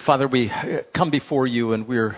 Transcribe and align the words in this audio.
Father, 0.00 0.26
we 0.26 0.50
come 0.94 1.10
before 1.10 1.46
you 1.46 1.74
and 1.74 1.86
we're 1.86 2.16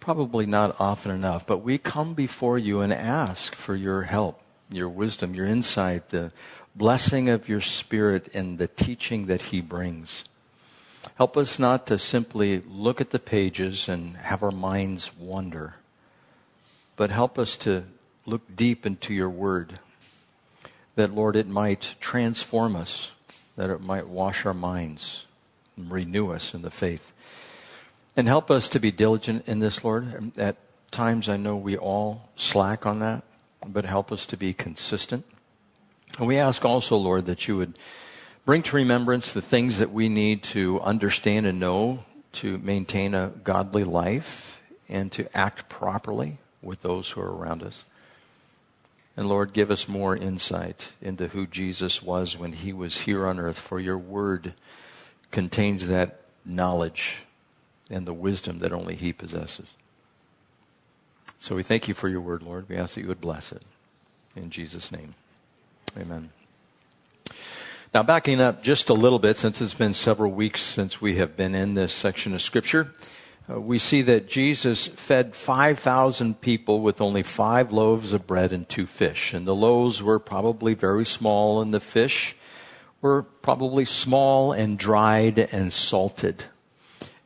probably 0.00 0.46
not 0.46 0.74
often 0.80 1.10
enough, 1.10 1.46
but 1.46 1.58
we 1.58 1.76
come 1.76 2.14
before 2.14 2.56
you 2.56 2.80
and 2.80 2.94
ask 2.94 3.54
for 3.54 3.76
your 3.76 4.04
help, 4.04 4.40
your 4.70 4.88
wisdom, 4.88 5.34
your 5.34 5.44
insight, 5.44 6.08
the 6.08 6.32
blessing 6.74 7.28
of 7.28 7.46
your 7.46 7.60
spirit 7.60 8.30
and 8.32 8.56
the 8.56 8.68
teaching 8.68 9.26
that 9.26 9.42
he 9.42 9.60
brings. 9.60 10.24
Help 11.16 11.36
us 11.36 11.58
not 11.58 11.86
to 11.88 11.98
simply 11.98 12.62
look 12.66 13.02
at 13.02 13.10
the 13.10 13.18
pages 13.18 13.86
and 13.86 14.16
have 14.16 14.42
our 14.42 14.50
minds 14.50 15.14
wander, 15.18 15.74
but 16.96 17.10
help 17.10 17.38
us 17.38 17.58
to 17.58 17.84
look 18.24 18.56
deep 18.56 18.86
into 18.86 19.12
your 19.12 19.28
word, 19.28 19.78
that, 20.94 21.14
Lord, 21.14 21.36
it 21.36 21.46
might 21.46 21.96
transform 22.00 22.74
us, 22.74 23.10
that 23.56 23.68
it 23.68 23.82
might 23.82 24.08
wash 24.08 24.46
our 24.46 24.54
minds 24.54 25.26
and 25.78 25.90
renew 25.90 26.30
us 26.32 26.52
in 26.52 26.62
the 26.62 26.70
faith. 26.70 27.12
And 28.16 28.26
help 28.26 28.50
us 28.50 28.68
to 28.70 28.80
be 28.80 28.90
diligent 28.90 29.46
in 29.46 29.60
this, 29.60 29.84
Lord. 29.84 30.32
At 30.36 30.56
times, 30.90 31.28
I 31.28 31.36
know 31.36 31.56
we 31.56 31.76
all 31.76 32.28
slack 32.36 32.84
on 32.84 32.98
that, 32.98 33.22
but 33.64 33.84
help 33.84 34.10
us 34.10 34.26
to 34.26 34.36
be 34.36 34.52
consistent. 34.52 35.24
And 36.18 36.26
we 36.26 36.36
ask 36.36 36.64
also, 36.64 36.96
Lord, 36.96 37.26
that 37.26 37.46
you 37.46 37.56
would 37.56 37.78
bring 38.44 38.62
to 38.62 38.76
remembrance 38.76 39.32
the 39.32 39.42
things 39.42 39.78
that 39.78 39.92
we 39.92 40.08
need 40.08 40.42
to 40.42 40.80
understand 40.80 41.46
and 41.46 41.60
know 41.60 42.04
to 42.32 42.58
maintain 42.58 43.14
a 43.14 43.32
godly 43.44 43.84
life 43.84 44.58
and 44.88 45.12
to 45.12 45.36
act 45.36 45.68
properly 45.68 46.38
with 46.60 46.82
those 46.82 47.10
who 47.10 47.20
are 47.20 47.36
around 47.36 47.62
us. 47.62 47.84
And 49.16 49.28
Lord, 49.28 49.52
give 49.52 49.70
us 49.70 49.88
more 49.88 50.16
insight 50.16 50.92
into 51.02 51.28
who 51.28 51.46
Jesus 51.46 52.02
was 52.02 52.36
when 52.36 52.52
he 52.52 52.72
was 52.72 52.98
here 52.98 53.26
on 53.26 53.38
earth, 53.38 53.58
for 53.58 53.80
your 53.80 53.98
word 53.98 54.54
contains 55.30 55.86
that 55.88 56.20
knowledge 56.44 57.18
and 57.90 58.06
the 58.06 58.14
wisdom 58.14 58.58
that 58.60 58.72
only 58.72 58.94
he 58.94 59.12
possesses. 59.12 59.74
So 61.38 61.54
we 61.54 61.62
thank 61.62 61.88
you 61.88 61.94
for 61.94 62.08
your 62.08 62.20
word, 62.20 62.42
Lord. 62.42 62.68
We 62.68 62.76
ask 62.76 62.94
that 62.94 63.02
you 63.02 63.08
would 63.08 63.20
bless 63.20 63.52
it. 63.52 63.62
In 64.34 64.50
Jesus' 64.50 64.90
name. 64.90 65.14
Amen. 65.96 66.30
Now, 67.94 68.02
backing 68.02 68.40
up 68.40 68.62
just 68.62 68.90
a 68.90 68.94
little 68.94 69.18
bit, 69.18 69.36
since 69.36 69.60
it's 69.62 69.72
been 69.72 69.94
several 69.94 70.30
weeks 70.30 70.60
since 70.60 71.00
we 71.00 71.16
have 71.16 71.36
been 71.36 71.54
in 71.54 71.74
this 71.74 71.92
section 71.92 72.34
of 72.34 72.42
Scripture, 72.42 72.92
uh, 73.50 73.58
we 73.58 73.78
see 73.78 74.02
that 74.02 74.28
Jesus 74.28 74.88
fed 74.88 75.34
5,000 75.34 76.40
people 76.40 76.82
with 76.82 77.00
only 77.00 77.22
five 77.22 77.72
loaves 77.72 78.12
of 78.12 78.26
bread 78.26 78.52
and 78.52 78.68
two 78.68 78.84
fish. 78.84 79.32
And 79.32 79.46
the 79.46 79.54
loaves 79.54 80.02
were 80.02 80.18
probably 80.18 80.74
very 80.74 81.06
small, 81.06 81.62
and 81.62 81.72
the 81.72 81.80
fish 81.80 82.36
were 83.00 83.22
probably 83.22 83.84
small 83.84 84.52
and 84.52 84.78
dried 84.78 85.38
and 85.38 85.72
salted. 85.72 86.44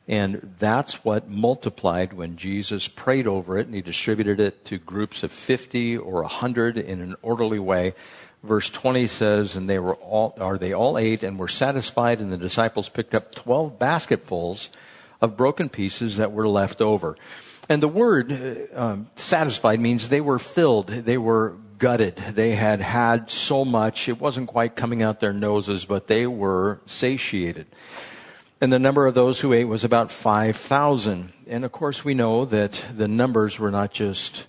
And 0.09 0.55
that's 0.59 1.05
what 1.05 1.29
multiplied 1.29 2.13
when 2.13 2.37
Jesus 2.37 2.89
prayed 2.89 3.27
over 3.27 3.57
it 3.57 3.67
and 3.67 3.75
he 3.75 3.81
distributed 3.81 4.41
it 4.41 4.65
to 4.67 4.79
groups 4.79 5.23
of 5.23 5.33
50 5.33 5.97
or 5.97 6.23
100 6.23 6.77
in 6.77 7.01
an 7.01 7.15
orderly 7.23 7.59
way. 7.59 7.95
Verse 8.43 8.69
20 8.69 9.07
says, 9.07 9.55
and 9.55 9.71
they 9.71 9.79
were 9.79 9.95
all, 9.95 10.35
or 10.39 10.59
they 10.59 10.73
all 10.73 10.99
ate 10.99 11.23
and 11.23 11.39
were 11.39 11.49
satisfied 11.49 12.21
and 12.21 12.33
the 12.33 12.37
disciples 12.37 12.89
picked 12.89 13.15
up 13.15 13.35
12 13.35 13.79
basketfuls 13.79 14.71
of 15.21 15.37
broken 15.37 15.69
pieces 15.69 16.17
that 16.17 16.33
were 16.33 16.49
left 16.49 16.81
over. 16.81 17.17
And 17.69 17.81
the 17.81 17.89
word 17.89 18.33
uh, 18.33 18.79
um, 18.79 19.09
satisfied 19.15 19.81
means 19.81 20.09
they 20.09 20.21
were 20.21 20.41
filled, 20.41 20.89
they 20.89 21.17
were 21.17 21.55
gutted. 21.83 22.15
They 22.15 22.53
had 22.53 22.81
had 22.81 23.29
so 23.29 23.65
much, 23.65 24.09
it 24.09 24.21
wasn't 24.21 24.47
quite 24.47 24.77
coming 24.77 25.03
out 25.03 25.19
their 25.19 25.33
noses, 25.33 25.85
but 25.85 26.07
they 26.07 26.29
were 26.29 26.81
satiated. 26.87 27.67
And 28.61 28.73
the 28.73 28.79
number 28.79 29.09
of 29.09 29.15
those 29.15 29.41
who 29.41 29.53
ate 29.53 29.65
was 29.65 29.83
about 29.83 30.13
5,000. 30.13 31.33
And 31.49 31.65
of 31.65 31.73
course, 31.73 32.05
we 32.05 32.15
know 32.15 32.45
that 32.45 32.87
the 32.97 33.09
numbers 33.09 33.59
were 33.59 33.73
not 33.73 33.93
just 33.93 34.47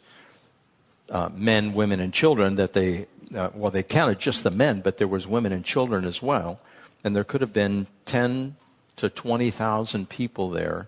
uh, 1.09 1.29
men, 1.33 1.73
women, 1.73 1.99
and 1.99 2.13
children, 2.13 2.53
that 2.53 2.73
they, 2.73 3.07
uh, 3.35 3.49
well, 3.55 3.71
they 3.71 3.81
counted 3.81 4.19
just 4.19 4.43
the 4.43 4.51
men, 4.51 4.81
but 4.81 4.99
there 4.99 5.07
was 5.07 5.25
women 5.25 5.51
and 5.51 5.65
children 5.65 6.05
as 6.05 6.21
well. 6.21 6.59
And 7.03 7.15
there 7.15 7.23
could 7.23 7.41
have 7.41 7.51
been 7.51 7.87
10 8.05 8.57
to 8.97 9.09
20,000 9.09 10.07
people 10.07 10.51
there. 10.51 10.87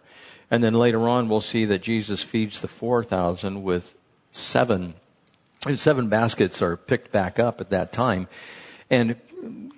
And 0.51 0.63
then 0.63 0.75
later 0.75 1.09
on, 1.09 1.28
we'll 1.28 1.41
see 1.41 1.66
that 1.66 1.81
Jesus 1.81 2.22
feeds 2.22 2.61
the 2.61 2.67
4,000 2.67 3.63
with 3.63 3.95
seven, 4.31 4.94
seven 5.73 6.09
baskets 6.09 6.61
are 6.61 6.77
picked 6.77 7.11
back 7.11 7.39
up 7.39 7.59
at 7.59 7.71
that 7.71 7.91
time. 7.91 8.27
And 8.89 9.15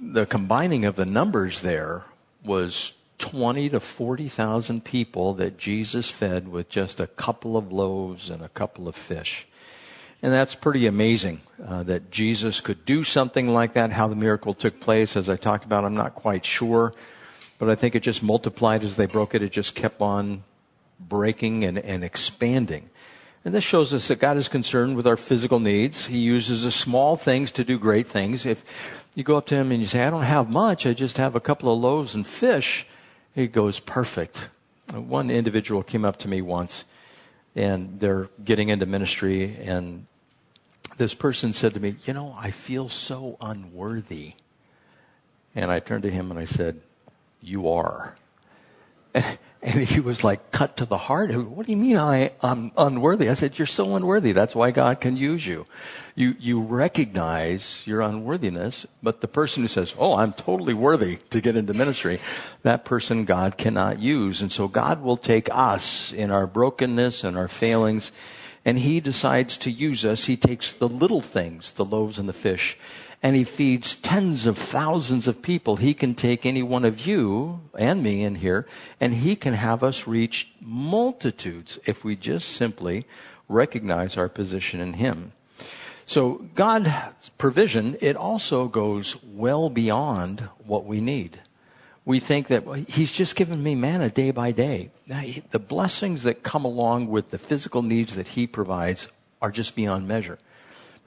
the 0.01 0.25
combining 0.25 0.85
of 0.85 0.95
the 0.95 1.05
numbers 1.05 1.61
there 1.61 2.03
was 2.43 2.93
20 3.19 3.69
to 3.69 3.79
40,000 3.79 4.83
people 4.83 5.33
that 5.35 5.57
Jesus 5.57 6.09
fed 6.09 6.47
with 6.47 6.69
just 6.69 6.99
a 6.99 7.07
couple 7.07 7.57
of 7.57 7.71
loaves 7.71 8.29
and 8.29 8.43
a 8.43 8.49
couple 8.49 8.87
of 8.87 8.95
fish. 8.95 9.47
And 10.21 10.33
that's 10.33 10.55
pretty 10.55 10.87
amazing 10.87 11.41
uh, 11.63 11.83
that 11.83 12.11
Jesus 12.11 12.59
could 12.59 12.85
do 12.85 13.03
something 13.03 13.47
like 13.47 13.73
that. 13.73 13.91
How 13.91 14.07
the 14.07 14.15
miracle 14.15 14.53
took 14.53 14.79
place, 14.79 15.15
as 15.15 15.29
I 15.29 15.35
talked 15.35 15.63
about, 15.63 15.83
I'm 15.83 15.95
not 15.95 16.15
quite 16.15 16.45
sure. 16.45 16.93
But 17.59 17.69
I 17.69 17.75
think 17.75 17.95
it 17.95 18.01
just 18.01 18.21
multiplied 18.21 18.83
as 18.83 18.95
they 18.95 19.05
broke 19.05 19.35
it. 19.35 19.41
It 19.41 19.51
just 19.51 19.75
kept 19.75 20.01
on 20.01 20.43
breaking 20.99 21.63
and, 21.63 21.77
and 21.77 22.03
expanding. 22.03 22.89
And 23.45 23.53
this 23.53 23.63
shows 23.63 23.93
us 23.93 24.07
that 24.09 24.19
God 24.19 24.37
is 24.37 24.47
concerned 24.47 24.95
with 24.95 25.07
our 25.07 25.15
physical 25.15 25.59
needs. 25.59 26.05
He 26.07 26.17
uses 26.17 26.63
the 26.63 26.71
small 26.71 27.15
things 27.15 27.51
to 27.53 27.63
do 27.63 27.79
great 27.79 28.07
things. 28.07 28.45
If 28.45 28.65
you 29.15 29.23
go 29.23 29.37
up 29.37 29.45
to 29.47 29.55
him 29.55 29.71
and 29.71 29.79
you 29.79 29.87
say, 29.87 30.03
I 30.03 30.09
don't 30.09 30.23
have 30.23 30.49
much, 30.49 30.85
I 30.85 30.93
just 30.93 31.17
have 31.17 31.35
a 31.35 31.39
couple 31.39 31.71
of 31.71 31.79
loaves 31.79 32.13
and 32.13 32.27
fish, 32.27 32.85
he 33.33 33.47
goes, 33.47 33.79
perfect. 33.79 34.49
One 34.93 35.29
individual 35.29 35.83
came 35.83 36.03
up 36.03 36.17
to 36.19 36.27
me 36.27 36.41
once 36.41 36.83
and 37.55 37.99
they're 37.99 38.29
getting 38.43 38.69
into 38.69 38.85
ministry 38.85 39.55
and 39.61 40.07
this 40.97 41.13
person 41.13 41.53
said 41.53 41.73
to 41.75 41.79
me, 41.79 41.95
you 42.05 42.13
know, 42.13 42.35
I 42.37 42.51
feel 42.51 42.89
so 42.89 43.37
unworthy. 43.39 44.33
And 45.55 45.71
I 45.71 45.79
turned 45.79 46.03
to 46.03 46.09
him 46.09 46.31
and 46.31 46.39
I 46.39 46.45
said, 46.45 46.81
you 47.41 47.69
are. 47.69 48.15
he 49.75 49.99
was 49.99 50.23
like 50.23 50.51
cut 50.51 50.77
to 50.77 50.85
the 50.85 50.97
heart. 50.97 51.35
What 51.35 51.65
do 51.65 51.71
you 51.71 51.77
mean 51.77 51.97
I, 51.97 52.31
I'm 52.41 52.71
unworthy? 52.77 53.29
I 53.29 53.33
said, 53.33 53.59
you're 53.59 53.65
so 53.65 53.95
unworthy. 53.95 54.31
That's 54.31 54.55
why 54.55 54.71
God 54.71 55.01
can 55.01 55.17
use 55.17 55.45
you. 55.45 55.65
You, 56.15 56.35
you 56.39 56.61
recognize 56.61 57.83
your 57.85 58.01
unworthiness, 58.01 58.87
but 59.03 59.21
the 59.21 59.27
person 59.27 59.63
who 59.63 59.67
says, 59.67 59.93
oh, 59.97 60.15
I'm 60.15 60.33
totally 60.33 60.73
worthy 60.73 61.17
to 61.29 61.41
get 61.41 61.55
into 61.55 61.73
ministry, 61.73 62.19
that 62.63 62.85
person 62.85 63.25
God 63.25 63.57
cannot 63.57 63.99
use. 63.99 64.41
And 64.41 64.51
so 64.51 64.67
God 64.67 65.03
will 65.03 65.17
take 65.17 65.47
us 65.51 66.11
in 66.11 66.31
our 66.31 66.47
brokenness 66.47 67.23
and 67.23 67.37
our 67.37 67.47
failings, 67.47 68.11
and 68.65 68.79
he 68.79 68.99
decides 68.99 69.57
to 69.57 69.71
use 69.71 70.05
us. 70.05 70.25
He 70.25 70.37
takes 70.37 70.73
the 70.73 70.89
little 70.89 71.21
things, 71.21 71.73
the 71.73 71.85
loaves 71.85 72.17
and 72.17 72.27
the 72.27 72.33
fish, 72.33 72.77
and 73.23 73.35
he 73.35 73.43
feeds 73.43 73.95
tens 73.95 74.45
of 74.45 74.57
thousands 74.57 75.27
of 75.27 75.41
people. 75.41 75.77
He 75.77 75.93
can 75.93 76.13
take 76.13 76.45
any 76.45 76.61
one 76.61 76.85
of 76.85 77.05
you 77.05 77.61
and 77.77 78.03
me 78.03 78.23
in 78.23 78.35
here 78.35 78.67
and 78.99 79.13
he 79.13 79.35
can 79.35 79.53
have 79.53 79.83
us 79.83 80.07
reach 80.07 80.51
multitudes 80.61 81.79
if 81.85 82.03
we 82.03 82.15
just 82.15 82.49
simply 82.49 83.05
recognize 83.49 84.17
our 84.17 84.29
position 84.29 84.79
in 84.79 84.93
him. 84.93 85.31
So 86.05 86.45
God's 86.55 87.29
provision, 87.37 87.97
it 87.99 88.15
also 88.15 88.67
goes 88.67 89.21
well 89.23 89.69
beyond 89.69 90.41
what 90.65 90.85
we 90.85 91.01
need. 91.01 91.39
We 92.05 92.21
think 92.21 92.47
that 92.47 92.63
he's 92.87 93.11
just 93.11 93.35
given 93.35 93.61
me 93.61 93.75
manna 93.75 94.09
day 94.09 94.31
by 94.31 94.53
day. 94.53 94.91
The 95.07 95.59
blessings 95.59 96.23
that 96.23 96.43
come 96.43 96.63
along 96.63 97.07
with 97.09 97.31
the 97.31 97.37
physical 97.37 97.81
needs 97.81 98.15
that 98.15 98.29
he 98.29 98.47
provides 98.47 99.07
are 99.41 99.51
just 99.51 99.75
beyond 99.75 100.07
measure. 100.07 100.37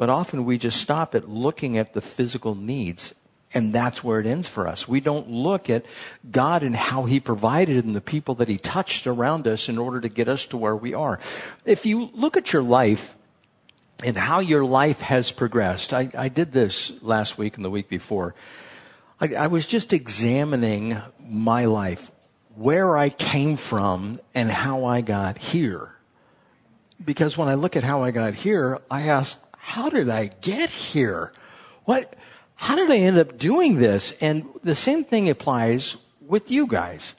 But 0.01 0.09
often 0.09 0.47
we 0.47 0.57
just 0.57 0.81
stop 0.81 1.15
at 1.15 1.29
looking 1.29 1.77
at 1.77 1.93
the 1.93 2.01
physical 2.01 2.55
needs 2.55 3.15
and 3.53 3.71
that's 3.71 4.03
where 4.03 4.19
it 4.19 4.27
ends 4.27 4.49
for 4.49 4.67
us. 4.67 4.89
We 4.89 5.01
don't 5.01 5.29
look 5.29 5.69
at 5.69 5.85
God 6.31 6.63
and 6.63 6.75
how 6.75 7.05
He 7.05 7.21
provided 7.21 7.85
and 7.85 7.95
the 7.95 8.01
people 8.01 8.37
that 8.37 8.49
He 8.49 8.57
touched 8.57 9.07
around 9.07 9.47
us 9.47 9.69
in 9.69 9.77
order 9.77 10.01
to 10.01 10.09
get 10.09 10.27
us 10.27 10.47
to 10.47 10.57
where 10.57 10.75
we 10.75 10.95
are. 10.95 11.21
If 11.67 11.85
you 11.85 12.09
look 12.15 12.39
at 12.39 12.51
your 12.51 12.63
life 12.63 13.15
and 14.03 14.17
how 14.17 14.41
your 14.41 14.65
life 14.65 15.01
has 15.01 15.33
progressed, 15.33 15.93
I, 15.93 16.09
I 16.17 16.31
did 16.31 16.53
this 16.53 16.93
last 17.03 17.37
week 17.37 17.57
and 17.57 17.65
the 17.65 17.71
week 17.71 17.91
before. 17.91 18.35
I, 19.21 19.35
I 19.35 19.47
was 19.49 19.67
just 19.67 19.93
examining 19.93 20.97
my 21.23 21.67
life, 21.67 22.11
where 22.55 22.97
I 22.97 23.11
came 23.11 23.59
from 23.59 24.19
and 24.35 24.51
how 24.51 24.87
I 24.87 25.03
got 25.03 25.37
here. 25.37 25.95
Because 27.05 27.37
when 27.37 27.49
I 27.49 27.55
look 27.55 27.77
at 27.77 27.85
how 27.85 28.03
I 28.03 28.13
got 28.13 28.33
here, 28.33 28.79
I 28.91 29.03
ask, 29.03 29.39
how 29.61 29.89
did 29.89 30.09
I 30.09 30.27
get 30.41 30.71
here? 30.71 31.33
What, 31.85 32.17
how 32.57 32.77
did 32.77 32.91
I 32.91 32.97
end 32.97 33.19
up 33.19 33.39
doing 33.39 33.77
this? 33.77 34.15
And 34.21 34.49
the 34.65 34.75
same 34.75 35.05
thing 35.05 35.29
applies 35.29 35.97
with 36.21 36.51
you 36.51 36.67
guys. 36.67 37.15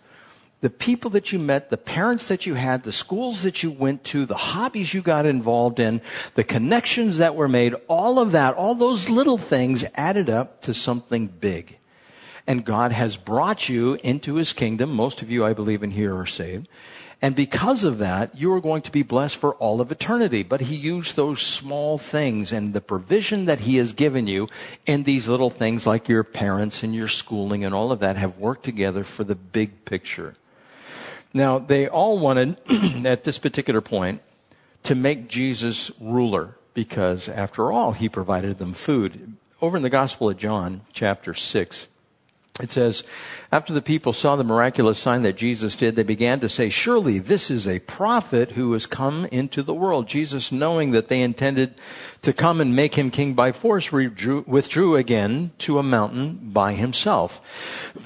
The 0.62 0.70
people 0.70 1.10
that 1.12 1.32
you 1.32 1.40
met, 1.40 1.70
the 1.70 1.78
parents 1.78 2.28
that 2.28 2.46
you 2.46 2.54
had, 2.54 2.84
the 2.84 2.92
schools 2.92 3.42
that 3.44 3.64
you 3.64 3.72
went 3.72 4.04
to, 4.06 4.26
the 4.28 4.36
hobbies 4.36 4.94
you 4.94 5.02
got 5.02 5.26
involved 5.26 5.80
in, 5.80 6.02
the 6.36 6.44
connections 6.44 7.18
that 7.18 7.36
were 7.36 7.48
made, 7.48 7.74
all 7.88 8.20
of 8.20 8.32
that, 8.34 8.56
all 8.56 8.76
those 8.76 9.10
little 9.10 9.40
things 9.40 9.84
added 9.96 10.30
up 10.30 10.62
to 10.62 10.74
something 10.74 11.28
big. 11.28 11.78
and 12.48 12.66
God 12.66 12.92
has 12.92 13.18
brought 13.18 13.70
you 13.70 13.98
into 14.04 14.36
his 14.36 14.54
kingdom. 14.54 14.92
Most 14.92 15.22
of 15.22 15.30
you, 15.32 15.46
I 15.46 15.54
believe, 15.54 15.84
in 15.84 15.92
here 15.92 16.18
are 16.18 16.26
saved. 16.26 16.68
And 17.22 17.36
because 17.36 17.84
of 17.84 18.00
that, 18.00 18.40
you 18.40 18.52
are 18.54 18.60
going 18.60 18.82
to 18.82 18.92
be 18.92 19.04
blessed 19.04 19.36
for 19.36 19.54
all 19.56 19.80
of 19.80 19.92
eternity. 19.92 20.42
But 20.42 20.62
he 20.62 20.76
used 20.76 21.16
those 21.16 21.40
small 21.42 22.00
things 22.00 22.52
and 22.52 22.74
the 22.74 22.82
provision 22.82 23.46
that 23.46 23.60
he 23.60 23.78
has 23.78 23.94
given 23.94 24.26
you 24.26 24.50
in 24.88 25.04
these 25.04 25.28
little 25.28 25.52
things 25.52 25.86
like 25.86 26.10
your 26.10 26.24
parents 26.24 26.82
and 26.82 26.96
your 26.96 27.08
schooling 27.08 27.64
and 27.64 27.76
all 27.76 27.92
of 27.92 28.00
that 28.00 28.18
have 28.18 28.40
worked 28.40 28.64
together 28.64 29.04
for 29.04 29.24
the 29.24 29.36
big 29.36 29.86
picture. 29.86 30.34
Now, 31.32 31.60
they 31.60 31.88
all 31.88 32.18
wanted, 32.18 32.58
at 33.06 33.24
this 33.24 33.38
particular 33.38 33.82
point, 33.82 34.22
to 34.84 34.96
make 34.96 35.28
Jesus 35.28 35.92
ruler 36.00 36.56
because 36.74 37.30
after 37.30 37.72
all, 37.72 37.92
he 37.92 38.10
provided 38.10 38.58
them 38.58 38.74
food. 38.74 39.36
Over 39.62 39.78
in 39.78 39.84
the 39.84 39.92
Gospel 39.92 40.30
of 40.30 40.38
John, 40.38 40.82
chapter 40.92 41.36
6, 41.36 41.88
it 42.64 42.72
says, 42.72 43.04
after 43.52 43.74
the 43.74 43.82
people 43.82 44.14
saw 44.14 44.36
the 44.36 44.44
miraculous 44.44 45.00
sign 45.00 45.24
that 45.24 45.36
Jesus 45.36 45.76
did, 45.76 45.96
they 45.96 46.04
began 46.04 46.40
to 46.40 46.50
say, 46.50 46.70
surely 46.70 47.20
this 47.20 47.52
is 47.52 47.68
a 47.68 47.80
prophet 47.80 48.52
who 48.52 48.74
has 48.74 48.86
come 48.86 49.26
into 49.26 49.62
the 49.62 49.74
world. 49.74 50.08
Jesus, 50.08 50.52
knowing 50.52 50.92
that 50.92 51.08
they 51.08 51.22
intended 51.22 51.76
to 52.22 52.34
come 52.34 52.62
and 52.62 52.76
make 52.76 52.96
him 52.96 53.12
king 53.12 53.34
by 53.34 53.52
force, 53.52 53.92
withdrew, 53.92 54.96
again 54.96 55.52
to 55.58 55.80
a 55.80 55.84
mountain 55.84 56.40
by 56.52 56.74
himself. 56.74 57.42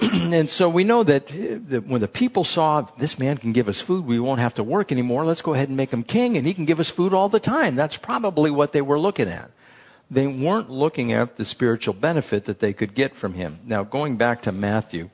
and 0.00 0.50
so 0.50 0.68
we 0.68 0.84
know 0.84 1.02
that, 1.02 1.32
eh, 1.32 1.58
that 1.68 1.86
when 1.86 2.00
the 2.00 2.08
people 2.08 2.44
saw 2.44 2.82
this 2.98 3.18
man 3.18 3.38
can 3.38 3.52
give 3.52 3.68
us 3.68 3.80
food, 3.80 4.06
we 4.06 4.18
won't 4.18 4.40
have 4.40 4.54
to 4.54 4.64
work 4.64 4.90
anymore. 4.90 5.24
Let's 5.24 5.42
go 5.42 5.54
ahead 5.54 5.68
and 5.68 5.76
make 5.76 5.90
him 5.90 6.02
king 6.02 6.36
and 6.36 6.46
he 6.46 6.54
can 6.54 6.64
give 6.64 6.80
us 6.80 6.90
food 6.90 7.12
all 7.12 7.28
the 7.28 7.40
time. 7.40 7.76
That's 7.76 7.96
probably 7.96 8.50
what 8.50 8.72
they 8.72 8.82
were 8.82 8.98
looking 8.98 9.28
at 9.28 9.50
they 10.10 10.26
weren't 10.26 10.70
looking 10.70 11.12
at 11.12 11.36
the 11.36 11.44
spiritual 11.44 11.94
benefit 11.94 12.44
that 12.44 12.60
they 12.60 12.72
could 12.72 12.94
get 12.94 13.16
from 13.16 13.34
him. 13.34 13.58
Now, 13.64 13.82
going 13.82 14.16
back 14.16 14.42
to 14.42 14.52
Matthew, 14.52 15.10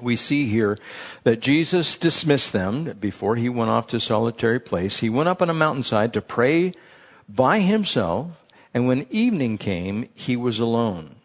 we 0.00 0.16
see 0.16 0.46
here 0.46 0.78
that 1.24 1.40
Jesus 1.40 1.96
dismissed 1.96 2.52
them 2.52 2.96
before 3.00 3.36
he 3.36 3.48
went 3.48 3.70
off 3.70 3.88
to 3.88 3.96
a 3.96 4.00
solitary 4.00 4.60
place. 4.60 4.98
He 4.98 5.10
went 5.10 5.28
up 5.28 5.42
on 5.42 5.50
a 5.50 5.54
mountainside 5.54 6.12
to 6.14 6.20
pray 6.20 6.74
by 7.28 7.60
himself, 7.60 8.30
and 8.72 8.86
when 8.86 9.06
evening 9.10 9.58
came, 9.58 10.08
he 10.14 10.36
was 10.36 10.58
alone. 10.58 11.16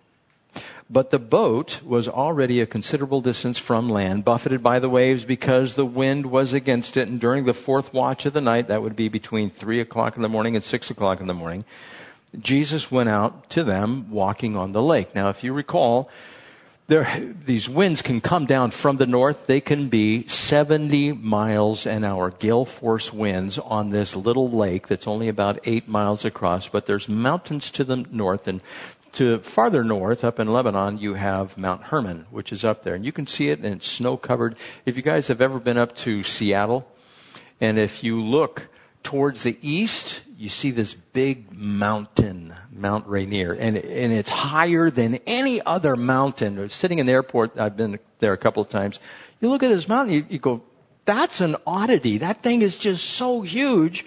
But 0.92 1.12
the 1.12 1.20
boat 1.20 1.84
was 1.84 2.08
already 2.08 2.60
a 2.60 2.66
considerable 2.66 3.22
distance 3.22 3.60
from 3.60 3.90
land, 3.90 4.26
buffeted 4.26 4.64
by 4.64 4.80
the 4.80 4.90
waves 4.90 5.24
because 5.24 5.76
the 5.76 5.86
wind 5.86 6.26
was 6.28 6.52
against 6.52 6.98
it. 6.98 7.08
And 7.08 7.20
during 7.20 7.46
the 7.46 7.54
fourth 7.54 7.94
watch 7.94 8.26
of 8.26 8.34
the 8.34 8.42
night, 8.42 8.68
that 8.70 8.82
would 8.82 8.96
be 8.96 9.08
between 9.08 9.52
three 9.52 9.80
o'clock 9.80 10.16
in 10.16 10.24
the 10.24 10.30
morning 10.30 10.56
and 10.56 10.66
six 10.66 10.90
o'clock 10.90 11.22
in 11.22 11.28
the 11.28 11.34
morning, 11.36 11.64
Jesus 12.38 12.92
went 12.92 13.10
out 13.10 13.50
to 13.52 13.64
them 13.64 14.12
walking 14.12 14.56
on 14.56 14.72
the 14.72 14.81
lake. 14.81 15.16
Now, 15.16 15.30
if 15.30 15.44
you 15.44 15.54
recall, 15.54 16.10
there, 16.88 17.34
these 17.46 17.70
winds 17.70 18.02
can 18.02 18.20
come 18.20 18.46
down 18.46 18.72
from 18.72 18.98
the 18.98 19.06
north. 19.06 19.46
They 19.46 19.62
can 19.62 19.90
be 19.90 20.28
70 20.28 21.14
miles 21.14 21.86
an 21.86 22.04
hour, 22.04 22.31
gale 22.31 22.66
force 22.66 23.14
winds 23.14 23.58
on 23.60 23.92
this 23.92 24.16
little 24.16 24.50
lake 24.50 24.88
that's 24.88 25.08
only 25.08 25.28
about 25.28 25.60
eight 25.66 25.88
miles 25.88 26.26
across, 26.26 26.68
but 26.68 26.86
there's 26.86 27.08
mountains 27.08 27.72
to 27.72 27.84
the 27.84 27.98
north 27.98 28.48
and 28.48 28.62
to 29.14 29.40
farther 29.40 29.84
north, 29.84 30.24
up 30.24 30.40
in 30.40 30.52
Lebanon, 30.52 30.98
you 31.00 31.16
have 31.16 31.58
Mount 31.58 31.84
Hermon, 31.84 32.26
which 32.30 32.52
is 32.52 32.64
up 32.64 32.84
there. 32.84 32.94
And 32.94 33.06
you 33.06 33.12
can 33.12 33.28
see 33.28 33.50
it 33.50 33.60
and 33.60 33.76
it's 33.76 33.88
snow 33.88 34.18
covered. 34.18 34.56
If 34.86 34.98
you 34.98 35.04
guys 35.04 35.28
have 35.28 35.42
ever 35.42 35.60
been 35.60 35.78
up 35.78 35.96
to 35.98 36.24
Seattle, 36.24 36.88
and 37.60 37.78
if 37.78 38.04
you 38.04 38.24
look 38.24 38.68
towards 39.04 39.44
the 39.44 39.58
east, 39.62 40.22
you 40.40 40.48
see 40.48 40.72
this 40.72 40.94
big 40.94 41.52
mountain, 41.52 42.56
Mount 42.72 43.06
Rainier, 43.08 43.52
and, 43.52 43.76
and 43.76 44.14
it's 44.14 44.30
higher 44.30 44.90
than 44.90 45.16
any 45.28 45.62
other 45.62 45.98
mountain. 45.98 46.70
Sitting 46.70 47.00
in 47.00 47.06
the 47.06 47.12
airport, 47.12 47.60
I've 47.60 47.76
been 47.76 48.00
there 48.20 48.32
a 48.32 48.38
couple 48.38 48.64
of 48.64 48.70
times. 48.70 49.02
You 49.42 49.50
look 49.50 49.64
at 49.64 49.68
this 49.68 49.90
mountain, 49.90 50.16
you, 50.16 50.26
you 50.30 50.40
go, 50.40 50.64
that's 51.04 51.42
an 51.42 51.58
oddity. 51.68 52.20
That 52.20 52.42
thing 52.42 52.62
is 52.62 52.78
just 52.78 53.04
so 53.04 53.42
huge 53.42 54.06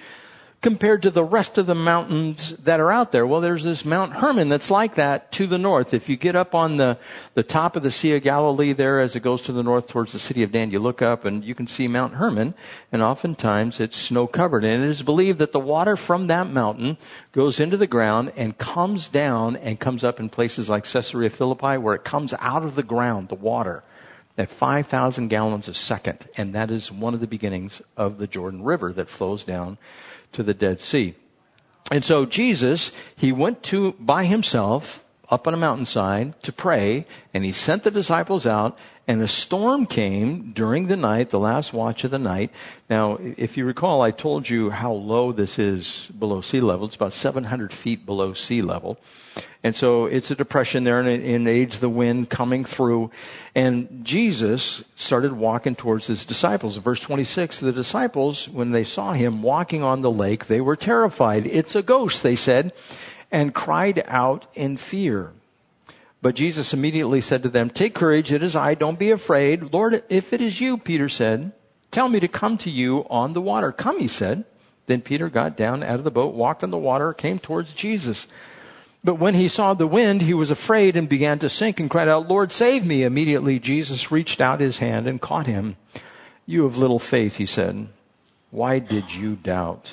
compared 0.62 1.02
to 1.02 1.10
the 1.10 1.24
rest 1.24 1.58
of 1.58 1.66
the 1.66 1.74
mountains 1.74 2.56
that 2.58 2.78
are 2.78 2.92
out 2.92 3.10
there. 3.10 3.26
Well, 3.26 3.40
there's 3.40 3.64
this 3.64 3.84
Mount 3.84 4.12
Hermon 4.12 4.48
that's 4.48 4.70
like 4.70 4.94
that 4.94 5.32
to 5.32 5.48
the 5.48 5.58
north. 5.58 5.92
If 5.92 6.08
you 6.08 6.16
get 6.16 6.36
up 6.36 6.54
on 6.54 6.76
the, 6.76 6.98
the 7.34 7.42
top 7.42 7.74
of 7.74 7.82
the 7.82 7.90
Sea 7.90 8.14
of 8.14 8.22
Galilee 8.22 8.72
there 8.72 9.00
as 9.00 9.16
it 9.16 9.24
goes 9.24 9.42
to 9.42 9.52
the 9.52 9.64
north 9.64 9.88
towards 9.88 10.12
the 10.12 10.20
city 10.20 10.44
of 10.44 10.52
Dan, 10.52 10.70
you 10.70 10.78
look 10.78 11.02
up 11.02 11.24
and 11.24 11.44
you 11.44 11.56
can 11.56 11.66
see 11.66 11.88
Mount 11.88 12.14
Hermon, 12.14 12.54
and 12.92 13.02
oftentimes 13.02 13.80
it's 13.80 13.96
snow 13.96 14.28
covered. 14.28 14.62
And 14.62 14.84
it 14.84 14.88
is 14.88 15.02
believed 15.02 15.40
that 15.40 15.50
the 15.50 15.58
water 15.58 15.96
from 15.96 16.28
that 16.28 16.48
mountain 16.48 16.96
goes 17.32 17.58
into 17.58 17.76
the 17.76 17.88
ground 17.88 18.32
and 18.36 18.56
comes 18.56 19.08
down 19.08 19.56
and 19.56 19.80
comes 19.80 20.04
up 20.04 20.20
in 20.20 20.28
places 20.28 20.68
like 20.70 20.84
Caesarea 20.84 21.30
Philippi 21.30 21.76
where 21.76 21.96
it 21.96 22.04
comes 22.04 22.32
out 22.38 22.62
of 22.62 22.76
the 22.76 22.84
ground, 22.84 23.28
the 23.28 23.34
water 23.34 23.82
at 24.38 24.48
5,000 24.48 25.28
gallons 25.28 25.68
a 25.68 25.74
second. 25.74 26.26
And 26.36 26.54
that 26.54 26.70
is 26.70 26.90
one 26.90 27.14
of 27.14 27.20
the 27.20 27.26
beginnings 27.26 27.82
of 27.96 28.18
the 28.18 28.26
Jordan 28.26 28.62
River 28.62 28.92
that 28.92 29.10
flows 29.10 29.44
down 29.44 29.76
to 30.32 30.42
the 30.42 30.54
Dead 30.54 30.80
Sea. 30.80 31.14
And 31.90 32.04
so 32.04 32.24
Jesus, 32.24 32.90
he 33.16 33.32
went 33.32 33.62
to 33.64 33.92
by 34.00 34.24
himself 34.24 35.04
up 35.32 35.46
on 35.48 35.54
a 35.54 35.56
mountainside 35.56 36.40
to 36.42 36.52
pray, 36.52 37.06
and 37.32 37.42
he 37.42 37.52
sent 37.52 37.84
the 37.84 37.90
disciples 37.90 38.46
out, 38.46 38.78
and 39.08 39.22
a 39.22 39.26
storm 39.26 39.86
came 39.86 40.52
during 40.52 40.88
the 40.88 40.96
night, 40.96 41.30
the 41.30 41.38
last 41.38 41.72
watch 41.72 42.04
of 42.04 42.10
the 42.10 42.18
night. 42.18 42.50
Now, 42.90 43.18
if 43.38 43.56
you 43.56 43.64
recall, 43.64 44.02
I 44.02 44.10
told 44.10 44.50
you 44.50 44.68
how 44.68 44.92
low 44.92 45.32
this 45.32 45.58
is 45.58 46.10
below 46.16 46.42
sea 46.42 46.60
level. 46.60 46.86
It's 46.86 46.96
about 46.96 47.14
700 47.14 47.72
feet 47.72 48.04
below 48.04 48.34
sea 48.34 48.60
level. 48.60 48.98
And 49.64 49.74
so 49.74 50.06
it's 50.06 50.30
a 50.30 50.34
depression 50.34 50.84
there 50.84 51.00
and 51.00 51.08
it, 51.08 51.48
aids 51.48 51.78
the 51.78 51.88
wind 51.88 52.28
coming 52.28 52.64
through. 52.64 53.10
And 53.54 54.04
Jesus 54.04 54.84
started 54.96 55.32
walking 55.32 55.76
towards 55.76 56.08
his 56.08 56.24
disciples. 56.24 56.76
verse 56.76 57.00
26, 57.00 57.60
the 57.60 57.72
disciples, 57.72 58.48
when 58.48 58.72
they 58.72 58.84
saw 58.84 59.12
him 59.12 59.42
walking 59.42 59.82
on 59.82 60.02
the 60.02 60.10
lake, 60.10 60.46
they 60.46 60.60
were 60.60 60.76
terrified. 60.76 61.46
It's 61.46 61.74
a 61.74 61.82
ghost, 61.82 62.22
they 62.22 62.36
said, 62.36 62.72
and 63.32 63.54
cried 63.54 64.04
out 64.06 64.46
in 64.54 64.76
fear. 64.76 65.32
But 66.20 66.36
Jesus 66.36 66.72
immediately 66.72 67.20
said 67.20 67.42
to 67.42 67.48
them, 67.48 67.70
Take 67.70 67.94
courage, 67.94 68.30
it 68.30 68.42
is 68.42 68.54
I, 68.54 68.74
don't 68.74 68.98
be 68.98 69.10
afraid. 69.10 69.72
Lord, 69.72 70.04
if 70.08 70.32
it 70.32 70.40
is 70.40 70.60
you, 70.60 70.78
Peter 70.78 71.08
said, 71.08 71.52
tell 71.92 72.08
me 72.08 72.18
to 72.20 72.28
come 72.28 72.58
to 72.58 72.70
you 72.70 73.06
on 73.08 73.32
the 73.32 73.40
water. 73.40 73.70
Come, 73.70 74.00
he 74.00 74.08
said. 74.08 74.44
Then 74.86 75.00
Peter 75.00 75.28
got 75.28 75.56
down 75.56 75.84
out 75.84 75.98
of 75.98 76.04
the 76.04 76.10
boat, 76.10 76.34
walked 76.34 76.64
on 76.64 76.70
the 76.70 76.78
water, 76.78 77.12
came 77.12 77.38
towards 77.38 77.72
Jesus. 77.74 78.26
But 79.04 79.16
when 79.16 79.34
he 79.34 79.48
saw 79.48 79.74
the 79.74 79.86
wind, 79.86 80.22
he 80.22 80.34
was 80.34 80.50
afraid 80.50 80.96
and 80.96 81.08
began 81.08 81.38
to 81.40 81.48
sink 81.48 81.78
and 81.78 81.90
cried 81.90 82.08
out, 82.08 82.28
Lord, 82.28 82.50
save 82.50 82.84
me. 82.84 83.02
Immediately 83.02 83.58
Jesus 83.60 84.10
reached 84.10 84.40
out 84.40 84.60
his 84.60 84.78
hand 84.78 85.06
and 85.06 85.20
caught 85.20 85.46
him. 85.46 85.76
You 86.46 86.64
have 86.64 86.76
little 86.76 86.98
faith, 86.98 87.36
he 87.36 87.46
said. 87.46 87.88
Why 88.50 88.78
did 88.78 89.14
you 89.14 89.36
doubt? 89.36 89.92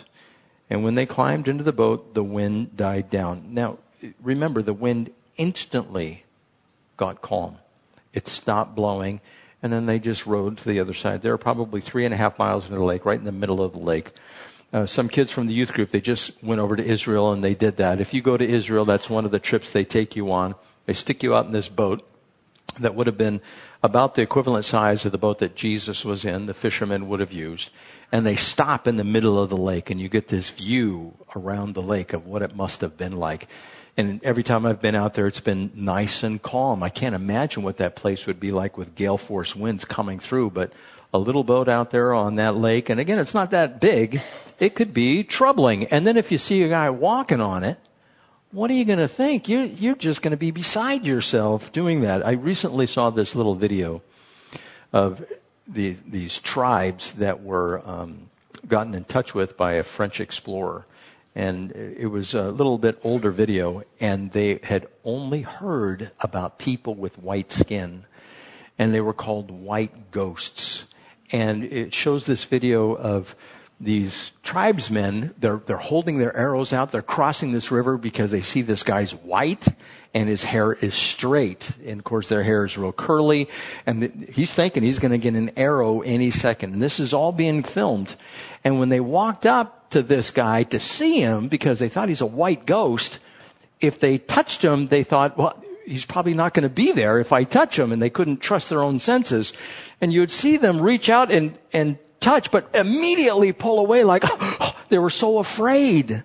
And 0.69 0.83
when 0.83 0.95
they 0.95 1.05
climbed 1.05 1.47
into 1.47 1.63
the 1.63 1.73
boat, 1.73 2.13
the 2.13 2.23
wind 2.23 2.77
died 2.77 3.09
down. 3.09 3.53
Now, 3.53 3.79
remember, 4.21 4.61
the 4.61 4.73
wind 4.73 5.11
instantly 5.37 6.23
got 6.97 7.21
calm. 7.21 7.57
It 8.13 8.27
stopped 8.27 8.75
blowing, 8.75 9.21
and 9.63 9.73
then 9.73 9.85
they 9.85 9.99
just 9.99 10.25
rowed 10.25 10.57
to 10.59 10.69
the 10.69 10.79
other 10.79 10.93
side. 10.93 11.21
They 11.21 11.29
were 11.29 11.37
probably 11.37 11.81
three 11.81 12.05
and 12.05 12.13
a 12.13 12.17
half 12.17 12.37
miles 12.37 12.65
into 12.65 12.77
the 12.77 12.83
lake, 12.83 13.05
right 13.05 13.17
in 13.17 13.25
the 13.25 13.31
middle 13.31 13.61
of 13.61 13.73
the 13.73 13.79
lake 13.79 14.11
uh, 14.71 14.85
some 14.85 15.09
kids 15.09 15.31
from 15.31 15.47
the 15.47 15.53
youth 15.53 15.73
group, 15.73 15.89
they 15.89 16.01
just 16.01 16.31
went 16.43 16.61
over 16.61 16.75
to 16.75 16.83
Israel 16.83 17.31
and 17.31 17.43
they 17.43 17.55
did 17.55 17.77
that. 17.77 17.99
If 17.99 18.13
you 18.13 18.21
go 18.21 18.37
to 18.37 18.47
Israel, 18.47 18.85
that's 18.85 19.09
one 19.09 19.25
of 19.25 19.31
the 19.31 19.39
trips 19.39 19.71
they 19.71 19.83
take 19.83 20.15
you 20.15 20.31
on. 20.31 20.55
They 20.85 20.93
stick 20.93 21.23
you 21.23 21.35
out 21.35 21.45
in 21.45 21.51
this 21.51 21.69
boat 21.69 22.05
that 22.79 22.93
would 22.93 23.07
have 23.07 23.17
been 23.17 23.41
about 23.81 24.15
the 24.15 24.21
equivalent 24.21 24.65
size 24.65 25.05
of 25.05 25.11
the 25.11 25.17
boat 25.17 25.39
that 25.39 25.55
Jesus 25.55 26.05
was 26.05 26.23
in, 26.23 26.45
the 26.45 26.53
fishermen 26.53 27.07
would 27.09 27.19
have 27.19 27.31
used. 27.31 27.71
And 28.11 28.25
they 28.25 28.35
stop 28.35 28.87
in 28.87 28.97
the 28.97 29.03
middle 29.03 29.37
of 29.37 29.49
the 29.49 29.57
lake 29.57 29.89
and 29.89 30.01
you 30.01 30.09
get 30.09 30.27
this 30.29 30.49
view 30.49 31.13
around 31.35 31.75
the 31.75 31.81
lake 31.81 32.13
of 32.13 32.25
what 32.25 32.41
it 32.41 32.55
must 32.55 32.81
have 32.81 32.97
been 32.97 33.17
like. 33.17 33.47
And 33.97 34.23
every 34.23 34.43
time 34.43 34.65
I've 34.65 34.81
been 34.81 34.95
out 34.95 35.13
there, 35.13 35.27
it's 35.27 35.41
been 35.41 35.71
nice 35.75 36.23
and 36.23 36.41
calm. 36.41 36.81
I 36.81 36.89
can't 36.89 37.13
imagine 37.13 37.63
what 37.63 37.77
that 37.77 37.95
place 37.95 38.25
would 38.25 38.39
be 38.39 38.51
like 38.51 38.77
with 38.77 38.95
gale 38.95 39.17
force 39.17 39.55
winds 39.55 39.85
coming 39.85 40.19
through, 40.19 40.51
but 40.51 40.71
a 41.13 41.19
little 41.19 41.43
boat 41.43 41.67
out 41.67 41.91
there 41.91 42.13
on 42.13 42.35
that 42.35 42.55
lake. 42.55 42.89
And 42.89 42.99
again, 42.99 43.19
it's 43.19 43.33
not 43.33 43.51
that 43.51 43.81
big. 43.81 44.21
It 44.59 44.75
could 44.75 44.93
be 44.93 45.23
troubling. 45.23 45.85
And 45.85 46.07
then 46.07 46.17
if 46.17 46.31
you 46.31 46.37
see 46.37 46.63
a 46.63 46.69
guy 46.69 46.89
walking 46.89 47.41
on 47.41 47.63
it, 47.63 47.77
what 48.51 48.71
are 48.71 48.73
you 48.73 48.85
going 48.85 48.99
to 48.99 49.07
think? 49.07 49.47
You're, 49.47 49.65
you're 49.65 49.95
just 49.95 50.21
going 50.21 50.31
to 50.31 50.37
be 50.37 50.51
beside 50.51 51.05
yourself 51.05 51.71
doing 51.71 52.01
that. 52.01 52.25
I 52.25 52.31
recently 52.31 52.87
saw 52.87 53.09
this 53.09 53.35
little 53.35 53.55
video 53.55 54.01
of 54.91 55.23
the, 55.71 55.97
these 56.05 56.39
tribes 56.39 57.13
that 57.13 57.43
were 57.43 57.81
um, 57.85 58.29
gotten 58.67 58.95
in 58.95 59.03
touch 59.03 59.33
with 59.33 59.55
by 59.55 59.73
a 59.73 59.83
French 59.83 60.19
explorer. 60.19 60.85
And 61.35 61.71
it 61.71 62.07
was 62.07 62.33
a 62.33 62.51
little 62.51 62.77
bit 62.77 62.99
older 63.03 63.31
video, 63.31 63.83
and 63.99 64.31
they 64.31 64.59
had 64.63 64.87
only 65.05 65.41
heard 65.41 66.11
about 66.19 66.57
people 66.57 66.95
with 66.95 67.17
white 67.19 67.51
skin, 67.51 68.05
and 68.77 68.93
they 68.93 68.99
were 68.99 69.13
called 69.13 69.51
white 69.51 70.11
ghosts 70.11 70.85
and 71.31 71.63
it 71.63 71.93
shows 71.93 72.25
this 72.25 72.43
video 72.43 72.95
of 72.95 73.35
these 73.81 74.31
tribesmen, 74.43 75.33
they're, 75.37 75.61
they're 75.65 75.77
holding 75.77 76.17
their 76.17 76.35
arrows 76.35 76.73
out. 76.73 76.91
They're 76.91 77.01
crossing 77.01 77.53
this 77.53 77.71
river 77.71 77.97
because 77.97 78.29
they 78.31 78.41
see 78.41 78.61
this 78.61 78.83
guy's 78.83 79.11
white 79.11 79.65
and 80.13 80.27
his 80.27 80.43
hair 80.43 80.73
is 80.73 80.93
straight. 80.93 81.71
And 81.85 81.99
of 81.99 82.03
course 82.03 82.27
their 82.29 82.43
hair 82.43 82.65
is 82.65 82.77
real 82.77 82.91
curly. 82.91 83.47
And 83.85 84.03
the, 84.03 84.31
he's 84.31 84.53
thinking 84.53 84.83
he's 84.83 84.99
going 84.99 85.11
to 85.11 85.17
get 85.17 85.33
an 85.33 85.51
arrow 85.55 86.01
any 86.01 86.31
second. 86.31 86.73
And 86.73 86.81
this 86.81 86.99
is 86.99 87.13
all 87.13 87.31
being 87.31 87.63
filmed. 87.63 88.15
And 88.63 88.79
when 88.79 88.89
they 88.89 88.99
walked 88.99 89.45
up 89.45 89.89
to 89.91 90.01
this 90.01 90.31
guy 90.31 90.63
to 90.63 90.79
see 90.79 91.21
him 91.21 91.47
because 91.47 91.79
they 91.79 91.89
thought 91.89 92.09
he's 92.09 92.21
a 92.21 92.25
white 92.25 92.65
ghost, 92.65 93.19
if 93.79 93.99
they 93.99 94.17
touched 94.17 94.61
him, 94.61 94.87
they 94.87 95.03
thought, 95.03 95.37
well, 95.37 95.63
he's 95.85 96.05
probably 96.05 96.33
not 96.33 96.53
going 96.53 96.63
to 96.63 96.69
be 96.69 96.91
there 96.91 97.19
if 97.19 97.31
I 97.31 97.45
touch 97.45 97.79
him. 97.79 97.93
And 97.93 98.01
they 98.01 98.09
couldn't 98.09 98.41
trust 98.41 98.69
their 98.69 98.81
own 98.81 98.99
senses. 98.99 99.53
And 100.01 100.11
you 100.11 100.19
would 100.19 100.31
see 100.31 100.57
them 100.57 100.81
reach 100.81 101.09
out 101.09 101.31
and, 101.31 101.57
and 101.71 101.97
touch, 102.19 102.51
but 102.51 102.69
immediately 102.73 103.51
pull 103.51 103.79
away 103.79 104.03
like 104.03 104.23
they 104.89 104.99
were 104.99 105.09
so 105.09 105.39
afraid 105.39 106.23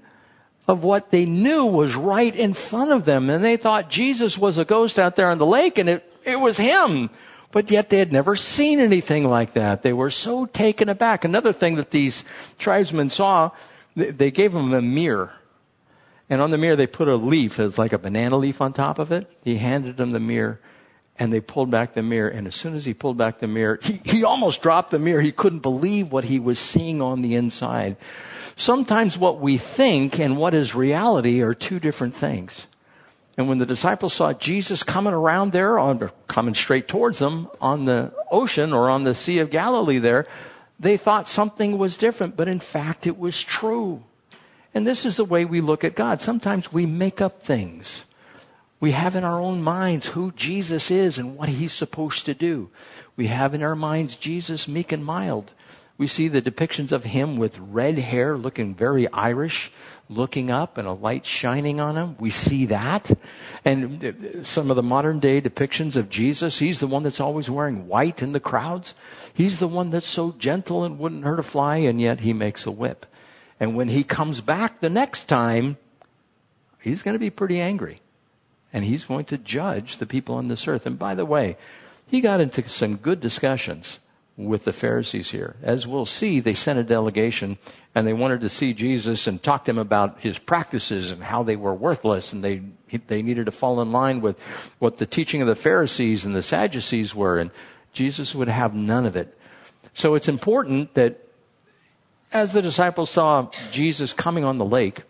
of 0.67 0.83
what 0.83 1.11
they 1.11 1.27
knew 1.27 1.67
was 1.67 1.95
right 1.95 2.35
in 2.35 2.55
front 2.55 2.91
of 2.91 3.05
them. 3.05 3.29
And 3.29 3.45
they 3.45 3.57
thought 3.57 3.91
Jesus 3.91 4.39
was 4.39 4.59
a 4.59 4.65
ghost 4.65 4.99
out 4.99 5.17
there 5.17 5.29
on 5.29 5.39
the 5.39 5.47
lake 5.47 5.79
and 5.79 5.89
it, 5.89 6.13
it 6.25 6.37
was 6.37 6.57
him. 6.57 7.11
But 7.53 7.71
yet 7.71 7.91
they 7.91 7.99
had 7.99 8.13
never 8.13 8.35
seen 8.35 8.81
anything 8.81 9.25
like 9.25 9.53
that. 9.53 9.83
They 9.83 9.93
were 9.93 10.11
so 10.11 10.47
taken 10.47 10.89
aback. 10.89 11.25
Another 11.25 11.53
thing 11.53 11.77
that 11.77 11.91
these 11.91 12.25
tribesmen 12.59 13.11
saw, 13.11 13.51
they 13.95 14.31
gave 14.31 14.55
him 14.55 14.73
a 14.73 14.83
mirror. 14.83 15.35
And 16.29 16.41
on 16.41 16.51
the 16.51 16.59
mirror 16.59 16.75
they 16.75 16.87
put 16.87 17.07
a 17.07 17.15
leaf, 17.15 17.61
it's 17.61 17.79
like 17.79 17.93
a 17.93 17.99
banana 17.99 18.37
leaf 18.39 18.61
on 18.61 18.73
top 18.73 18.99
of 18.99 19.13
it. 19.13 19.31
He 19.45 19.57
handed 19.57 19.99
them 19.99 20.11
the 20.13 20.21
mirror 20.21 20.59
and 21.19 21.33
they 21.33 21.41
pulled 21.41 21.71
back 21.71 21.95
the 21.95 22.03
mirror. 22.03 22.29
And 22.29 22.47
as 22.47 22.55
soon 22.55 22.75
as 22.75 22.85
he 22.85 22.95
pulled 22.95 23.17
back 23.17 23.39
the 23.39 23.47
mirror, 23.47 23.79
he, 23.83 24.01
he 24.05 24.25
almost 24.25 24.63
dropped 24.63 24.91
the 24.91 24.99
mirror. 24.99 25.21
He 25.21 25.33
couldn't 25.33 25.61
believe 25.61 26.11
what 26.11 26.25
he 26.25 26.39
was 26.39 26.59
seeing 26.59 27.01
on 27.01 27.23
the 27.23 27.35
inside. 27.35 27.97
Sometimes 28.57 29.19
what 29.19 29.41
we 29.41 29.57
think 29.59 30.19
and 30.19 30.37
what 30.37 30.55
is 30.55 30.75
reality 30.75 31.41
are 31.43 31.55
two 31.55 31.81
different 31.81 32.15
things. 32.15 32.67
And 33.37 33.49
when 33.49 33.59
the 33.59 33.67
disciples 33.67 34.15
saw 34.15 34.33
Jesus 34.33 34.83
coming 34.83 35.13
around 35.13 35.53
there, 35.53 35.79
on, 35.79 36.11
coming 36.29 36.55
straight 36.55 36.87
towards 36.87 37.19
them 37.19 37.49
on 37.61 37.85
the 37.85 38.13
ocean 38.31 38.73
or 38.73 38.89
on 38.89 39.03
the 39.03 39.15
Sea 39.15 39.41
of 39.41 39.51
Galilee 39.51 39.99
there, 39.99 40.27
they 40.79 40.97
thought 40.97 41.29
something 41.29 41.79
was 41.79 41.97
different, 41.97 42.37
but 42.37 42.47
in 42.47 42.61
fact 42.61 43.07
it 43.07 43.19
was 43.19 43.43
true. 43.43 44.05
And 44.73 44.87
this 44.87 45.05
is 45.05 45.17
the 45.17 45.25
way 45.25 45.45
we 45.45 45.61
look 45.61 45.85
at 45.85 45.95
God. 45.95 46.21
Sometimes 46.21 46.73
we 46.73 46.87
make 46.87 47.21
up 47.21 47.43
things. 47.43 48.05
We 48.81 48.91
have 48.91 49.17
in 49.17 49.25
our 49.25 49.41
own 49.41 49.63
minds 49.63 50.09
who 50.09 50.33
Jesus 50.33 50.91
is 50.91 51.17
and 51.17 51.37
what 51.37 51.49
he's 51.49 51.73
supposed 51.73 52.27
to 52.27 52.35
do. 52.35 52.71
We 53.17 53.29
have 53.29 53.55
in 53.55 53.63
our 53.63 53.77
minds 53.77 54.17
Jesus 54.17 54.69
meek 54.69 54.93
and 54.93 55.05
mild. 55.05 55.55
We 55.97 56.09
see 56.09 56.27
the 56.27 56.43
depictions 56.43 56.91
of 56.91 57.05
him 57.05 57.37
with 57.37 57.59
red 57.59 57.99
hair 57.99 58.37
looking 58.37 58.75
very 58.75 59.07
Irish, 59.13 59.71
looking 60.09 60.51
up 60.51 60.77
and 60.77 60.89
a 60.89 60.93
light 60.93 61.25
shining 61.25 61.81
on 61.81 61.97
him. 61.97 62.17
We 62.19 62.31
see 62.31 62.67
that. 62.67 63.17
And 63.65 64.43
some 64.43 64.71
of 64.71 64.77
the 64.77 64.83
modern 64.83 65.21
day 65.21 65.41
depictions 65.41 65.95
of 65.95 66.11
Jesus, 66.11 66.59
he's 66.59 66.81
the 66.81 66.89
one 66.89 67.05
that's 67.05 67.21
always 67.21 67.49
wearing 67.49 67.87
white 67.87 68.23
in 68.23 68.33
the 68.33 68.41
crowds. 68.41 68.95
He's 69.33 69.61
the 69.61 69.69
one 69.69 69.91
that's 69.91 70.07
so 70.07 70.33
gentle 70.33 70.85
and 70.85 70.99
wouldn't 70.99 71.25
hurt 71.25 71.39
a 71.39 71.45
fly, 71.45 71.77
and 71.77 72.01
yet 72.01 72.21
he 72.21 72.33
makes 72.33 72.67
a 72.67 72.73
whip. 72.73 73.07
And 73.61 73.77
when 73.77 73.89
he 73.89 74.03
comes 74.03 74.41
back 74.41 74.81
the 74.81 74.91
next 74.91 75.27
time, 75.27 75.77
he's 76.81 77.03
going 77.03 77.15
to 77.15 77.21
be 77.21 77.31
pretty 77.31 77.61
angry 77.61 78.01
and 78.75 78.85
he's 78.85 79.05
going 79.05 79.25
to 79.27 79.39
judge 79.39 79.99
the 79.99 80.05
people 80.05 80.35
on 80.35 80.49
this 80.49 80.67
earth. 80.67 80.85
And 80.85 80.99
by 80.99 81.15
the 81.15 81.25
way, 81.25 81.57
he 82.09 82.21
got 82.21 82.41
into 82.41 82.69
some 82.69 82.97
good 82.97 83.21
discussions 83.21 84.01
with 84.37 84.65
the 84.65 84.73
Pharisees 84.73 85.31
here. 85.31 85.55
As 85.63 85.87
we'll 85.87 86.07
see, 86.07 86.41
they 86.41 86.55
sent 86.55 86.81
a 86.81 86.83
delegation 86.83 87.57
and 87.95 88.05
they 88.05 88.13
wanted 88.13 88.41
to 88.41 88.49
see 88.49 88.75
Jesus 88.75 89.29
and 89.29 89.41
talk 89.41 89.65
to 89.65 89.71
him 89.71 89.79
about 89.79 90.19
his 90.19 90.41
practices 90.41 91.13
and 91.13 91.23
how 91.23 91.45
they 91.45 91.55
were 91.55 91.73
worthless 91.73 92.33
and 92.33 92.43
they, 92.43 92.63
they 93.07 93.23
needed 93.23 93.47
to 93.47 93.53
fall 93.53 93.81
in 93.81 93.93
line 93.93 94.21
with 94.21 94.37
what 94.81 94.97
the 94.97 95.07
teaching 95.07 95.41
of 95.41 95.47
the 95.47 95.55
Pharisees 95.55 96.25
and 96.25 96.35
the 96.35 96.43
Sadducees 96.43 97.15
were 97.15 97.39
and 97.39 97.53
Jesus 97.93 98.35
would 98.35 98.49
have 98.49 98.75
none 98.75 99.07
of 99.07 99.15
it. 99.15 99.39
So 99.93 100.17
it's 100.17 100.29
important 100.29 100.95
that 100.95 101.29
as 102.33 102.53
the 102.53 102.61
disciples 102.61 103.11
saw 103.11 103.49
Jesus 103.71 104.13
coming 104.13 104.43
on 104.43 104.59
the 104.59 104.65
lake, 104.65 105.05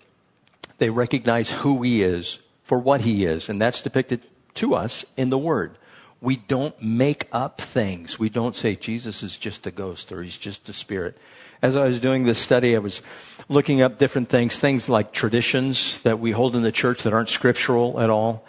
they 0.76 0.90
recognize 0.90 1.50
who 1.50 1.80
he 1.80 2.02
is 2.02 2.40
for 2.64 2.78
what 2.78 3.02
he 3.02 3.24
is, 3.24 3.48
and 3.48 3.60
that's 3.60 3.82
depicted 3.82 4.22
to 4.54 4.74
us 4.74 5.04
in 5.16 5.30
the 5.30 5.38
Word. 5.38 5.78
We 6.20 6.36
don't 6.36 6.80
make 6.80 7.28
up 7.32 7.60
things. 7.60 8.18
We 8.18 8.30
don't 8.30 8.56
say 8.56 8.76
Jesus 8.76 9.22
is 9.22 9.36
just 9.36 9.66
a 9.66 9.70
ghost 9.70 10.10
or 10.10 10.22
he's 10.22 10.38
just 10.38 10.68
a 10.70 10.72
spirit. 10.72 11.18
As 11.60 11.76
I 11.76 11.86
was 11.86 12.00
doing 12.00 12.24
this 12.24 12.38
study, 12.38 12.74
I 12.74 12.78
was 12.78 13.02
looking 13.48 13.82
up 13.82 13.98
different 13.98 14.30
things, 14.30 14.58
things 14.58 14.88
like 14.88 15.12
traditions 15.12 16.00
that 16.00 16.18
we 16.18 16.30
hold 16.30 16.56
in 16.56 16.62
the 16.62 16.72
church 16.72 17.02
that 17.02 17.12
aren't 17.12 17.28
scriptural 17.28 18.00
at 18.00 18.08
all. 18.08 18.46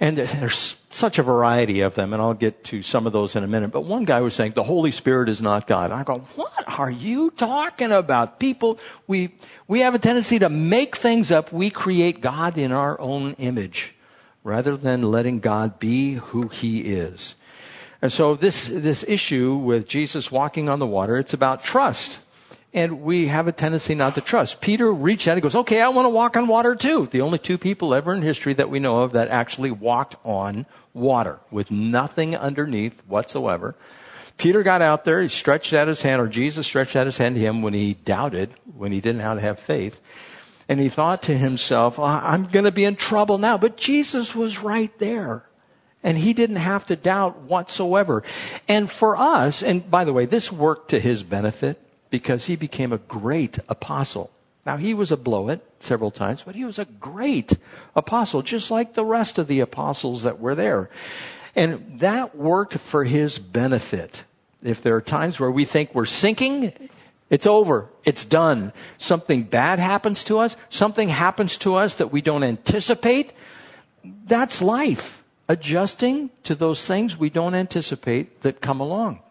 And 0.00 0.16
there's 0.16 0.76
such 0.94 1.18
a 1.18 1.22
variety 1.22 1.80
of 1.80 1.94
them, 1.94 2.12
and 2.12 2.20
I'll 2.20 2.34
get 2.34 2.64
to 2.64 2.82
some 2.82 3.06
of 3.06 3.12
those 3.12 3.36
in 3.36 3.44
a 3.44 3.46
minute. 3.46 3.70
But 3.70 3.84
one 3.84 4.04
guy 4.04 4.20
was 4.20 4.34
saying 4.34 4.52
the 4.52 4.62
Holy 4.62 4.90
Spirit 4.90 5.28
is 5.28 5.40
not 5.40 5.66
God. 5.66 5.90
And 5.90 6.00
I 6.00 6.04
go, 6.04 6.18
what 6.36 6.64
are 6.78 6.90
you 6.90 7.30
talking 7.30 7.92
about? 7.92 8.38
People, 8.38 8.78
we, 9.06 9.34
we 9.68 9.80
have 9.80 9.94
a 9.94 9.98
tendency 9.98 10.38
to 10.38 10.48
make 10.48 10.96
things 10.96 11.30
up. 11.30 11.52
We 11.52 11.70
create 11.70 12.20
God 12.20 12.58
in 12.58 12.72
our 12.72 13.00
own 13.00 13.34
image 13.34 13.94
rather 14.44 14.76
than 14.76 15.02
letting 15.02 15.38
God 15.38 15.78
be 15.78 16.14
who 16.14 16.48
he 16.48 16.80
is. 16.80 17.34
And 18.00 18.12
so 18.12 18.34
this, 18.34 18.66
this 18.66 19.04
issue 19.06 19.54
with 19.54 19.86
Jesus 19.86 20.32
walking 20.32 20.68
on 20.68 20.80
the 20.80 20.86
water, 20.86 21.16
it's 21.16 21.34
about 21.34 21.62
trust. 21.62 22.18
And 22.74 23.02
we 23.02 23.26
have 23.26 23.48
a 23.48 23.52
tendency 23.52 23.94
not 23.94 24.14
to 24.14 24.20
trust. 24.20 24.60
Peter 24.60 24.92
reached 24.92 25.28
out 25.28 25.34
and 25.34 25.42
goes, 25.42 25.54
okay, 25.54 25.80
I 25.80 25.88
want 25.88 26.06
to 26.06 26.10
walk 26.10 26.36
on 26.36 26.48
water 26.48 26.74
too. 26.74 27.06
The 27.10 27.20
only 27.20 27.38
two 27.38 27.58
people 27.58 27.94
ever 27.94 28.14
in 28.14 28.22
history 28.22 28.54
that 28.54 28.70
we 28.70 28.80
know 28.80 29.02
of 29.02 29.12
that 29.12 29.28
actually 29.28 29.70
walked 29.70 30.16
on 30.24 30.66
water 30.94 31.38
with 31.50 31.70
nothing 31.70 32.36
underneath 32.36 33.00
whatsoever. 33.06 33.74
Peter 34.38 34.62
got 34.62 34.82
out 34.82 35.04
there, 35.04 35.22
he 35.22 35.28
stretched 35.28 35.72
out 35.72 35.88
his 35.88 36.02
hand, 36.02 36.20
or 36.20 36.26
Jesus 36.26 36.66
stretched 36.66 36.96
out 36.96 37.06
his 37.06 37.18
hand 37.18 37.36
to 37.36 37.40
him 37.40 37.62
when 37.62 37.74
he 37.74 37.94
doubted, 37.94 38.52
when 38.76 38.90
he 38.90 39.00
didn't 39.00 39.20
have 39.20 39.36
to 39.36 39.42
have 39.42 39.60
faith. 39.60 40.00
And 40.68 40.80
he 40.80 40.88
thought 40.88 41.22
to 41.24 41.36
himself, 41.36 41.98
I'm 41.98 42.46
going 42.46 42.64
to 42.64 42.72
be 42.72 42.84
in 42.84 42.96
trouble 42.96 43.38
now. 43.38 43.58
But 43.58 43.76
Jesus 43.76 44.34
was 44.34 44.60
right 44.60 44.96
there. 44.98 45.44
And 46.02 46.18
he 46.18 46.32
didn't 46.32 46.56
have 46.56 46.86
to 46.86 46.96
doubt 46.96 47.42
whatsoever. 47.42 48.24
And 48.66 48.90
for 48.90 49.16
us, 49.16 49.62
and 49.62 49.88
by 49.88 50.02
the 50.02 50.12
way, 50.12 50.26
this 50.26 50.50
worked 50.50 50.90
to 50.90 50.98
his 50.98 51.22
benefit 51.22 51.80
because 52.10 52.46
he 52.46 52.56
became 52.56 52.92
a 52.92 52.98
great 52.98 53.60
apostle. 53.68 54.31
Now, 54.64 54.76
he 54.76 54.94
was 54.94 55.10
a 55.10 55.16
blow 55.16 55.48
it 55.48 55.64
several 55.80 56.10
times, 56.10 56.42
but 56.44 56.54
he 56.54 56.64
was 56.64 56.78
a 56.78 56.84
great 56.84 57.56
apostle, 57.96 58.42
just 58.42 58.70
like 58.70 58.94
the 58.94 59.04
rest 59.04 59.38
of 59.38 59.48
the 59.48 59.60
apostles 59.60 60.22
that 60.22 60.38
were 60.38 60.54
there. 60.54 60.88
And 61.56 61.98
that 61.98 62.36
worked 62.36 62.74
for 62.74 63.04
his 63.04 63.38
benefit. 63.38 64.24
If 64.62 64.80
there 64.80 64.94
are 64.94 65.00
times 65.00 65.40
where 65.40 65.50
we 65.50 65.64
think 65.64 65.94
we're 65.94 66.04
sinking, 66.04 66.72
it's 67.28 67.46
over. 67.46 67.88
It's 68.04 68.24
done. 68.24 68.72
Something 68.98 69.42
bad 69.42 69.80
happens 69.80 70.22
to 70.24 70.38
us. 70.38 70.54
Something 70.70 71.08
happens 71.08 71.56
to 71.58 71.74
us 71.74 71.96
that 71.96 72.12
we 72.12 72.20
don't 72.22 72.44
anticipate. 72.44 73.32
That's 74.04 74.62
life. 74.62 75.24
Adjusting 75.48 76.30
to 76.44 76.54
those 76.54 76.86
things 76.86 77.16
we 77.16 77.30
don't 77.30 77.56
anticipate 77.56 78.42
that 78.42 78.60
come 78.60 78.78
along 78.78 79.21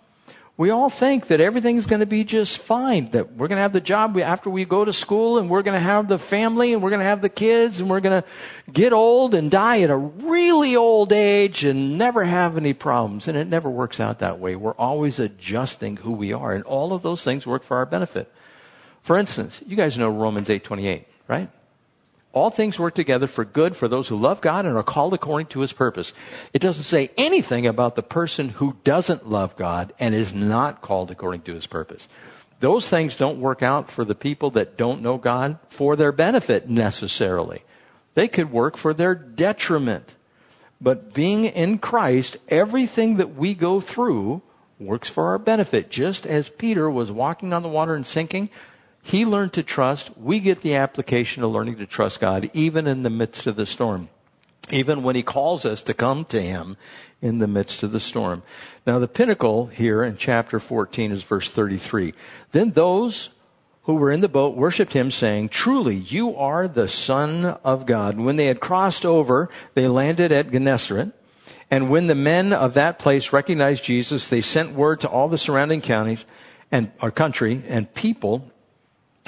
we 0.61 0.69
all 0.69 0.91
think 0.91 1.25
that 1.29 1.41
everything's 1.41 1.87
going 1.87 2.01
to 2.01 2.05
be 2.05 2.23
just 2.23 2.59
fine, 2.59 3.09
that 3.13 3.31
we're 3.31 3.47
going 3.47 3.57
to 3.57 3.63
have 3.63 3.73
the 3.73 3.81
job 3.81 4.15
after 4.19 4.47
we 4.47 4.63
go 4.63 4.85
to 4.85 4.93
school 4.93 5.39
and 5.39 5.49
we're 5.49 5.63
going 5.63 5.73
to 5.73 5.83
have 5.83 6.07
the 6.07 6.19
family 6.19 6.71
and 6.71 6.83
we're 6.83 6.91
going 6.91 6.99
to 6.99 7.03
have 7.03 7.23
the 7.23 7.29
kids 7.29 7.79
and 7.79 7.89
we're 7.89 7.99
going 7.99 8.21
to 8.21 8.27
get 8.71 8.93
old 8.93 9.33
and 9.33 9.49
die 9.49 9.81
at 9.81 9.89
a 9.89 9.97
really 9.97 10.75
old 10.75 11.11
age 11.13 11.63
and 11.63 11.97
never 11.97 12.23
have 12.23 12.57
any 12.57 12.73
problems. 12.73 13.27
And 13.27 13.35
it 13.39 13.47
never 13.47 13.71
works 13.71 13.99
out 13.99 14.19
that 14.19 14.37
way. 14.37 14.55
We're 14.55 14.75
always 14.75 15.17
adjusting 15.17 15.97
who 15.97 16.11
we 16.11 16.31
are 16.31 16.53
and 16.53 16.63
all 16.65 16.93
of 16.93 17.01
those 17.01 17.23
things 17.23 17.47
work 17.47 17.63
for 17.63 17.77
our 17.77 17.87
benefit. 17.87 18.31
For 19.01 19.17
instance, 19.17 19.61
you 19.65 19.75
guys 19.75 19.97
know 19.97 20.11
Romans 20.11 20.47
8:28, 20.47 21.05
right? 21.27 21.49
All 22.33 22.49
things 22.49 22.79
work 22.79 22.95
together 22.95 23.27
for 23.27 23.43
good 23.43 23.75
for 23.75 23.87
those 23.87 24.07
who 24.07 24.15
love 24.15 24.41
God 24.41 24.65
and 24.65 24.77
are 24.77 24.83
called 24.83 25.13
according 25.13 25.47
to 25.47 25.59
his 25.59 25.73
purpose. 25.73 26.13
It 26.53 26.59
doesn't 26.59 26.83
say 26.83 27.11
anything 27.17 27.67
about 27.67 27.95
the 27.95 28.03
person 28.03 28.49
who 28.49 28.77
doesn't 28.83 29.29
love 29.29 29.55
God 29.57 29.93
and 29.99 30.15
is 30.15 30.33
not 30.33 30.81
called 30.81 31.11
according 31.11 31.41
to 31.41 31.53
his 31.53 31.67
purpose. 31.67 32.07
Those 32.61 32.87
things 32.87 33.17
don't 33.17 33.41
work 33.41 33.61
out 33.61 33.89
for 33.89 34.05
the 34.05 34.15
people 34.15 34.51
that 34.51 34.77
don't 34.77 35.01
know 35.01 35.17
God 35.17 35.57
for 35.67 35.95
their 35.95 36.11
benefit 36.11 36.69
necessarily. 36.69 37.63
They 38.13 38.27
could 38.27 38.51
work 38.51 38.77
for 38.77 38.93
their 38.93 39.15
detriment. 39.15 40.15
But 40.79 41.13
being 41.13 41.45
in 41.45 41.79
Christ, 41.79 42.37
everything 42.47 43.17
that 43.17 43.35
we 43.35 43.53
go 43.53 43.81
through 43.81 44.41
works 44.79 45.09
for 45.09 45.27
our 45.27 45.37
benefit. 45.37 45.89
Just 45.89 46.25
as 46.25 46.49
Peter 46.49 46.89
was 46.89 47.11
walking 47.11 47.53
on 47.53 47.63
the 47.63 47.69
water 47.69 47.93
and 47.93 48.05
sinking, 48.05 48.49
he 49.01 49.25
learned 49.25 49.53
to 49.53 49.63
trust. 49.63 50.17
We 50.17 50.39
get 50.39 50.61
the 50.61 50.75
application 50.75 51.43
of 51.43 51.51
learning 51.51 51.77
to 51.77 51.85
trust 51.85 52.19
God 52.19 52.49
even 52.53 52.87
in 52.87 53.03
the 53.03 53.09
midst 53.09 53.47
of 53.47 53.55
the 53.55 53.65
storm. 53.65 54.09
Even 54.69 55.03
when 55.03 55.15
he 55.15 55.23
calls 55.23 55.65
us 55.65 55.81
to 55.83 55.93
come 55.93 56.23
to 56.25 56.41
him 56.41 56.77
in 57.21 57.39
the 57.39 57.47
midst 57.47 57.83
of 57.83 57.91
the 57.91 57.99
storm. 57.99 58.43
Now 58.85 58.99
the 58.99 59.07
pinnacle 59.07 59.67
here 59.67 60.03
in 60.03 60.17
chapter 60.17 60.59
14 60.59 61.11
is 61.11 61.23
verse 61.23 61.49
33. 61.49 62.13
Then 62.51 62.71
those 62.71 63.29
who 63.83 63.95
were 63.95 64.11
in 64.11 64.21
the 64.21 64.29
boat 64.29 64.55
worshiped 64.55 64.93
him, 64.93 65.09
saying, 65.09 65.49
Truly, 65.49 65.95
you 65.95 66.35
are 66.35 66.67
the 66.67 66.87
Son 66.87 67.45
of 67.63 67.85
God. 67.85 68.17
When 68.19 68.35
they 68.35 68.45
had 68.45 68.59
crossed 68.59 69.05
over, 69.05 69.49
they 69.73 69.87
landed 69.87 70.31
at 70.31 70.51
Gennesaret. 70.51 71.11
And 71.71 71.89
when 71.89 72.07
the 72.07 72.15
men 72.15 72.53
of 72.53 72.75
that 72.75 72.99
place 72.99 73.33
recognized 73.33 73.83
Jesus, 73.83 74.27
they 74.27 74.41
sent 74.41 74.73
word 74.73 74.99
to 75.01 75.09
all 75.09 75.29
the 75.29 75.37
surrounding 75.37 75.81
counties 75.81 76.25
and 76.71 76.91
our 77.01 77.11
country 77.11 77.63
and 77.67 77.91
people 77.93 78.50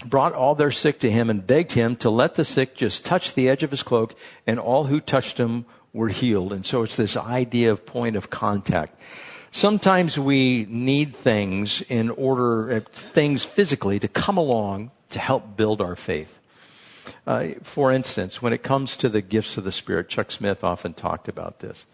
brought 0.06 0.34
all 0.34 0.56
their 0.56 0.72
sick 0.72 1.00
to 1.00 1.12
him 1.12 1.30
and 1.30 1.46
begged 1.46 1.74
him 1.74 1.96
to 1.98 2.10
let 2.10 2.36
the 2.36 2.46
sick 2.46 2.76
just 2.76 3.06
touch 3.06 3.34
the 3.34 3.50
edge 3.50 3.64
of 3.64 3.72
his 3.72 3.84
cloak 3.84 4.16
and 4.48 4.60
all 4.60 4.86
who 4.86 5.00
touched 5.00 5.38
him 5.38 5.66
were 5.94 6.10
healed. 6.10 6.52
And 6.52 6.66
so 6.66 6.84
it's 6.84 6.96
this 6.96 7.16
idea 7.16 7.72
of 7.72 7.86
point 7.86 8.16
of 8.16 8.30
contact. 8.30 9.00
Sometimes 9.52 10.18
we 10.18 10.66
need 10.68 11.16
things 11.16 11.84
in 11.88 12.10
order, 12.10 12.72
uh, 12.72 12.80
things 12.92 13.44
physically 13.44 14.00
to 14.00 14.08
come 14.08 14.38
along 14.38 14.90
to 15.12 15.20
help 15.20 15.56
build 15.56 15.80
our 15.80 15.96
faith. 15.96 16.40
Uh, 17.28 17.50
for 17.62 17.92
instance, 17.92 18.42
when 18.42 18.54
it 18.54 18.64
comes 18.64 18.98
to 18.98 19.10
the 19.10 19.22
gifts 19.22 19.58
of 19.58 19.64
the 19.64 19.72
Spirit, 19.72 20.10
Chuck 20.10 20.32
Smith 20.32 20.64
often 20.64 20.94
talked 20.94 21.28
about 21.28 21.60
this. 21.60 21.86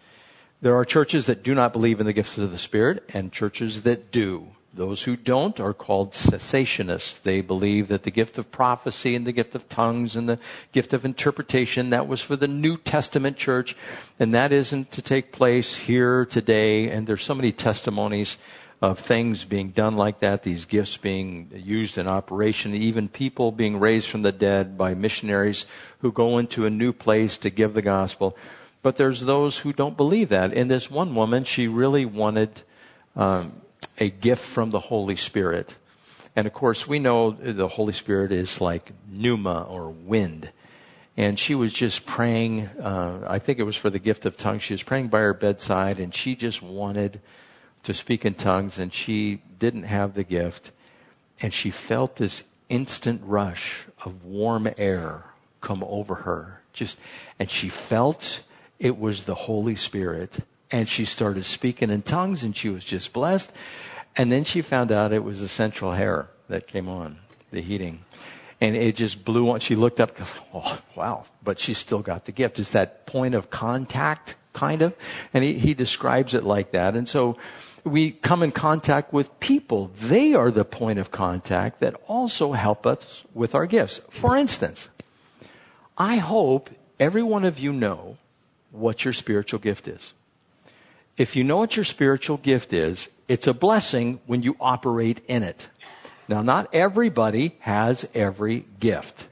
There 0.62 0.76
are 0.76 0.84
churches 0.84 1.26
that 1.26 1.42
do 1.42 1.54
not 1.54 1.72
believe 1.72 2.00
in 2.00 2.06
the 2.06 2.12
gifts 2.12 2.38
of 2.38 2.50
the 2.50 2.58
Spirit 2.58 3.04
and 3.12 3.32
churches 3.32 3.82
that 3.82 4.10
do. 4.10 4.48
Those 4.72 5.02
who 5.02 5.16
don't 5.16 5.58
are 5.58 5.74
called 5.74 6.12
cessationists. 6.12 7.20
They 7.22 7.40
believe 7.40 7.88
that 7.88 8.04
the 8.04 8.10
gift 8.12 8.38
of 8.38 8.52
prophecy 8.52 9.16
and 9.16 9.26
the 9.26 9.32
gift 9.32 9.56
of 9.56 9.68
tongues 9.68 10.14
and 10.14 10.28
the 10.28 10.38
gift 10.70 10.92
of 10.92 11.04
interpretation, 11.04 11.90
that 11.90 12.06
was 12.06 12.20
for 12.20 12.36
the 12.36 12.46
New 12.46 12.76
Testament 12.76 13.36
church, 13.36 13.76
and 14.20 14.32
that 14.32 14.52
isn't 14.52 14.92
to 14.92 15.02
take 15.02 15.32
place 15.32 15.74
here 15.74 16.24
today. 16.24 16.88
And 16.88 17.06
there's 17.06 17.24
so 17.24 17.34
many 17.34 17.50
testimonies 17.50 18.36
of 18.80 18.98
things 18.98 19.44
being 19.44 19.70
done 19.70 19.96
like 19.96 20.20
that, 20.20 20.44
these 20.44 20.64
gifts 20.64 20.96
being 20.96 21.50
used 21.52 21.98
in 21.98 22.06
operation, 22.06 22.74
even 22.74 23.08
people 23.08 23.52
being 23.52 23.78
raised 23.78 24.08
from 24.08 24.22
the 24.22 24.32
dead 24.32 24.78
by 24.78 24.94
missionaries 24.94 25.66
who 25.98 26.12
go 26.12 26.38
into 26.38 26.64
a 26.64 26.70
new 26.70 26.92
place 26.92 27.36
to 27.36 27.50
give 27.50 27.74
the 27.74 27.82
gospel. 27.82 28.36
But 28.82 28.96
there's 28.96 29.22
those 29.22 29.58
who 29.58 29.72
don't 29.72 29.96
believe 29.96 30.30
that. 30.30 30.54
And 30.54 30.70
this 30.70 30.90
one 30.90 31.14
woman, 31.14 31.44
she 31.44 31.68
really 31.68 32.06
wanted 32.06 32.62
um, 33.16 33.60
a 34.00 34.10
gift 34.10 34.42
from 34.42 34.70
the 34.70 34.80
Holy 34.80 35.14
Spirit. 35.14 35.76
And 36.34 36.46
of 36.46 36.52
course, 36.52 36.88
we 36.88 36.98
know 36.98 37.32
the 37.32 37.68
Holy 37.68 37.92
Spirit 37.92 38.32
is 38.32 38.60
like 38.60 38.92
pneuma 39.08 39.66
or 39.68 39.90
wind. 39.90 40.50
And 41.16 41.38
she 41.38 41.54
was 41.54 41.72
just 41.72 42.06
praying, 42.06 42.66
uh, 42.80 43.26
I 43.28 43.38
think 43.38 43.58
it 43.58 43.64
was 43.64 43.76
for 43.76 43.90
the 43.90 43.98
gift 43.98 44.24
of 44.24 44.36
tongues. 44.36 44.62
She 44.62 44.72
was 44.74 44.82
praying 44.82 45.08
by 45.08 45.20
her 45.20 45.34
bedside 45.34 45.98
and 45.98 46.14
she 46.14 46.34
just 46.34 46.62
wanted 46.62 47.20
to 47.82 47.92
speak 47.92 48.24
in 48.24 48.34
tongues 48.34 48.78
and 48.78 48.92
she 48.92 49.42
didn't 49.58 49.82
have 49.82 50.14
the 50.14 50.24
gift. 50.24 50.72
And 51.42 51.52
she 51.52 51.70
felt 51.70 52.16
this 52.16 52.44
instant 52.68 53.20
rush 53.24 53.86
of 54.04 54.24
warm 54.24 54.68
air 54.78 55.24
come 55.60 55.84
over 55.86 56.14
her. 56.16 56.62
Just, 56.72 56.98
and 57.38 57.50
she 57.50 57.68
felt 57.68 58.42
it 58.78 58.98
was 58.98 59.24
the 59.24 59.34
Holy 59.34 59.74
Spirit 59.74 60.38
and 60.70 60.88
she 60.88 61.04
started 61.04 61.44
speaking 61.44 61.90
in 61.90 62.02
tongues 62.02 62.42
and 62.42 62.56
she 62.56 62.68
was 62.68 62.84
just 62.84 63.12
blessed. 63.12 63.52
And 64.16 64.30
then 64.30 64.44
she 64.44 64.62
found 64.62 64.92
out 64.92 65.12
it 65.12 65.24
was 65.24 65.40
the 65.40 65.48
central 65.48 65.92
hair 65.92 66.28
that 66.48 66.66
came 66.66 66.88
on, 66.88 67.18
the 67.50 67.60
heating. 67.60 68.04
And 68.60 68.76
it 68.76 68.96
just 68.96 69.24
blew 69.24 69.48
on. 69.50 69.60
She 69.60 69.74
looked 69.74 70.00
up, 70.00 70.12
oh, 70.54 70.80
wow, 70.94 71.24
but 71.42 71.58
she 71.58 71.74
still 71.74 72.00
got 72.00 72.24
the 72.26 72.32
gift. 72.32 72.58
It's 72.58 72.72
that 72.72 73.06
point 73.06 73.34
of 73.34 73.50
contact, 73.50 74.36
kind 74.52 74.82
of. 74.82 74.94
And 75.32 75.44
he, 75.44 75.54
he 75.54 75.74
describes 75.74 76.34
it 76.34 76.44
like 76.44 76.72
that. 76.72 76.94
And 76.94 77.08
so 77.08 77.38
we 77.84 78.10
come 78.10 78.42
in 78.42 78.52
contact 78.52 79.12
with 79.12 79.38
people. 79.40 79.90
They 79.98 80.34
are 80.34 80.50
the 80.50 80.64
point 80.64 80.98
of 80.98 81.10
contact 81.10 81.80
that 81.80 81.94
also 82.06 82.52
help 82.52 82.86
us 82.86 83.24
with 83.32 83.54
our 83.54 83.66
gifts. 83.66 84.00
For 84.10 84.36
instance, 84.36 84.88
I 85.96 86.16
hope 86.16 86.70
every 86.98 87.22
one 87.22 87.44
of 87.44 87.58
you 87.58 87.72
know 87.72 88.18
what 88.70 89.04
your 89.04 89.14
spiritual 89.14 89.60
gift 89.60 89.88
is 89.88 90.12
if 91.20 91.36
you 91.36 91.44
know 91.44 91.58
what 91.58 91.76
your 91.76 91.84
spiritual 91.84 92.38
gift 92.38 92.72
is, 92.72 93.10
it's 93.30 93.46
a 93.46 93.54
blessing 93.54 94.18
when 94.26 94.42
you 94.42 94.56
operate 94.60 95.20
in 95.28 95.44
it. 95.44 95.68
Now, 96.26 96.42
not 96.42 96.74
everybody 96.74 97.56
has 97.60 98.04
every 98.12 98.64
gift. 98.80 99.28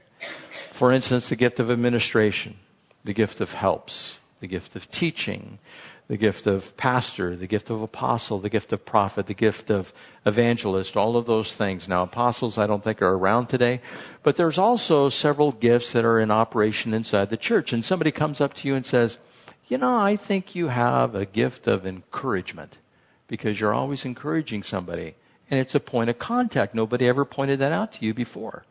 For 0.71 0.93
instance, 0.93 1.27
the 1.27 1.35
gift 1.35 1.59
of 1.59 1.69
administration, 1.69 2.55
the 3.03 3.11
gift 3.11 3.41
of 3.41 3.51
helps, 3.51 4.17
the 4.39 4.47
gift 4.47 4.77
of 4.77 4.89
teaching, 4.89 5.59
the 6.07 6.15
gift 6.15 6.47
of 6.47 6.77
pastor, 6.77 7.35
the 7.35 7.45
gift 7.45 7.69
of 7.69 7.81
apostle, 7.81 8.39
the 8.39 8.49
gift 8.49 8.71
of 8.71 8.85
prophet, 8.85 9.27
the 9.27 9.33
gift 9.33 9.69
of 9.69 9.91
evangelist, 10.25 10.95
all 10.95 11.17
of 11.17 11.25
those 11.25 11.53
things. 11.53 11.89
Now, 11.89 12.03
apostles 12.03 12.57
I 12.57 12.67
don't 12.67 12.83
think 12.83 13.01
are 13.01 13.15
around 13.15 13.47
today, 13.47 13.81
but 14.23 14.37
there's 14.37 14.57
also 14.57 15.09
several 15.09 15.51
gifts 15.51 15.91
that 15.91 16.05
are 16.05 16.21
in 16.21 16.31
operation 16.31 16.93
inside 16.93 17.29
the 17.29 17.35
church. 17.35 17.73
And 17.73 17.83
somebody 17.83 18.11
comes 18.11 18.39
up 18.39 18.53
to 18.53 18.67
you 18.69 18.75
and 18.75 18.85
says, 18.85 19.17
you 19.67 19.77
know, 19.77 19.97
I 19.97 20.15
think 20.15 20.55
you 20.55 20.69
have 20.69 21.15
a 21.15 21.25
gift 21.25 21.67
of 21.67 21.85
encouragement 21.85 22.77
because 23.29 23.59
you're 23.59 23.73
always 23.73 24.03
encouraging 24.03 24.63
somebody. 24.63 25.15
And 25.49 25.59
it's 25.59 25.75
a 25.75 25.79
point 25.79 26.09
of 26.09 26.19
contact. 26.19 26.75
Nobody 26.75 27.07
ever 27.07 27.23
pointed 27.23 27.59
that 27.59 27.71
out 27.71 27.93
to 27.93 28.05
you 28.05 28.13
before. 28.13 28.65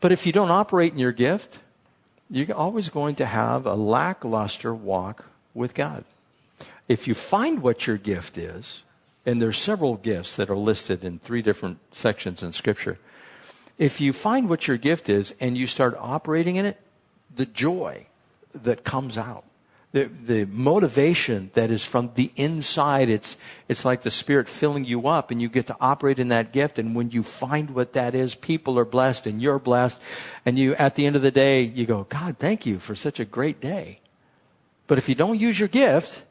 But 0.00 0.10
if 0.10 0.26
you 0.26 0.32
don't 0.32 0.50
operate 0.50 0.92
in 0.92 0.98
your 0.98 1.12
gift, 1.12 1.60
you're 2.28 2.52
always 2.54 2.88
going 2.88 3.14
to 3.16 3.26
have 3.26 3.66
a 3.66 3.74
lackluster 3.74 4.74
walk 4.74 5.26
with 5.54 5.74
God. 5.74 6.04
If 6.88 7.06
you 7.06 7.14
find 7.14 7.62
what 7.62 7.86
your 7.86 7.96
gift 7.96 8.36
is, 8.36 8.82
and 9.26 9.40
there's 9.40 9.58
several 9.58 9.96
gifts 9.96 10.36
that 10.36 10.50
are 10.50 10.56
listed 10.56 11.04
in 11.04 11.18
three 11.18 11.42
different 11.42 11.78
sections 11.94 12.42
in 12.42 12.52
scripture. 12.52 12.98
If 13.78 14.00
you 14.00 14.12
find 14.12 14.48
what 14.48 14.66
your 14.66 14.76
gift 14.76 15.08
is 15.08 15.34
and 15.40 15.56
you 15.56 15.66
start 15.66 15.94
operating 15.98 16.56
in 16.56 16.64
it, 16.64 16.80
the 17.34 17.46
joy 17.46 18.06
that 18.54 18.84
comes 18.84 19.18
out 19.18 19.44
the, 19.92 20.04
the 20.04 20.44
motivation 20.46 21.50
that 21.54 21.70
is 21.70 21.84
from 21.84 22.12
the 22.14 22.30
inside. 22.36 23.08
It's, 23.08 23.36
it's 23.68 23.84
like 23.84 24.02
the 24.02 24.10
Spirit 24.10 24.48
filling 24.48 24.84
you 24.84 25.08
up 25.08 25.30
and 25.30 25.42
you 25.42 25.48
get 25.48 25.66
to 25.66 25.76
operate 25.80 26.18
in 26.18 26.28
that 26.28 26.52
gift. 26.52 26.78
And 26.78 26.94
when 26.94 27.10
you 27.10 27.22
find 27.22 27.70
what 27.70 27.94
that 27.94 28.14
is, 28.14 28.34
people 28.34 28.78
are 28.78 28.84
blessed 28.84 29.26
and 29.26 29.42
you're 29.42 29.58
blessed. 29.58 29.98
And 30.46 30.58
you, 30.58 30.74
at 30.76 30.94
the 30.94 31.06
end 31.06 31.16
of 31.16 31.22
the 31.22 31.32
day, 31.32 31.62
you 31.62 31.86
go, 31.86 32.04
God, 32.08 32.38
thank 32.38 32.66
you 32.66 32.78
for 32.78 32.94
such 32.94 33.18
a 33.18 33.24
great 33.24 33.60
day. 33.60 34.00
But 34.86 34.98
if 34.98 35.08
you 35.08 35.14
don't 35.14 35.38
use 35.38 35.58
your 35.58 35.68
gift, 35.68 36.22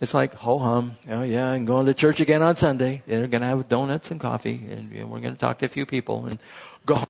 it's 0.00 0.12
like, 0.12 0.34
ho 0.34 0.58
hum. 0.58 0.96
Oh 1.08 1.22
yeah, 1.22 1.50
I'm 1.50 1.64
going 1.64 1.86
to 1.86 1.94
church 1.94 2.20
again 2.20 2.42
on 2.42 2.56
Sunday. 2.56 3.02
They're 3.06 3.26
going 3.26 3.42
to 3.42 3.46
have 3.46 3.68
donuts 3.68 4.10
and 4.10 4.20
coffee 4.20 4.66
and 4.70 4.90
we're 5.10 5.20
going 5.20 5.34
to 5.34 5.40
talk 5.40 5.58
to 5.58 5.66
a 5.66 5.68
few 5.68 5.86
people 5.86 6.26
and 6.26 6.38
go 6.84 6.96
home. 6.96 7.06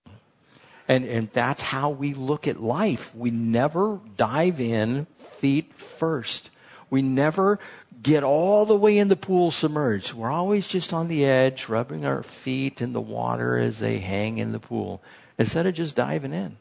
And, 0.88 1.04
and 1.04 1.30
that's 1.32 1.62
how 1.62 1.90
we 1.90 2.14
look 2.14 2.48
at 2.48 2.60
life. 2.60 3.14
We 3.14 3.30
never 3.30 4.00
dive 4.16 4.60
in 4.60 5.06
feet 5.18 5.72
first. 5.74 6.50
We 6.90 7.02
never 7.02 7.58
get 8.02 8.24
all 8.24 8.66
the 8.66 8.76
way 8.76 8.98
in 8.98 9.08
the 9.08 9.16
pool 9.16 9.50
submerged. 9.50 10.12
We're 10.12 10.30
always 10.30 10.66
just 10.66 10.92
on 10.92 11.08
the 11.08 11.24
edge, 11.24 11.68
rubbing 11.68 12.04
our 12.04 12.22
feet 12.22 12.82
in 12.82 12.92
the 12.92 13.00
water 13.00 13.56
as 13.56 13.78
they 13.78 13.98
hang 13.98 14.38
in 14.38 14.52
the 14.52 14.58
pool, 14.58 15.00
instead 15.38 15.66
of 15.66 15.74
just 15.74 15.96
diving 15.96 16.32
in. 16.32 16.56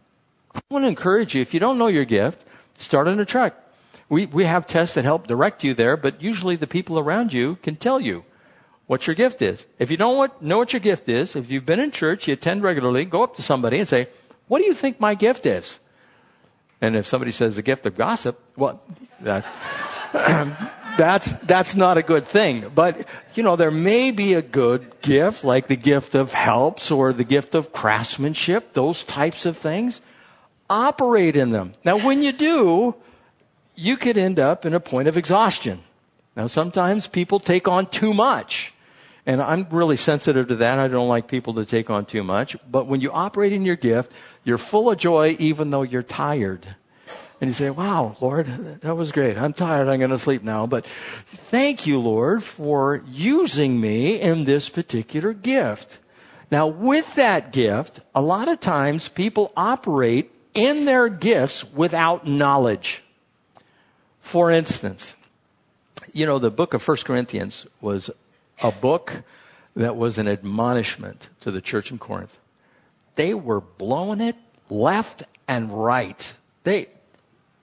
I 0.54 0.62
want 0.70 0.84
to 0.84 0.90
encourage 0.90 1.34
you, 1.34 1.42
if 1.42 1.54
you 1.54 1.60
don't 1.60 1.78
know 1.78 1.88
your 1.88 2.06
gift, 2.06 2.44
start 2.76 3.08
on 3.08 3.20
a 3.20 3.26
trek. 3.26 3.56
We, 4.08 4.26
we 4.26 4.44
have 4.44 4.68
tests 4.68 4.96
that 4.96 5.06
help 5.06 5.26
direct 5.26 5.64
you 5.64 5.74
there, 5.74 5.98
but 5.98 6.22
usually 6.22 6.58
the 6.58 6.68
people 6.68 7.00
around 7.00 7.34
you 7.34 7.58
can 7.64 7.76
tell 7.76 8.00
you 8.00 8.24
what 8.92 9.08
your 9.08 9.16
gift 9.16 9.42
is. 9.42 9.66
If 9.80 9.90
you 9.90 9.96
don't 9.96 10.42
know 10.42 10.58
what 10.58 10.74
your 10.74 10.82
gift 10.82 11.08
is, 11.08 11.38
if 11.38 11.50
you've 11.50 11.66
been 11.66 11.80
in 11.80 11.92
church, 11.92 12.28
you 12.28 12.34
attend 12.34 12.62
regularly, 12.62 13.06
go 13.06 13.24
up 13.24 13.36
to 13.36 13.42
somebody 13.42 13.80
and 13.80 13.88
say, 13.88 14.10
what 14.50 14.60
do 14.60 14.66
you 14.66 14.74
think 14.74 15.00
my 15.00 15.16
gift 15.16 15.46
is? 15.46 15.80
And 16.82 16.98
if 16.98 17.06
somebody 17.06 17.32
says 17.32 17.56
the 17.56 17.62
gift 17.62 17.86
of 17.86 17.96
gossip, 17.96 18.38
well, 18.58 18.82
that's, 19.22 19.48
that's, 20.98 21.32
that's 21.48 21.74
not 21.74 21.98
a 21.98 22.04
good 22.04 22.28
thing. 22.28 22.70
But, 22.76 23.08
you 23.34 23.44
know, 23.44 23.56
there 23.56 23.72
may 23.72 24.12
be 24.12 24.34
a 24.34 24.42
good 24.42 25.00
gift, 25.00 25.46
like 25.46 25.68
the 25.68 25.78
gift 25.78 26.14
of 26.14 26.34
helps 26.34 26.92
or 26.92 27.14
the 27.14 27.24
gift 27.24 27.56
of 27.56 27.72
craftsmanship, 27.72 28.74
those 28.74 29.06
types 29.06 29.46
of 29.46 29.56
things. 29.56 30.02
Operate 30.70 31.38
in 31.38 31.52
them. 31.52 31.76
Now, 31.86 31.96
when 31.98 32.22
you 32.22 32.34
do, 32.34 32.96
you 33.74 33.96
could 33.96 34.18
end 34.18 34.38
up 34.38 34.66
in 34.66 34.74
a 34.74 34.82
point 34.82 35.08
of 35.08 35.16
exhaustion. 35.16 35.82
Now, 36.36 36.48
sometimes 36.48 37.08
people 37.08 37.40
take 37.40 37.70
on 37.70 37.86
too 37.88 38.14
much. 38.14 38.74
And 39.26 39.42
I'm 39.42 39.68
really 39.70 39.98
sensitive 39.98 40.48
to 40.48 40.56
that. 40.58 40.80
I 40.80 40.88
don't 40.88 41.08
like 41.08 41.28
people 41.28 41.54
to 41.56 41.66
take 41.66 41.90
on 41.90 42.06
too 42.06 42.24
much. 42.24 42.58
But 42.70 42.88
when 42.88 43.02
you 43.02 43.12
operate 43.12 43.54
in 43.54 43.66
your 43.66 43.76
gift, 43.76 44.12
you're 44.44 44.58
full 44.58 44.90
of 44.90 44.98
joy 44.98 45.36
even 45.40 45.70
though 45.70 45.84
you're 45.84 46.04
tired. 46.04 46.76
And 47.40 47.50
you 47.50 47.54
say, 47.54 47.70
wow, 47.72 48.16
Lord, 48.22 48.46
that 48.82 48.96
was 48.96 49.12
great. 49.12 49.38
I'm 49.38 49.54
tired. 49.54 49.88
I'm 49.88 50.00
going 50.00 50.12
to 50.12 50.20
sleep 50.20 50.44
now. 50.44 50.68
But 50.68 50.86
thank 51.28 51.88
you, 51.88 52.00
Lord, 52.00 52.44
for 52.44 53.04
using 53.08 53.82
me 53.82 54.20
in 54.20 54.44
this 54.46 54.70
particular 54.70 55.34
gift. 55.34 55.98
Now, 56.52 56.68
with 56.68 57.16
that 57.16 57.52
gift, 57.52 58.02
a 58.14 58.22
lot 58.22 58.48
of 58.48 58.60
times 58.60 59.08
people 59.08 59.52
operate 59.56 60.32
in 60.54 60.86
their 60.86 61.10
gifts 61.10 61.64
without 61.64 62.28
knowledge. 62.28 63.04
For 64.20 64.52
instance, 64.52 65.16
you 66.14 66.26
know, 66.26 66.40
the 66.40 66.52
book 66.52 66.74
of 66.74 66.82
First 66.82 67.06
Corinthians 67.06 67.66
was 67.80 68.12
a 68.62 68.72
book 68.72 69.24
that 69.76 69.96
was 69.96 70.18
an 70.18 70.28
admonishment 70.28 71.30
to 71.42 71.52
the 71.52 71.62
church 71.62 71.92
in 71.92 71.98
Corinth. 71.98 72.38
they 73.16 73.34
were 73.34 73.62
blowing 73.62 74.22
it 74.22 74.36
left 74.70 75.24
and 75.48 75.72
right. 75.72 76.34
They, 76.64 76.88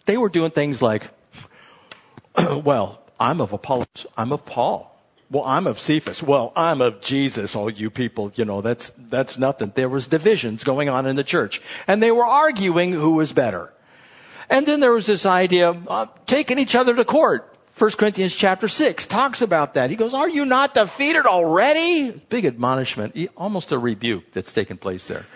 they 0.07 0.17
were 0.17 0.29
doing 0.29 0.51
things 0.51 0.83
like, 0.83 1.05
well, 2.65 3.01
I'm 3.19 3.41
of 3.41 3.53
Apollos, 3.53 4.07
I'm 4.17 4.33
of 4.33 4.45
Paul. 4.45 4.95
Well, 5.31 5.45
I'm 5.45 5.67
of 5.67 5.79
Cephas. 5.79 6.23
Well, 6.23 6.53
I'm 6.57 6.81
of 6.81 7.03
Jesus. 7.03 7.55
All 7.55 7.69
you 7.69 7.91
people, 7.91 8.33
you 8.35 8.47
know, 8.47 8.63
that's, 8.63 8.91
that's 8.97 9.37
nothing. 9.37 9.73
There 9.75 9.89
was 9.89 10.07
divisions 10.07 10.65
going 10.65 10.89
on 10.89 11.05
in 11.05 11.17
the 11.17 11.25
church. 11.25 11.61
And 11.87 12.03
they 12.03 12.11
were 12.11 12.25
arguing 12.25 12.93
who 12.93 13.13
was 13.13 13.35
better. 13.35 13.71
And 14.49 14.65
then 14.65 14.81
there 14.81 14.93
was 14.93 15.07
this 15.07 15.27
idea 15.27 15.77
of 15.87 16.25
taking 16.25 16.59
each 16.59 16.75
other 16.75 16.95
to 16.95 17.05
court. 17.05 17.58
1 17.79 17.93
Corinthians 17.93 18.35
chapter 18.35 18.67
6 18.67 19.07
talks 19.07 19.41
about 19.41 19.75
that. 19.75 19.89
He 19.89 19.95
goes, 19.95 20.13
Are 20.13 20.29
you 20.29 20.45
not 20.45 20.75
defeated 20.75 21.27
already? 21.27 22.11
Big 22.11 22.45
admonishment, 22.45 23.17
almost 23.37 23.71
a 23.71 23.79
rebuke 23.79 24.33
that's 24.33 24.53
taken 24.53 24.77
place 24.77 25.07
there. 25.07 25.27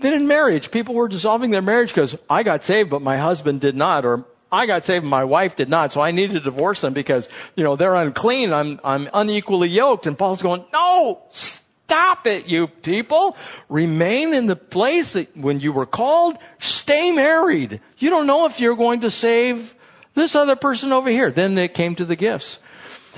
Then 0.00 0.14
in 0.14 0.26
marriage, 0.26 0.70
people 0.70 0.94
were 0.94 1.06
dissolving 1.06 1.50
their 1.50 1.62
marriage 1.62 1.90
because 1.90 2.16
I 2.30 2.44
got 2.44 2.64
saved, 2.64 2.88
but 2.88 3.02
my 3.02 3.18
husband 3.18 3.60
did 3.60 3.76
not, 3.76 4.06
or 4.06 4.24
I 4.50 4.64
got 4.66 4.84
saved, 4.84 5.02
and 5.02 5.10
my 5.10 5.24
wife 5.24 5.54
did 5.54 5.68
not, 5.68 5.92
so 5.92 6.00
I 6.00 6.12
need 6.12 6.30
to 6.30 6.40
divorce 6.40 6.80
them 6.80 6.94
because, 6.94 7.28
you 7.56 7.62
know, 7.62 7.76
they're 7.76 7.94
unclean, 7.94 8.54
I'm, 8.54 8.80
I'm 8.82 9.10
unequally 9.12 9.68
yoked. 9.68 10.06
And 10.06 10.18
Paul's 10.18 10.40
going, 10.40 10.64
no, 10.72 11.22
stop 11.28 12.26
it, 12.26 12.48
you 12.48 12.68
people. 12.68 13.36
Remain 13.68 14.32
in 14.32 14.46
the 14.46 14.56
place 14.56 15.12
that 15.12 15.36
when 15.36 15.60
you 15.60 15.72
were 15.72 15.86
called, 15.86 16.38
stay 16.58 17.12
married. 17.12 17.80
You 17.98 18.08
don't 18.08 18.26
know 18.26 18.46
if 18.46 18.60
you're 18.60 18.76
going 18.76 19.02
to 19.02 19.10
save 19.10 19.76
this 20.14 20.34
other 20.34 20.56
person 20.56 20.92
over 20.92 21.10
here. 21.10 21.30
Then 21.30 21.54
they 21.54 21.68
came 21.68 21.94
to 21.96 22.04
the 22.04 22.16
gifts. 22.16 22.58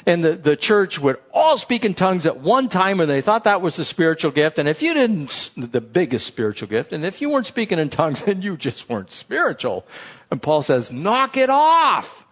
And 0.06 0.24
the, 0.24 0.32
the 0.32 0.56
church 0.56 0.98
would 0.98 1.16
all 1.32 1.56
speak 1.56 1.84
in 1.84 1.94
tongues 1.94 2.26
at 2.26 2.38
one 2.38 2.68
time 2.68 3.00
and 3.00 3.08
they 3.08 3.20
thought 3.20 3.44
that 3.44 3.62
was 3.62 3.76
the 3.76 3.84
spiritual 3.84 4.32
gift. 4.32 4.58
And 4.58 4.68
if 4.68 4.82
you 4.82 4.92
didn't, 4.92 5.50
the 5.56 5.80
biggest 5.80 6.26
spiritual 6.26 6.68
gift, 6.68 6.92
and 6.92 7.06
if 7.06 7.22
you 7.22 7.30
weren't 7.30 7.46
speaking 7.46 7.78
in 7.78 7.88
tongues, 7.88 8.22
then 8.26 8.42
you 8.42 8.56
just 8.56 8.88
weren't 8.88 9.12
spiritual. 9.12 9.86
And 10.30 10.42
Paul 10.42 10.62
says, 10.62 10.92
knock 10.92 11.36
it 11.36 11.48
off. 11.48 12.26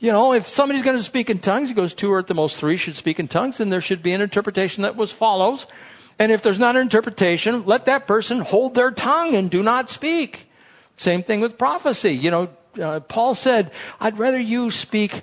You 0.00 0.12
know, 0.12 0.34
if 0.34 0.48
somebody's 0.48 0.82
going 0.82 0.98
to 0.98 1.02
speak 1.02 1.30
in 1.30 1.38
tongues, 1.38 1.68
he 1.70 1.74
goes 1.74 1.94
two 1.94 2.12
or 2.12 2.18
at 2.18 2.26
the 2.26 2.34
most 2.34 2.56
three 2.56 2.76
should 2.76 2.96
speak 2.96 3.18
in 3.18 3.28
tongues, 3.28 3.58
then 3.58 3.70
there 3.70 3.80
should 3.80 4.02
be 4.02 4.12
an 4.12 4.20
interpretation 4.20 4.82
that 4.82 4.96
was 4.96 5.10
follows. 5.10 5.66
And 6.18 6.30
if 6.30 6.42
there's 6.42 6.58
not 6.58 6.76
an 6.76 6.82
interpretation, 6.82 7.64
let 7.64 7.86
that 7.86 8.06
person 8.06 8.40
hold 8.40 8.74
their 8.74 8.90
tongue 8.90 9.34
and 9.34 9.50
do 9.50 9.62
not 9.62 9.88
speak. 9.88 10.50
Same 10.96 11.22
thing 11.22 11.40
with 11.40 11.58
prophecy. 11.58 12.12
You 12.12 12.30
know, 12.30 12.48
uh, 12.78 13.00
Paul 13.00 13.34
said, 13.34 13.70
I'd 14.00 14.18
rather 14.18 14.38
you 14.38 14.70
speak 14.70 15.22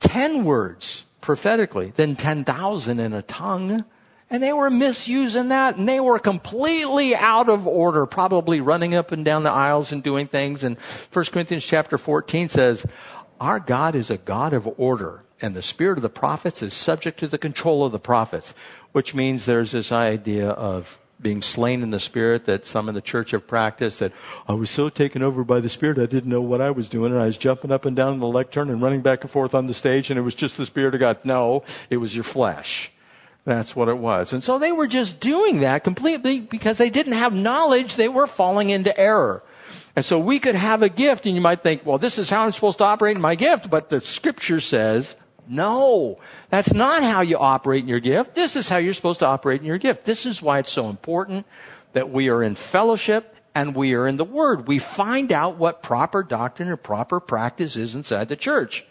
10 0.00 0.44
words 0.44 1.04
prophetically 1.20 1.90
than 1.90 2.16
10,000 2.16 3.00
in 3.00 3.12
a 3.12 3.22
tongue. 3.22 3.84
And 4.32 4.42
they 4.42 4.52
were 4.52 4.70
misusing 4.70 5.48
that 5.48 5.76
and 5.76 5.88
they 5.88 5.98
were 5.98 6.20
completely 6.20 7.16
out 7.16 7.48
of 7.48 7.66
order, 7.66 8.06
probably 8.06 8.60
running 8.60 8.94
up 8.94 9.10
and 9.10 9.24
down 9.24 9.42
the 9.42 9.50
aisles 9.50 9.90
and 9.90 10.02
doing 10.02 10.28
things. 10.28 10.62
And 10.62 10.78
1 11.12 11.24
Corinthians 11.26 11.64
chapter 11.64 11.98
14 11.98 12.48
says, 12.48 12.86
our 13.40 13.58
God 13.58 13.94
is 13.94 14.10
a 14.10 14.18
God 14.18 14.52
of 14.52 14.68
order 14.78 15.24
and 15.42 15.54
the 15.54 15.62
spirit 15.62 15.98
of 15.98 16.02
the 16.02 16.08
prophets 16.08 16.62
is 16.62 16.74
subject 16.74 17.18
to 17.20 17.26
the 17.26 17.38
control 17.38 17.84
of 17.84 17.92
the 17.92 17.98
prophets, 17.98 18.54
which 18.92 19.14
means 19.14 19.46
there's 19.46 19.72
this 19.72 19.90
idea 19.90 20.50
of 20.50 20.99
being 21.20 21.42
slain 21.42 21.82
in 21.82 21.90
the 21.90 22.00
spirit 22.00 22.46
that 22.46 22.64
some 22.64 22.88
in 22.88 22.94
the 22.94 23.00
church 23.00 23.32
have 23.32 23.46
practiced 23.46 23.98
that 24.00 24.12
I 24.48 24.54
was 24.54 24.70
so 24.70 24.88
taken 24.88 25.22
over 25.22 25.44
by 25.44 25.60
the 25.60 25.68
spirit 25.68 25.98
I 25.98 26.06
didn't 26.06 26.30
know 26.30 26.40
what 26.40 26.60
I 26.60 26.70
was 26.70 26.88
doing 26.88 27.12
and 27.12 27.20
I 27.20 27.26
was 27.26 27.36
jumping 27.36 27.70
up 27.70 27.84
and 27.84 27.94
down 27.94 28.14
in 28.14 28.20
the 28.20 28.26
lectern 28.26 28.70
and 28.70 28.80
running 28.80 29.02
back 29.02 29.22
and 29.22 29.30
forth 29.30 29.54
on 29.54 29.66
the 29.66 29.74
stage 29.74 30.10
and 30.10 30.18
it 30.18 30.22
was 30.22 30.34
just 30.34 30.56
the 30.56 30.66
spirit 30.66 30.94
of 30.94 31.00
God. 31.00 31.24
No, 31.24 31.64
it 31.90 31.98
was 31.98 32.14
your 32.14 32.24
flesh. 32.24 32.90
That's 33.44 33.74
what 33.74 33.88
it 33.88 33.98
was. 33.98 34.32
And 34.32 34.44
so 34.44 34.58
they 34.58 34.72
were 34.72 34.86
just 34.86 35.20
doing 35.20 35.60
that 35.60 35.84
completely 35.84 36.40
because 36.40 36.78
they 36.78 36.90
didn't 36.90 37.14
have 37.14 37.34
knowledge. 37.34 37.96
They 37.96 38.08
were 38.08 38.26
falling 38.26 38.70
into 38.70 38.98
error. 38.98 39.42
And 39.96 40.04
so 40.04 40.18
we 40.18 40.38
could 40.38 40.54
have 40.54 40.82
a 40.82 40.88
gift 40.88 41.26
and 41.26 41.34
you 41.34 41.40
might 41.40 41.62
think, 41.62 41.84
well, 41.84 41.98
this 41.98 42.18
is 42.18 42.30
how 42.30 42.44
I'm 42.44 42.52
supposed 42.52 42.78
to 42.78 42.84
operate 42.84 43.16
in 43.16 43.22
my 43.22 43.34
gift. 43.34 43.68
But 43.68 43.90
the 43.90 44.00
scripture 44.00 44.60
says 44.60 45.16
no, 45.50 46.18
that's 46.48 46.72
not 46.72 47.02
how 47.02 47.22
you 47.22 47.36
operate 47.36 47.82
in 47.82 47.88
your 47.88 48.00
gift. 48.00 48.34
This 48.34 48.56
is 48.56 48.68
how 48.68 48.76
you're 48.76 48.94
supposed 48.94 49.20
to 49.20 49.26
operate 49.26 49.60
in 49.60 49.66
your 49.66 49.78
gift. 49.78 50.04
This 50.04 50.24
is 50.24 50.40
why 50.40 50.60
it's 50.60 50.72
so 50.72 50.88
important 50.88 51.46
that 51.92 52.10
we 52.10 52.28
are 52.28 52.42
in 52.42 52.54
fellowship 52.54 53.34
and 53.54 53.74
we 53.74 53.94
are 53.94 54.06
in 54.06 54.16
the 54.16 54.24
Word. 54.24 54.68
We 54.68 54.78
find 54.78 55.32
out 55.32 55.56
what 55.56 55.82
proper 55.82 56.22
doctrine 56.22 56.68
or 56.68 56.76
proper 56.76 57.18
practice 57.18 57.76
is 57.76 57.94
inside 57.94 58.28
the 58.28 58.36
church. 58.36 58.86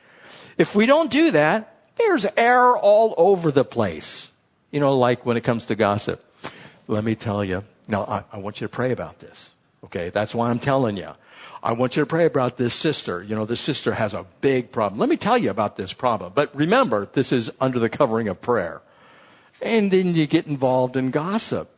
If 0.57 0.75
we 0.75 0.85
don't 0.85 1.09
do 1.09 1.31
that, 1.31 1.75
there's 1.95 2.25
error 2.35 2.77
all 2.77 3.13
over 3.17 3.51
the 3.51 3.63
place. 3.63 4.29
You 4.71 4.79
know, 4.79 4.97
like 4.97 5.25
when 5.25 5.37
it 5.37 5.43
comes 5.45 5.65
to 5.67 5.75
gossip. 5.75 6.23
Let 6.87 7.03
me 7.03 7.15
tell 7.15 7.43
you. 7.43 7.63
Now, 7.87 8.03
I, 8.03 8.23
I 8.35 8.37
want 8.39 8.59
you 8.59 8.67
to 8.67 8.71
pray 8.71 8.91
about 8.91 9.19
this. 9.19 9.49
Okay, 9.85 10.09
that's 10.09 10.35
why 10.35 10.49
I'm 10.49 10.59
telling 10.59 10.97
you. 10.97 11.09
I 11.63 11.73
want 11.73 11.95
you 11.95 12.01
to 12.01 12.05
pray 12.05 12.25
about 12.25 12.57
this 12.57 12.73
sister. 12.73 13.23
You 13.23 13.35
know, 13.35 13.45
this 13.45 13.61
sister 13.61 13.93
has 13.93 14.13
a 14.13 14.25
big 14.41 14.71
problem. 14.71 14.99
Let 14.99 15.09
me 15.09 15.17
tell 15.17 15.37
you 15.37 15.49
about 15.49 15.77
this 15.77 15.93
problem. 15.93 16.33
But 16.35 16.55
remember, 16.55 17.09
this 17.13 17.31
is 17.31 17.51
under 17.59 17.79
the 17.79 17.89
covering 17.89 18.27
of 18.27 18.41
prayer. 18.41 18.81
And 19.61 19.91
then 19.91 20.15
you 20.15 20.25
get 20.27 20.47
involved 20.47 20.95
in 20.95 21.11
gossip 21.11 21.69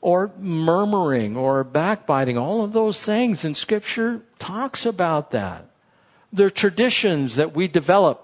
or 0.00 0.30
murmuring 0.38 1.36
or 1.36 1.64
backbiting. 1.64 2.36
All 2.36 2.62
of 2.62 2.72
those 2.72 3.02
things 3.02 3.44
in 3.44 3.54
scripture 3.54 4.20
talks 4.38 4.84
about 4.84 5.30
that. 5.30 5.66
They're 6.32 6.50
traditions 6.50 7.36
that 7.36 7.54
we 7.54 7.68
develop. 7.68 8.20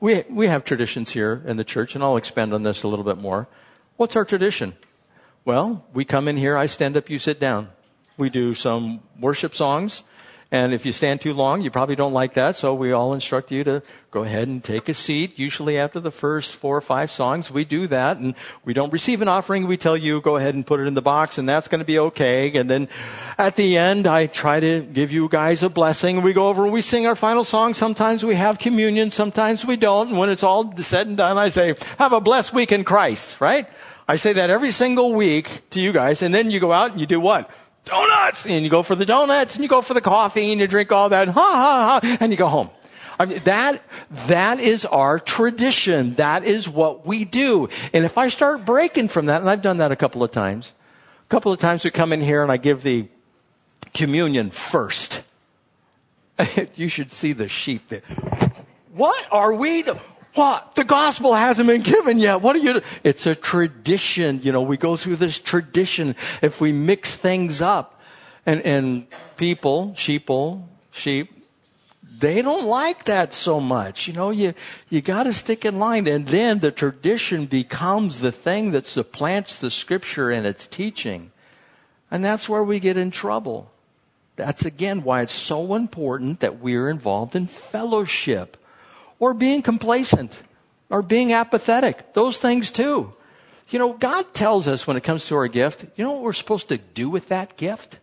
We, 0.00 0.22
we 0.30 0.46
have 0.46 0.64
traditions 0.64 1.10
here 1.10 1.42
in 1.44 1.56
the 1.56 1.64
church, 1.64 1.94
and 1.94 2.04
I'll 2.04 2.16
expand 2.16 2.54
on 2.54 2.62
this 2.62 2.82
a 2.84 2.88
little 2.88 3.04
bit 3.04 3.18
more. 3.18 3.48
What's 3.96 4.16
our 4.16 4.24
tradition? 4.24 4.76
Well, 5.44 5.84
we 5.92 6.04
come 6.04 6.28
in 6.28 6.36
here, 6.36 6.56
I 6.56 6.66
stand 6.66 6.96
up, 6.96 7.10
you 7.10 7.18
sit 7.18 7.40
down. 7.40 7.70
We 8.18 8.30
do 8.30 8.52
some 8.52 9.00
worship 9.18 9.54
songs. 9.54 10.02
And 10.50 10.72
if 10.72 10.86
you 10.86 10.92
stand 10.92 11.20
too 11.20 11.34
long, 11.34 11.60
you 11.60 11.70
probably 11.70 11.94
don't 11.94 12.14
like 12.14 12.32
that. 12.34 12.56
So 12.56 12.72
we 12.72 12.92
all 12.92 13.12
instruct 13.12 13.52
you 13.52 13.64
to 13.64 13.82
go 14.10 14.22
ahead 14.22 14.48
and 14.48 14.64
take 14.64 14.88
a 14.88 14.94
seat. 14.94 15.38
Usually 15.38 15.76
after 15.76 16.00
the 16.00 16.10
first 16.10 16.56
four 16.56 16.74
or 16.74 16.80
five 16.80 17.10
songs, 17.10 17.50
we 17.50 17.66
do 17.66 17.86
that. 17.88 18.16
And 18.16 18.34
we 18.64 18.72
don't 18.72 18.90
receive 18.90 19.20
an 19.20 19.28
offering. 19.28 19.66
We 19.66 19.76
tell 19.76 19.94
you, 19.94 20.22
go 20.22 20.36
ahead 20.36 20.54
and 20.54 20.66
put 20.66 20.80
it 20.80 20.86
in 20.86 20.94
the 20.94 21.02
box 21.02 21.36
and 21.36 21.46
that's 21.46 21.68
going 21.68 21.80
to 21.80 21.84
be 21.84 21.98
okay. 21.98 22.50
And 22.56 22.70
then 22.70 22.88
at 23.36 23.56
the 23.56 23.76
end, 23.76 24.06
I 24.06 24.26
try 24.26 24.58
to 24.58 24.80
give 24.80 25.12
you 25.12 25.28
guys 25.28 25.62
a 25.62 25.68
blessing. 25.68 26.22
We 26.22 26.32
go 26.32 26.48
over 26.48 26.64
and 26.64 26.72
we 26.72 26.80
sing 26.80 27.06
our 27.06 27.16
final 27.16 27.44
song. 27.44 27.74
Sometimes 27.74 28.24
we 28.24 28.34
have 28.34 28.58
communion. 28.58 29.10
Sometimes 29.10 29.66
we 29.66 29.76
don't. 29.76 30.08
And 30.08 30.18
when 30.18 30.30
it's 30.30 30.42
all 30.42 30.74
said 30.78 31.08
and 31.08 31.18
done, 31.18 31.36
I 31.36 31.50
say, 31.50 31.74
have 31.98 32.14
a 32.14 32.22
blessed 32.22 32.54
week 32.54 32.72
in 32.72 32.84
Christ, 32.84 33.38
right? 33.42 33.68
I 34.08 34.16
say 34.16 34.32
that 34.32 34.48
every 34.48 34.70
single 34.70 35.12
week 35.12 35.68
to 35.70 35.80
you 35.80 35.92
guys. 35.92 36.22
And 36.22 36.34
then 36.34 36.50
you 36.50 36.58
go 36.58 36.72
out 36.72 36.92
and 36.92 37.00
you 37.00 37.06
do 37.06 37.20
what? 37.20 37.50
Donuts! 37.88 38.46
And 38.46 38.64
you 38.64 38.70
go 38.70 38.82
for 38.82 38.94
the 38.94 39.06
donuts 39.06 39.54
and 39.54 39.62
you 39.62 39.68
go 39.68 39.80
for 39.80 39.94
the 39.94 40.00
coffee 40.00 40.52
and 40.52 40.60
you 40.60 40.66
drink 40.66 40.92
all 40.92 41.08
that, 41.08 41.28
ha 41.28 41.32
ha 41.32 42.00
ha, 42.00 42.16
and 42.20 42.30
you 42.30 42.38
go 42.38 42.48
home. 42.48 42.70
I 43.18 43.26
mean, 43.26 43.40
that, 43.44 43.82
that 44.28 44.60
is 44.60 44.84
our 44.84 45.18
tradition. 45.18 46.14
That 46.14 46.44
is 46.44 46.68
what 46.68 47.04
we 47.04 47.24
do. 47.24 47.68
And 47.92 48.04
if 48.04 48.16
I 48.16 48.28
start 48.28 48.64
breaking 48.64 49.08
from 49.08 49.26
that, 49.26 49.40
and 49.40 49.50
I've 49.50 49.62
done 49.62 49.78
that 49.78 49.90
a 49.90 49.96
couple 49.96 50.22
of 50.22 50.30
times, 50.30 50.72
a 51.26 51.28
couple 51.28 51.52
of 51.52 51.58
times 51.58 51.84
we 51.84 51.90
come 51.90 52.12
in 52.12 52.20
here 52.20 52.42
and 52.42 52.52
I 52.52 52.56
give 52.58 52.82
the 52.82 53.08
communion 53.92 54.50
first. 54.50 55.22
you 56.76 56.88
should 56.88 57.10
see 57.10 57.32
the 57.32 57.48
sheep 57.48 57.88
that, 57.88 58.04
what 58.92 59.24
are 59.32 59.52
we? 59.52 59.84
What? 60.38 60.76
The 60.76 60.84
gospel 60.84 61.34
hasn't 61.34 61.66
been 61.66 61.82
given 61.82 62.20
yet. 62.20 62.42
What 62.42 62.54
are 62.54 62.60
you? 62.60 62.80
It's 63.02 63.26
a 63.26 63.34
tradition. 63.34 64.40
You 64.44 64.52
know, 64.52 64.62
we 64.62 64.76
go 64.76 64.94
through 64.94 65.16
this 65.16 65.40
tradition. 65.40 66.14
If 66.42 66.60
we 66.60 66.70
mix 66.70 67.16
things 67.16 67.60
up 67.60 68.00
and, 68.46 68.62
and 68.62 69.08
people, 69.36 69.94
sheeple, 69.96 70.62
sheep, 70.92 71.32
they 72.20 72.40
don't 72.40 72.66
like 72.66 73.06
that 73.06 73.34
so 73.34 73.58
much. 73.58 74.06
You 74.06 74.12
know, 74.12 74.30
you, 74.30 74.54
you 74.88 75.00
gotta 75.00 75.32
stick 75.32 75.64
in 75.64 75.80
line. 75.80 76.06
And 76.06 76.28
then 76.28 76.60
the 76.60 76.70
tradition 76.70 77.46
becomes 77.46 78.20
the 78.20 78.30
thing 78.30 78.70
that 78.70 78.86
supplants 78.86 79.58
the 79.58 79.72
scripture 79.72 80.30
and 80.30 80.46
its 80.46 80.68
teaching. 80.68 81.32
And 82.12 82.24
that's 82.24 82.48
where 82.48 82.62
we 82.62 82.78
get 82.78 82.96
in 82.96 83.10
trouble. 83.10 83.72
That's 84.36 84.64
again 84.64 85.02
why 85.02 85.22
it's 85.22 85.32
so 85.32 85.74
important 85.74 86.38
that 86.38 86.60
we're 86.60 86.88
involved 86.88 87.34
in 87.34 87.48
fellowship 87.48 88.56
or 89.18 89.34
being 89.34 89.62
complacent 89.62 90.42
or 90.90 91.02
being 91.02 91.32
apathetic. 91.32 92.14
Those 92.14 92.38
things 92.38 92.70
too. 92.70 93.12
You 93.68 93.78
know, 93.78 93.92
God 93.92 94.32
tells 94.32 94.66
us 94.66 94.86
when 94.86 94.96
it 94.96 95.02
comes 95.02 95.26
to 95.26 95.36
our 95.36 95.48
gift, 95.48 95.84
you 95.96 96.04
know 96.04 96.12
what 96.12 96.22
we're 96.22 96.32
supposed 96.32 96.68
to 96.68 96.78
do 96.78 97.10
with 97.10 97.28
that 97.28 97.56
gift? 97.56 97.98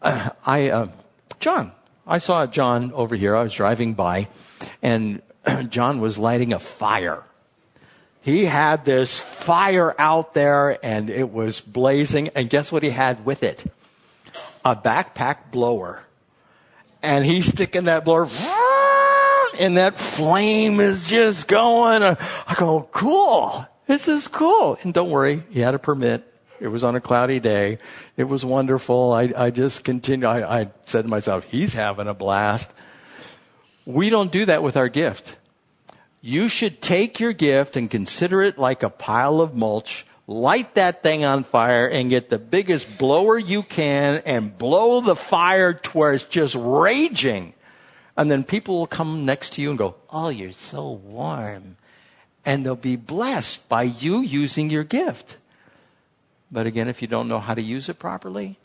Uh, 0.00 0.30
I, 0.46 0.70
uh, 0.70 0.88
John, 1.40 1.72
I 2.06 2.18
saw 2.18 2.46
John 2.46 2.92
over 2.92 3.16
here. 3.16 3.36
I 3.36 3.42
was 3.42 3.52
driving 3.52 3.94
by 3.94 4.28
and 4.82 5.22
John 5.68 6.00
was 6.00 6.18
lighting 6.18 6.52
a 6.52 6.58
fire. 6.58 7.24
He 8.22 8.44
had 8.44 8.84
this 8.84 9.18
fire 9.18 9.94
out 9.98 10.34
there 10.34 10.78
and 10.84 11.10
it 11.10 11.30
was 11.30 11.60
blazing. 11.60 12.28
And 12.34 12.48
guess 12.48 12.70
what 12.70 12.82
he 12.82 12.90
had 12.90 13.24
with 13.24 13.42
it? 13.42 13.64
A 14.64 14.76
backpack 14.76 15.50
blower. 15.50 16.02
And 17.02 17.24
he's 17.24 17.46
sticking 17.46 17.84
that 17.84 18.04
blower 18.04 18.26
and 19.60 19.76
that 19.76 19.98
flame 19.98 20.80
is 20.80 21.08
just 21.08 21.46
going. 21.46 22.02
I 22.02 22.54
go, 22.56 22.88
cool. 22.90 23.66
This 23.86 24.08
is 24.08 24.26
cool. 24.26 24.78
And 24.82 24.94
don't 24.94 25.10
worry, 25.10 25.42
he 25.50 25.60
had 25.60 25.74
a 25.74 25.78
permit. 25.78 26.26
It 26.60 26.68
was 26.68 26.84
on 26.84 26.96
a 26.96 27.00
cloudy 27.00 27.40
day. 27.40 27.78
It 28.16 28.24
was 28.24 28.44
wonderful. 28.44 29.12
I, 29.12 29.32
I 29.36 29.50
just 29.50 29.84
continued. 29.84 30.26
I, 30.26 30.60
I 30.60 30.70
said 30.86 31.02
to 31.02 31.08
myself, 31.08 31.44
he's 31.44 31.72
having 31.72 32.08
a 32.08 32.14
blast. 32.14 32.68
We 33.86 34.10
don't 34.10 34.32
do 34.32 34.44
that 34.46 34.62
with 34.62 34.76
our 34.76 34.88
gift. 34.88 35.36
You 36.20 36.48
should 36.48 36.82
take 36.82 37.18
your 37.18 37.32
gift 37.32 37.76
and 37.76 37.90
consider 37.90 38.42
it 38.42 38.58
like 38.58 38.82
a 38.82 38.90
pile 38.90 39.40
of 39.40 39.54
mulch 39.54 40.04
light 40.26 40.76
that 40.76 41.02
thing 41.02 41.24
on 41.24 41.42
fire 41.44 41.88
and 41.88 42.08
get 42.08 42.30
the 42.30 42.38
biggest 42.38 42.98
blower 42.98 43.36
you 43.36 43.64
can 43.64 44.22
and 44.24 44.56
blow 44.56 45.00
the 45.00 45.16
fire 45.16 45.74
to 45.74 45.90
where 45.90 46.12
it's 46.12 46.24
just 46.24 46.54
raging. 46.54 47.52
And 48.20 48.30
then 48.30 48.44
people 48.44 48.78
will 48.78 48.86
come 48.86 49.24
next 49.24 49.54
to 49.54 49.62
you 49.62 49.70
and 49.70 49.78
go, 49.78 49.94
Oh, 50.10 50.28
you're 50.28 50.52
so 50.52 50.90
warm. 50.90 51.76
And 52.44 52.64
they'll 52.64 52.76
be 52.76 52.96
blessed 52.96 53.66
by 53.68 53.84
you 53.84 54.20
using 54.20 54.68
your 54.68 54.84
gift. 54.84 55.38
But 56.52 56.66
again, 56.66 56.88
if 56.88 57.00
you 57.00 57.08
don't 57.08 57.28
know 57.28 57.40
how 57.40 57.54
to 57.54 57.62
use 57.62 57.88
it 57.88 57.98
properly, 57.98 58.58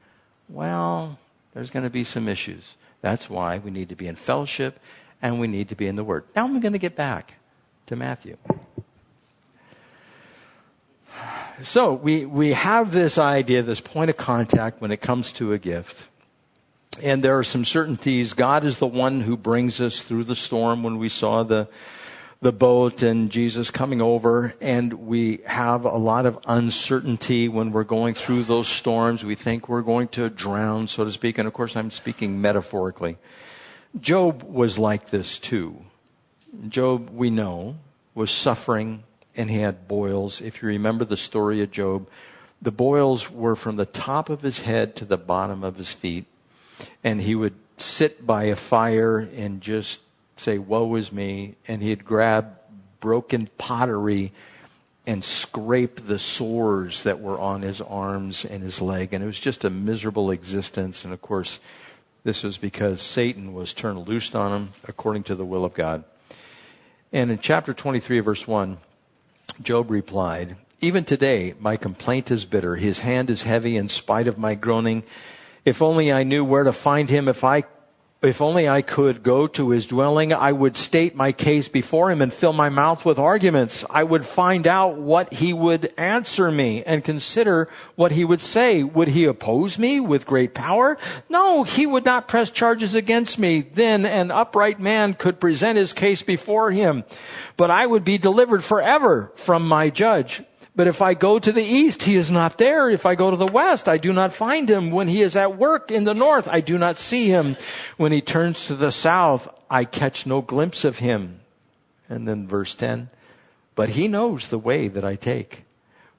well, 0.50 1.18
there's 1.54 1.70
going 1.70 1.84
to 1.86 1.89
be 1.89 2.04
some 2.04 2.28
issues. 2.28 2.76
That's 3.02 3.30
why 3.30 3.60
we 3.60 3.72
need 3.72 3.89
to 3.89 3.96
be 3.96 4.08
in 4.08 4.18
fellowship 4.18 4.80
and 5.22 5.39
we 5.39 5.48
need 5.48 5.70
to 5.70 5.76
be 5.76 5.88
in 5.88 5.96
the 5.96 6.04
Word. 6.04 6.26
Now 6.36 6.44
I'm 6.44 6.60
going 6.60 6.74
to 6.74 6.80
get 6.80 6.96
back 6.98 7.36
to 7.88 7.96
Matthew 7.96 8.38
so 11.62 11.94
we, 11.94 12.26
we 12.26 12.54
have 12.54 12.91
this 12.91 13.18
idea, 13.18 13.62
this 13.63 13.80
point 13.80 14.10
of 14.10 14.18
contact 14.18 14.82
when 14.82 14.91
it 14.91 15.02
comes 15.02 15.32
to 15.34 15.54
a 15.54 15.58
gift. 15.58 16.08
And 17.04 17.24
there 17.24 17.38
are 17.38 17.44
some 17.44 17.66
certainties. 17.66 18.34
God 18.34 18.64
is 18.64 18.80
the 18.80 18.88
one 18.88 19.22
who 19.22 19.36
brings 19.36 19.82
us 19.82 20.02
through 20.02 20.24
the 20.24 20.36
storm 20.36 20.82
when 20.82 20.98
we 20.98 21.10
saw 21.10 21.44
the, 21.44 21.68
the 22.42 22.54
boat 22.54 23.04
and 23.04 23.30
Jesus 23.30 23.70
coming 23.70 24.02
over. 24.02 24.54
And 24.62 24.94
we 24.94 25.40
have 25.46 25.84
a 25.84 25.98
lot 25.98 26.26
of 26.26 26.40
uncertainty 26.48 27.50
when 27.50 27.74
we're 27.74 27.84
going 27.84 28.14
through 28.14 28.44
those 28.44 28.70
storms. 28.70 29.26
We 29.26 29.36
think 29.36 29.68
we're 29.68 29.82
going 29.82 30.08
to 30.10 30.30
drown, 30.30 30.88
so 30.88 31.04
to 31.04 31.12
speak. 31.12 31.38
And 31.38 31.48
of 31.48 31.54
course, 31.54 31.76
I'm 31.76 31.92
speaking 31.92 32.40
metaphorically. 32.40 33.18
Job 34.00 34.44
was 34.44 34.80
like 34.80 35.10
this 35.10 35.38
too. 35.38 35.84
Job, 36.70 37.10
we 37.10 37.30
know, 37.30 37.76
was 38.14 38.32
suffering 38.32 39.04
and 39.36 39.50
he 39.50 39.60
had 39.60 39.88
boils. 39.88 40.40
If 40.40 40.62
you 40.62 40.70
remember 40.70 41.04
the 41.04 41.18
story 41.18 41.62
of 41.62 41.72
Job, 41.72 42.08
the 42.62 42.72
boils 42.72 43.30
were 43.30 43.58
from 43.58 43.76
the 43.76 43.86
top 43.86 44.30
of 44.30 44.42
his 44.42 44.60
head 44.60 44.96
to 44.96 45.06
the 45.06 45.18
bottom 45.18 45.62
of 45.62 45.76
his 45.76 45.92
feet. 45.92 46.26
And 47.04 47.22
he 47.22 47.36
would 47.36 47.56
sit 47.78 48.26
by 48.26 48.46
a 48.46 48.56
fire 48.56 49.18
and 49.18 49.62
just 49.62 50.00
say, 50.38 50.58
Woe 50.58 50.96
is 50.96 51.12
me. 51.12 51.56
And 51.68 51.82
he'd 51.82 52.06
grab 52.06 52.58
broken 53.00 53.50
pottery 53.58 54.32
and 55.08 55.24
scrape 55.24 56.08
the 56.08 56.18
sores 56.18 57.04
that 57.04 57.20
were 57.20 57.40
on 57.40 57.62
his 57.62 57.80
arms 57.82 58.44
and 58.44 58.64
his 58.64 58.82
leg. 58.82 59.14
And 59.14 59.24
it 59.24 59.28
was 59.28 59.40
just 59.40 59.64
a 59.64 59.70
miserable 59.70 60.32
existence. 60.32 61.04
And 61.04 61.14
of 61.14 61.22
course, 61.22 61.60
this 62.24 62.44
was 62.44 62.58
because 62.58 63.02
Satan 63.02 63.54
was 63.54 63.74
turned 63.74 64.08
loose 64.08 64.34
on 64.34 64.52
him 64.52 64.70
according 64.88 65.24
to 65.24 65.36
the 65.36 65.46
will 65.46 65.64
of 65.64 65.76
God. 65.76 66.04
And 67.14 67.30
in 67.30 67.40
chapter 67.40 67.74
23, 67.74 68.20
verse 68.22 68.48
1, 68.48 68.78
Job 69.62 69.92
replied, 69.92 70.58
Even 70.82 71.06
today 71.06 71.54
my 71.60 71.78
complaint 71.78 72.32
is 72.32 72.44
bitter. 72.44 72.76
His 72.76 73.00
hand 73.00 73.30
is 73.30 73.44
heavy 73.44 73.78
in 73.78 73.90
spite 73.90 74.28
of 74.28 74.40
my 74.40 74.56
groaning. 74.56 75.04
If 75.65 75.82
only 75.82 76.13
I 76.13 76.23
knew 76.23 76.45
where 76.45 76.63
to 76.63 76.71
find 76.71 77.10
him. 77.10 77.28
If 77.28 77.43
I 77.43 77.63
if 78.21 78.41
only 78.41 78.67
I 78.67 78.82
could 78.82 79.21
go 79.21 79.45
to 79.45 79.69
his 79.69 79.86
dwelling, 79.86 80.34
I 80.34 80.51
would 80.51 80.75
state 80.75 81.15
my 81.15 81.32
case 81.32 81.67
before 81.67 82.10
him 82.10 82.21
and 82.21 82.34
fill 82.34 82.54
my 82.54 82.69
mouth 82.69 83.06
with 83.06 83.19
arguments. 83.19 83.86
I 83.89 84.04
would 84.04 84.25
find 84.25 84.65
out 84.65 84.97
what 84.97 85.34
he 85.34 85.54
would 85.54 85.93
answer 85.95 86.49
me 86.49 86.84
and 86.84 87.04
consider 87.04 87.69
what 87.95 88.13
he 88.13 88.25
would 88.25 88.41
say. 88.41 88.82
Would 88.82 89.10
he 89.10 89.25
oppose 89.25 89.78
me 89.78 89.99
with 89.99 90.25
great 90.25 90.56
power? 90.56 90.97
No, 91.30 91.63
he 91.63 91.86
would 91.86 92.06
not 92.06 92.28
press 92.28 92.49
charges 92.49 92.95
against 92.95 93.38
me. 93.38 93.62
Then 93.62 94.06
an 94.08 94.32
upright 94.32 94.80
man 94.80 95.13
could 95.13 95.39
present 95.39 95.78
his 95.78 95.93
case 95.93 96.23
before 96.23 96.71
him, 96.71 97.04
but 97.58 97.69
I 97.69 97.86
would 97.86 98.04
be 98.04 98.17
delivered 98.17 98.63
forever 98.63 99.32
from 99.36 99.67
my 99.67 99.91
judge. 99.91 100.41
But 100.76 100.88
if 100.88 101.02
I 101.02 101.14
go 101.14 101.40
to 101.40 101.52
the 101.52 101.64
east, 101.64 102.04
he 102.04 102.16
is 102.16 102.30
not 102.30 102.58
there. 102.58 102.90
If 102.90 103.06
I 103.06 103.16
go 103.16 103.32
to 103.32 103.38
the 103.38 103.48
west, 103.48 103.88
I 103.88 103.98
do 103.98 104.12
not 104.12 104.34
find 104.34 104.70
him. 104.70 104.92
When 104.92 105.08
he 105.08 105.22
is 105.22 105.38
at 105.38 105.58
work 105.58 105.90
in 105.90 106.04
the 106.04 106.14
north, 106.14 106.50
I 106.50 106.60
do 106.60 106.78
not 106.78 106.98
see 106.98 107.30
him. 107.30 107.56
When 107.96 108.12
he 108.12 108.22
turns 108.22 108.68
to 108.68 108.76
the 108.76 108.92
south, 108.92 109.48
I 109.70 109.86
catch 109.86 110.26
no 110.26 110.42
glimpse 110.42 110.84
of 110.84 111.00
him. 111.00 111.40
And 112.10 112.28
then 112.28 112.48
verse 112.48 112.74
10 112.76 113.10
But 113.76 113.90
he 113.90 114.10
knows 114.10 114.50
the 114.50 114.60
way 114.60 114.90
that 114.90 115.06
I 115.06 115.16
take. 115.16 115.64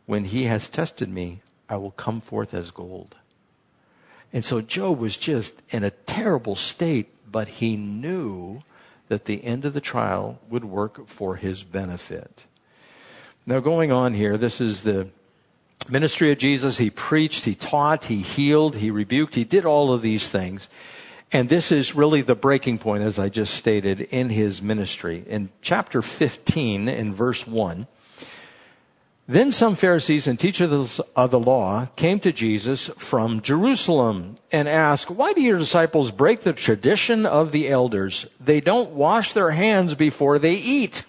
When 0.06 0.24
he 0.26 0.44
has 0.44 0.68
tested 0.68 1.10
me, 1.10 1.42
I 1.68 1.76
will 1.76 1.90
come 1.90 2.20
forth 2.20 2.54
as 2.54 2.70
gold. 2.70 3.16
And 4.32 4.44
so 4.44 4.60
Job 4.60 4.98
was 4.98 5.16
just 5.16 5.60
in 5.70 5.84
a 5.84 5.90
terrible 5.90 6.56
state, 6.56 7.08
but 7.30 7.48
he 7.48 7.76
knew 7.76 8.62
that 9.08 9.26
the 9.26 9.44
end 9.44 9.64
of 9.64 9.74
the 9.74 9.80
trial 9.80 10.40
would 10.48 10.64
work 10.64 11.08
for 11.08 11.36
his 11.36 11.62
benefit. 11.62 12.44
Now, 13.48 13.60
going 13.60 13.92
on 13.92 14.12
here, 14.14 14.36
this 14.36 14.60
is 14.60 14.80
the 14.80 15.08
ministry 15.88 16.32
of 16.32 16.38
Jesus. 16.38 16.78
He 16.78 16.90
preached, 16.90 17.44
he 17.44 17.54
taught, 17.54 18.06
he 18.06 18.16
healed, 18.16 18.74
he 18.74 18.90
rebuked, 18.90 19.36
he 19.36 19.44
did 19.44 19.64
all 19.64 19.92
of 19.92 20.02
these 20.02 20.28
things. 20.28 20.68
And 21.30 21.48
this 21.48 21.70
is 21.70 21.94
really 21.94 22.22
the 22.22 22.34
breaking 22.34 22.78
point, 22.78 23.04
as 23.04 23.20
I 23.20 23.28
just 23.28 23.54
stated, 23.54 24.00
in 24.00 24.30
his 24.30 24.60
ministry. 24.60 25.24
In 25.28 25.50
chapter 25.62 26.02
15, 26.02 26.88
in 26.88 27.14
verse 27.14 27.46
1, 27.46 27.86
then 29.28 29.52
some 29.52 29.76
Pharisees 29.76 30.26
and 30.26 30.40
teachers 30.40 31.00
of 31.14 31.30
the 31.30 31.38
law 31.38 31.86
came 31.94 32.18
to 32.20 32.32
Jesus 32.32 32.90
from 32.96 33.42
Jerusalem 33.42 34.38
and 34.50 34.68
asked, 34.68 35.08
Why 35.08 35.32
do 35.32 35.40
your 35.40 35.58
disciples 35.58 36.10
break 36.10 36.40
the 36.40 36.52
tradition 36.52 37.24
of 37.24 37.52
the 37.52 37.68
elders? 37.68 38.26
They 38.40 38.60
don't 38.60 38.90
wash 38.90 39.34
their 39.34 39.52
hands 39.52 39.94
before 39.94 40.40
they 40.40 40.54
eat. 40.54 41.04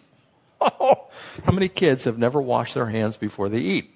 How 0.61 1.51
many 1.51 1.69
kids 1.69 2.05
have 2.05 2.17
never 2.17 2.41
washed 2.41 2.73
their 2.73 2.87
hands 2.87 3.17
before 3.17 3.49
they 3.49 3.59
eat? 3.59 3.93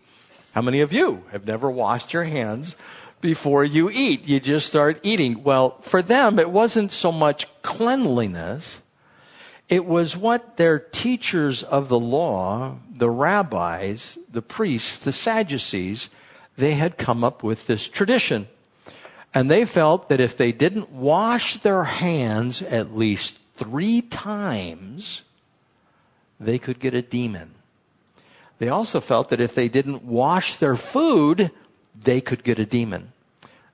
How 0.54 0.62
many 0.62 0.82
of 0.82 0.91
you 0.91 1.24
have 1.32 1.45
never 1.45 1.69
washed 1.69 2.13
your 2.13 2.26
hands 2.26 2.76
before 3.21 3.63
you 3.63 3.89
eat? 3.89 4.28
You 4.28 4.39
just 4.39 4.67
start 4.67 5.00
eating. 5.04 5.43
Well, 5.43 5.78
for 5.82 6.02
them, 6.02 6.39
it 6.39 6.50
wasn't 6.50 6.91
so 6.91 7.12
much 7.12 7.47
cleanliness. 7.62 8.82
It 9.69 9.86
was 9.86 10.17
what 10.17 10.58
their 10.58 10.80
teachers 10.80 11.63
of 11.63 11.88
the 11.88 12.00
law, 12.00 12.78
the 12.93 13.10
rabbis, 13.10 14.17
the 14.30 14.41
priests, 14.41 14.97
the 14.97 15.13
Sadducees, 15.13 16.10
they 16.58 16.74
had 16.74 16.97
come 16.97 17.24
up 17.24 17.43
with 17.43 17.67
this 17.67 17.88
tradition. 17.88 18.47
And 19.34 19.50
they 19.50 19.63
felt 19.63 20.10
that 20.10 20.19
if 20.19 20.36
they 20.36 20.52
didn't 20.52 20.91
wash 20.91 21.62
their 21.62 21.86
hands 21.86 22.62
at 22.62 22.97
least 22.97 23.39
three 23.56 24.02
times, 24.02 25.21
they 26.41 26.58
could 26.60 26.80
get 26.80 26.93
a 26.93 27.01
demon. 27.01 27.54
They 28.58 28.69
also 28.69 28.99
felt 28.99 29.30
that 29.30 29.39
if 29.39 29.56
they 29.56 29.69
didn't 29.69 30.04
wash 30.04 30.58
their 30.58 30.75
food, 30.75 31.51
they 31.99 32.21
could 32.21 32.43
get 32.43 32.60
a 32.60 32.65
demon. 32.65 33.13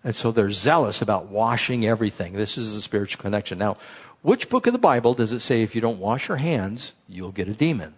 And 0.03 0.15
so 0.15 0.31
they're 0.31 0.51
zealous 0.51 1.01
about 1.01 1.27
washing 1.27 1.85
everything. 1.85 2.33
This 2.33 2.57
is 2.57 2.75
a 2.75 2.81
spiritual 2.81 3.21
connection. 3.21 3.57
Now, 3.57 3.75
which 4.21 4.49
book 4.49 4.67
of 4.67 4.73
the 4.73 4.79
Bible 4.79 5.13
does 5.13 5.33
it 5.33 5.41
say 5.41 5.61
if 5.63 5.75
you 5.75 5.81
don't 5.81 5.99
wash 5.99 6.27
your 6.27 6.37
hands, 6.37 6.93
you'll 7.07 7.31
get 7.31 7.47
a 7.47 7.53
demon? 7.53 7.95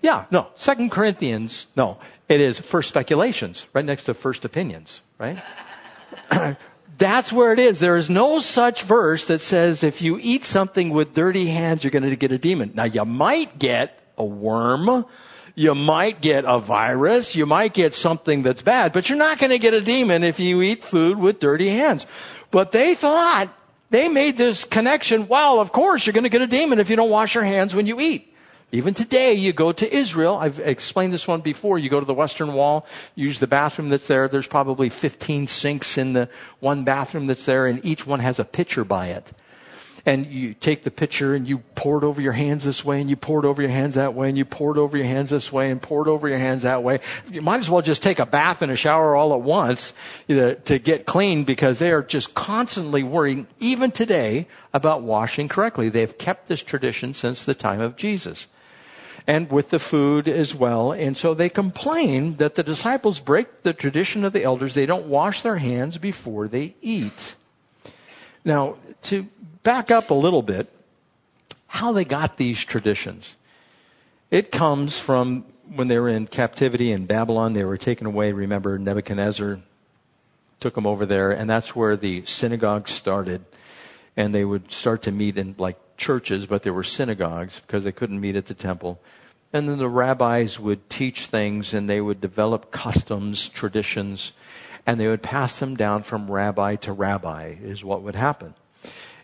Yeah, 0.00 0.26
no. 0.30 0.48
Second 0.54 0.90
Corinthians, 0.90 1.66
no. 1.76 1.98
It 2.28 2.40
is 2.40 2.60
first 2.60 2.88
speculations, 2.88 3.66
right 3.72 3.84
next 3.84 4.04
to 4.04 4.14
first 4.14 4.44
opinions, 4.44 5.00
right? 5.18 5.38
That's 6.98 7.32
where 7.32 7.52
it 7.52 7.60
is. 7.60 7.78
There 7.78 7.96
is 7.96 8.10
no 8.10 8.40
such 8.40 8.82
verse 8.82 9.26
that 9.26 9.40
says 9.40 9.84
if 9.84 10.02
you 10.02 10.18
eat 10.20 10.44
something 10.44 10.90
with 10.90 11.14
dirty 11.14 11.46
hands, 11.46 11.84
you're 11.84 11.92
going 11.92 12.02
to 12.02 12.16
get 12.16 12.32
a 12.32 12.38
demon. 12.38 12.72
Now 12.74 12.84
you 12.84 13.04
might 13.04 13.56
get 13.58 13.98
a 14.18 14.24
worm. 14.24 15.04
You 15.54 15.76
might 15.76 16.20
get 16.20 16.44
a 16.44 16.58
virus. 16.58 17.36
You 17.36 17.46
might 17.46 17.72
get 17.72 17.94
something 17.94 18.42
that's 18.42 18.62
bad, 18.62 18.92
but 18.92 19.08
you're 19.08 19.18
not 19.18 19.38
going 19.38 19.50
to 19.50 19.58
get 19.58 19.74
a 19.74 19.80
demon 19.80 20.24
if 20.24 20.40
you 20.40 20.60
eat 20.60 20.82
food 20.82 21.18
with 21.18 21.38
dirty 21.38 21.68
hands. 21.68 22.06
But 22.50 22.72
they 22.72 22.96
thought 22.96 23.48
they 23.90 24.08
made 24.08 24.36
this 24.36 24.64
connection. 24.64 25.28
Well, 25.28 25.60
of 25.60 25.70
course 25.70 26.04
you're 26.04 26.14
going 26.14 26.24
to 26.24 26.30
get 26.30 26.42
a 26.42 26.48
demon 26.48 26.80
if 26.80 26.90
you 26.90 26.96
don't 26.96 27.10
wash 27.10 27.34
your 27.34 27.44
hands 27.44 27.74
when 27.74 27.86
you 27.86 28.00
eat. 28.00 28.27
Even 28.70 28.92
today, 28.92 29.32
you 29.32 29.54
go 29.54 29.72
to 29.72 29.94
Israel. 29.94 30.36
I've 30.36 30.60
explained 30.60 31.14
this 31.14 31.26
one 31.26 31.40
before. 31.40 31.78
You 31.78 31.88
go 31.88 32.00
to 32.00 32.06
the 32.06 32.12
Western 32.12 32.52
Wall, 32.52 32.86
use 33.14 33.40
the 33.40 33.46
bathroom 33.46 33.88
that's 33.88 34.06
there. 34.08 34.28
There's 34.28 34.46
probably 34.46 34.90
15 34.90 35.46
sinks 35.46 35.96
in 35.96 36.12
the 36.12 36.28
one 36.60 36.84
bathroom 36.84 37.26
that's 37.26 37.46
there, 37.46 37.66
and 37.66 37.82
each 37.82 38.06
one 38.06 38.20
has 38.20 38.38
a 38.38 38.44
pitcher 38.44 38.84
by 38.84 39.06
it. 39.06 39.32
And 40.04 40.26
you 40.26 40.52
take 40.52 40.84
the 40.84 40.90
pitcher 40.90 41.34
and 41.34 41.48
you 41.48 41.58
pour 41.74 41.98
it 41.98 42.04
over 42.04 42.20
your 42.20 42.32
hands 42.32 42.64
this 42.64 42.84
way, 42.84 43.00
and 43.00 43.08
you 43.08 43.16
pour 43.16 43.42
it 43.42 43.46
over 43.48 43.62
your 43.62 43.70
hands 43.70 43.94
that 43.94 44.12
way, 44.12 44.28
and 44.28 44.36
you 44.36 44.44
pour 44.44 44.76
it 44.76 44.78
over 44.78 44.98
your 44.98 45.06
hands 45.06 45.30
this 45.30 45.50
way, 45.50 45.70
and 45.70 45.80
pour 45.80 46.06
it 46.06 46.10
over 46.10 46.28
your 46.28 46.38
hands 46.38 46.62
that 46.62 46.82
way. 46.82 47.00
You 47.30 47.40
might 47.40 47.60
as 47.60 47.70
well 47.70 47.80
just 47.80 48.02
take 48.02 48.18
a 48.18 48.26
bath 48.26 48.60
and 48.60 48.70
a 48.70 48.76
shower 48.76 49.16
all 49.16 49.32
at 49.32 49.40
once 49.40 49.94
you 50.26 50.36
know, 50.36 50.52
to 50.52 50.78
get 50.78 51.06
clean 51.06 51.44
because 51.44 51.78
they 51.78 51.90
are 51.90 52.02
just 52.02 52.34
constantly 52.34 53.02
worrying, 53.02 53.46
even 53.60 53.92
today, 53.92 54.46
about 54.74 55.02
washing 55.02 55.48
correctly. 55.48 55.88
They've 55.88 56.16
kept 56.18 56.48
this 56.48 56.62
tradition 56.62 57.14
since 57.14 57.44
the 57.44 57.54
time 57.54 57.80
of 57.80 57.96
Jesus. 57.96 58.46
And 59.28 59.50
with 59.52 59.68
the 59.68 59.78
food 59.78 60.26
as 60.26 60.54
well. 60.54 60.90
And 60.90 61.14
so 61.14 61.34
they 61.34 61.50
complain 61.50 62.36
that 62.36 62.54
the 62.54 62.62
disciples 62.62 63.20
break 63.20 63.62
the 63.62 63.74
tradition 63.74 64.24
of 64.24 64.32
the 64.32 64.42
elders. 64.42 64.72
They 64.72 64.86
don't 64.86 65.06
wash 65.06 65.42
their 65.42 65.58
hands 65.58 65.98
before 65.98 66.48
they 66.48 66.74
eat. 66.80 67.36
Now, 68.42 68.76
to 69.02 69.28
back 69.62 69.90
up 69.90 70.08
a 70.08 70.14
little 70.14 70.40
bit, 70.40 70.72
how 71.66 71.92
they 71.92 72.06
got 72.06 72.38
these 72.38 72.64
traditions. 72.64 73.36
It 74.30 74.50
comes 74.50 74.98
from 74.98 75.44
when 75.74 75.88
they 75.88 75.98
were 75.98 76.08
in 76.08 76.26
captivity 76.26 76.90
in 76.90 77.04
Babylon. 77.04 77.52
They 77.52 77.64
were 77.64 77.76
taken 77.76 78.06
away. 78.06 78.32
Remember, 78.32 78.78
Nebuchadnezzar 78.78 79.60
took 80.60 80.74
them 80.74 80.86
over 80.86 81.04
there, 81.04 81.30
and 81.30 81.50
that's 81.50 81.76
where 81.76 81.96
the 81.96 82.24
synagogue 82.24 82.88
started. 82.88 83.44
And 84.16 84.34
they 84.34 84.46
would 84.46 84.72
start 84.72 85.02
to 85.02 85.12
meet 85.12 85.36
in 85.36 85.54
like 85.58 85.78
churches, 85.98 86.46
but 86.46 86.62
there 86.62 86.72
were 86.72 86.82
synagogues 86.82 87.60
because 87.60 87.84
they 87.84 87.92
couldn't 87.92 88.20
meet 88.20 88.34
at 88.34 88.46
the 88.46 88.54
temple. 88.54 88.98
And 89.52 89.68
then 89.68 89.78
the 89.78 89.88
rabbis 89.88 90.60
would 90.60 90.90
teach 90.90 91.26
things 91.26 91.72
and 91.72 91.88
they 91.88 92.00
would 92.00 92.20
develop 92.20 92.70
customs, 92.70 93.48
traditions, 93.48 94.32
and 94.86 95.00
they 95.00 95.08
would 95.08 95.22
pass 95.22 95.58
them 95.58 95.76
down 95.76 96.02
from 96.02 96.30
rabbi 96.30 96.76
to 96.76 96.92
rabbi, 96.92 97.56
is 97.62 97.82
what 97.82 98.02
would 98.02 98.14
happen. 98.14 98.54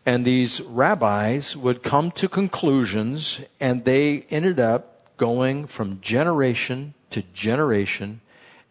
And 0.07 0.25
these 0.25 0.61
rabbis 0.61 1.57
would 1.57 1.83
come 1.83 2.11
to 2.13 2.29
conclusions 2.29 3.41
and 3.61 3.85
they 3.85 4.27
ended 4.31 4.61
up 4.61 5.17
going 5.17 5.67
from 5.67 6.01
generation 6.01 6.95
to 7.11 7.23
generation. 7.33 8.21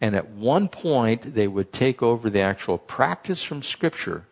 And 0.02 0.16
at 0.16 0.30
one 0.30 0.68
point, 0.68 1.34
they 1.36 1.48
would 1.48 1.72
take 1.72 2.04
over 2.04 2.30
the 2.30 2.42
actual 2.42 2.78
practice 2.78 3.42
from 3.42 3.64
Scripture, 3.64 4.26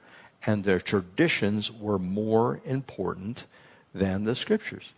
and 0.46 0.64
their 0.64 0.80
traditions 0.80 1.72
were 1.72 1.98
more 1.98 2.60
important 2.66 3.46
than 3.94 4.26
the 4.26 4.36
Scriptures. 4.36 4.94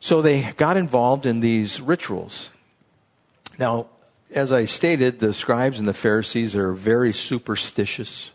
So 0.00 0.22
they 0.22 0.52
got 0.56 0.76
involved 0.76 1.26
in 1.26 1.40
these 1.40 1.80
rituals. 1.80 2.50
Now, 3.58 3.86
as 4.30 4.52
I 4.52 4.66
stated, 4.66 5.20
the 5.20 5.34
scribes 5.34 5.78
and 5.78 5.88
the 5.88 5.94
Pharisees 5.94 6.54
are 6.54 6.72
very 6.72 7.12
superstitious. 7.12 8.30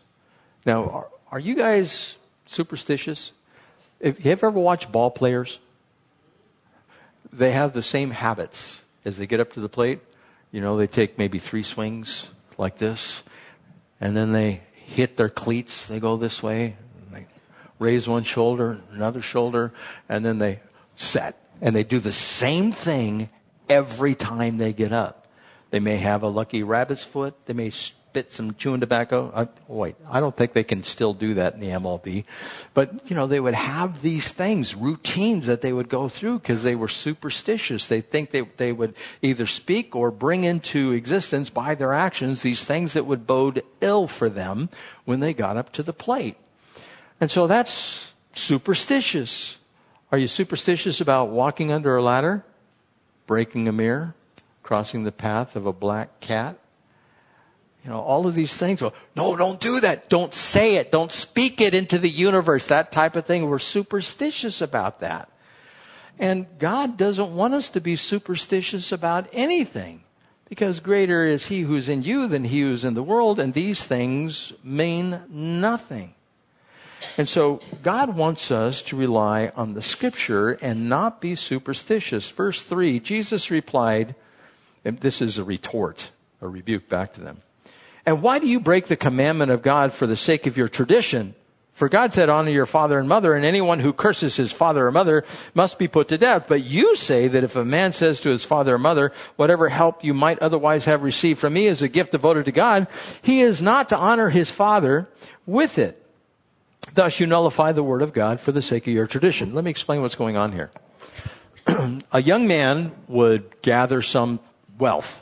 Now, 0.65 0.89
are, 0.89 1.07
are 1.31 1.39
you 1.39 1.55
guys 1.55 2.17
superstitious? 2.45 3.31
Have 4.03 4.19
you 4.19 4.31
ever 4.31 4.49
watched 4.49 4.91
ball 4.91 5.11
players? 5.11 5.59
They 7.31 7.51
have 7.51 7.73
the 7.73 7.81
same 7.81 8.11
habits 8.11 8.81
as 9.05 9.17
they 9.17 9.27
get 9.27 9.39
up 9.39 9.53
to 9.53 9.59
the 9.59 9.69
plate. 9.69 9.99
You 10.51 10.61
know, 10.61 10.77
they 10.77 10.87
take 10.87 11.17
maybe 11.17 11.39
three 11.39 11.63
swings 11.63 12.27
like 12.57 12.77
this, 12.77 13.23
and 13.99 14.15
then 14.15 14.31
they 14.31 14.61
hit 14.73 15.17
their 15.17 15.29
cleats. 15.29 15.87
They 15.87 15.99
go 15.99 16.17
this 16.17 16.43
way, 16.43 16.75
they 17.11 17.25
raise 17.79 18.07
one 18.07 18.23
shoulder, 18.23 18.79
another 18.91 19.21
shoulder, 19.21 19.73
and 20.07 20.23
then 20.23 20.37
they 20.37 20.59
set. 20.95 21.42
And 21.63 21.73
they 21.73 21.85
do 21.85 21.99
the 21.99 22.11
same 22.11 22.73
thing 22.73 23.29
every 23.69 24.15
time 24.15 24.57
they 24.57 24.73
get 24.73 24.91
up. 24.91 25.27
They 25.71 25.79
may 25.79 25.95
have 25.95 26.21
a 26.21 26.27
lucky 26.27 26.61
rabbit's 26.61 27.05
foot. 27.05 27.33
They 27.45 27.53
may 27.53 27.69
spit 27.69 28.33
some 28.33 28.53
chewing 28.55 28.81
tobacco. 28.81 29.31
I, 29.33 29.47
wait, 29.69 29.95
I 30.07 30.19
don't 30.19 30.35
think 30.35 30.51
they 30.51 30.65
can 30.65 30.83
still 30.83 31.13
do 31.13 31.35
that 31.35 31.53
in 31.53 31.61
the 31.61 31.69
MLB. 31.69 32.25
But, 32.73 33.09
you 33.09 33.15
know, 33.15 33.27
they 33.27 33.39
would 33.39 33.53
have 33.55 34.01
these 34.01 34.29
things, 34.29 34.75
routines 34.75 35.45
that 35.45 35.61
they 35.61 35.71
would 35.71 35.87
go 35.87 36.09
through 36.09 36.39
because 36.39 36.63
they 36.63 36.75
were 36.75 36.89
superstitious. 36.89 37.87
They 37.87 38.01
think 38.01 38.31
they, 38.31 38.41
they 38.41 38.73
would 38.73 38.93
either 39.21 39.47
speak 39.47 39.95
or 39.95 40.11
bring 40.11 40.43
into 40.43 40.91
existence 40.91 41.49
by 41.49 41.75
their 41.75 41.93
actions 41.93 42.41
these 42.41 42.65
things 42.65 42.91
that 42.91 43.05
would 43.05 43.25
bode 43.25 43.63
ill 43.79 44.07
for 44.07 44.29
them 44.29 44.67
when 45.05 45.21
they 45.21 45.33
got 45.33 45.55
up 45.55 45.71
to 45.71 45.81
the 45.81 45.93
plate. 45.93 46.35
And 47.21 47.31
so 47.31 47.47
that's 47.47 48.13
superstitious. 48.33 49.57
Are 50.13 50.19
you 50.19 50.27
superstitious 50.27 51.01
about 51.01 51.29
walking 51.29 51.71
under 51.71 51.97
a 51.97 52.03
ladder, 52.03 52.45
breaking 53.25 53.67
a 53.67 53.71
mirror, 53.71 54.13
crossing 54.61 55.05
the 55.05 55.11
path 55.11 55.55
of 55.55 55.65
a 55.65 55.73
black 55.73 56.19
cat? 56.19 56.59
You 57.83 57.89
know, 57.89 57.99
all 57.99 58.27
of 58.27 58.35
these 58.35 58.55
things. 58.55 58.79
Well, 58.79 58.93
no, 59.15 59.35
don't 59.35 59.59
do 59.59 59.79
that. 59.79 60.09
Don't 60.09 60.31
say 60.31 60.75
it. 60.75 60.91
Don't 60.91 61.11
speak 61.11 61.59
it 61.61 61.73
into 61.73 61.97
the 61.97 62.11
universe. 62.11 62.67
That 62.67 62.91
type 62.91 63.15
of 63.15 63.25
thing. 63.25 63.49
We're 63.49 63.57
superstitious 63.57 64.61
about 64.61 64.99
that. 64.99 65.31
And 66.19 66.45
God 66.59 66.95
doesn't 66.95 67.35
want 67.35 67.55
us 67.55 67.69
to 67.69 67.81
be 67.81 67.95
superstitious 67.95 68.91
about 68.91 69.27
anything 69.33 70.03
because 70.47 70.79
greater 70.79 71.25
is 71.25 71.47
He 71.47 71.61
who's 71.61 71.89
in 71.89 72.03
you 72.03 72.27
than 72.27 72.43
He 72.43 72.61
who's 72.61 72.85
in 72.85 72.93
the 72.93 73.01
world, 73.01 73.39
and 73.39 73.55
these 73.55 73.83
things 73.83 74.53
mean 74.63 75.23
nothing. 75.27 76.13
And 77.17 77.27
so 77.29 77.59
God 77.81 78.15
wants 78.15 78.51
us 78.51 78.81
to 78.83 78.95
rely 78.95 79.51
on 79.55 79.73
the 79.73 79.81
scripture 79.81 80.51
and 80.61 80.89
not 80.89 81.21
be 81.21 81.35
superstitious. 81.35 82.29
Verse 82.29 82.61
3 82.61 82.99
Jesus 82.99 83.51
replied, 83.51 84.15
and 84.85 84.99
this 84.99 85.21
is 85.21 85.37
a 85.37 85.43
retort, 85.43 86.11
a 86.41 86.47
rebuke 86.47 86.89
back 86.89 87.13
to 87.13 87.21
them. 87.21 87.41
And 88.05 88.21
why 88.21 88.39
do 88.39 88.47
you 88.47 88.59
break 88.59 88.87
the 88.87 88.97
commandment 88.97 89.51
of 89.51 89.61
God 89.61 89.93
for 89.93 90.07
the 90.07 90.17
sake 90.17 90.45
of 90.45 90.57
your 90.57 90.67
tradition? 90.67 91.35
For 91.73 91.89
God 91.89 92.13
said, 92.13 92.29
honor 92.29 92.51
your 92.51 92.67
father 92.67 92.99
and 92.99 93.09
mother, 93.09 93.33
and 93.33 93.43
anyone 93.43 93.79
who 93.79 93.93
curses 93.93 94.35
his 94.35 94.51
father 94.51 94.85
or 94.85 94.91
mother 94.91 95.25
must 95.55 95.79
be 95.79 95.87
put 95.87 96.07
to 96.09 96.19
death. 96.19 96.45
But 96.47 96.63
you 96.63 96.95
say 96.95 97.27
that 97.27 97.43
if 97.43 97.55
a 97.55 97.65
man 97.65 97.93
says 97.93 98.21
to 98.21 98.29
his 98.29 98.45
father 98.45 98.75
or 98.75 98.79
mother, 98.79 99.11
whatever 99.37 99.69
help 99.69 100.03
you 100.03 100.13
might 100.13 100.37
otherwise 100.37 100.85
have 100.85 101.01
received 101.01 101.39
from 101.39 101.53
me 101.53 101.65
is 101.65 101.81
a 101.81 101.87
gift 101.87 102.11
devoted 102.11 102.45
to 102.45 102.51
God, 102.51 102.87
he 103.23 103.41
is 103.41 103.59
not 103.59 103.89
to 103.89 103.97
honor 103.97 104.29
his 104.29 104.51
father 104.51 105.09
with 105.47 105.79
it. 105.79 106.02
Thus 106.93 107.19
you 107.19 107.25
nullify 107.25 107.71
the 107.71 107.83
word 107.83 108.03
of 108.03 108.13
God 108.13 108.39
for 108.39 108.51
the 108.51 108.61
sake 108.61 108.85
of 108.85 108.93
your 108.93 109.07
tradition. 109.07 109.53
Let 109.53 109.63
me 109.63 109.71
explain 109.71 110.01
what's 110.01 110.15
going 110.15 110.37
on 110.37 110.51
here. 110.51 110.69
a 112.11 112.21
young 112.21 112.47
man 112.47 112.91
would 113.07 113.61
gather 113.63 114.01
some 114.01 114.39
wealth. 114.77 115.21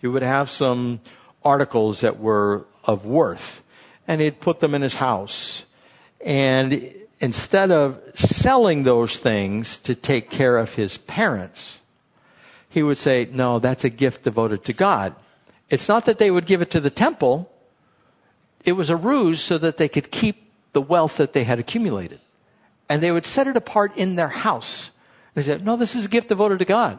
He 0.00 0.08
would 0.08 0.22
have 0.22 0.50
some 0.50 1.00
articles 1.44 2.00
that 2.00 2.18
were 2.18 2.66
of 2.84 3.06
worth 3.06 3.62
and 4.08 4.20
he'd 4.20 4.40
put 4.40 4.58
them 4.58 4.74
in 4.74 4.82
his 4.82 4.96
house. 4.96 5.64
And 6.20 6.92
instead 7.20 7.70
of 7.70 8.00
selling 8.14 8.82
those 8.82 9.18
things 9.18 9.78
to 9.78 9.94
take 9.94 10.28
care 10.28 10.58
of 10.58 10.74
his 10.74 10.96
parents, 10.96 11.80
he 12.68 12.82
would 12.82 12.98
say, 12.98 13.28
no, 13.30 13.60
that's 13.60 13.84
a 13.84 13.90
gift 13.90 14.24
devoted 14.24 14.64
to 14.64 14.72
God. 14.72 15.14
It's 15.70 15.88
not 15.88 16.06
that 16.06 16.18
they 16.18 16.30
would 16.30 16.46
give 16.46 16.62
it 16.62 16.70
to 16.72 16.80
the 16.80 16.90
temple. 16.90 17.48
It 18.64 18.72
was 18.72 18.90
a 18.90 18.96
ruse 18.96 19.40
so 19.40 19.56
that 19.58 19.76
they 19.76 19.88
could 19.88 20.10
keep 20.10 20.41
the 20.72 20.82
wealth 20.82 21.16
that 21.16 21.32
they 21.32 21.44
had 21.44 21.58
accumulated. 21.58 22.20
And 22.88 23.02
they 23.02 23.12
would 23.12 23.26
set 23.26 23.46
it 23.46 23.56
apart 23.56 23.96
in 23.96 24.16
their 24.16 24.28
house. 24.28 24.90
They 25.34 25.42
said, 25.42 25.64
no, 25.64 25.76
this 25.76 25.96
is 25.96 26.06
a 26.06 26.08
gift 26.08 26.28
devoted 26.28 26.58
to 26.58 26.64
God. 26.64 26.98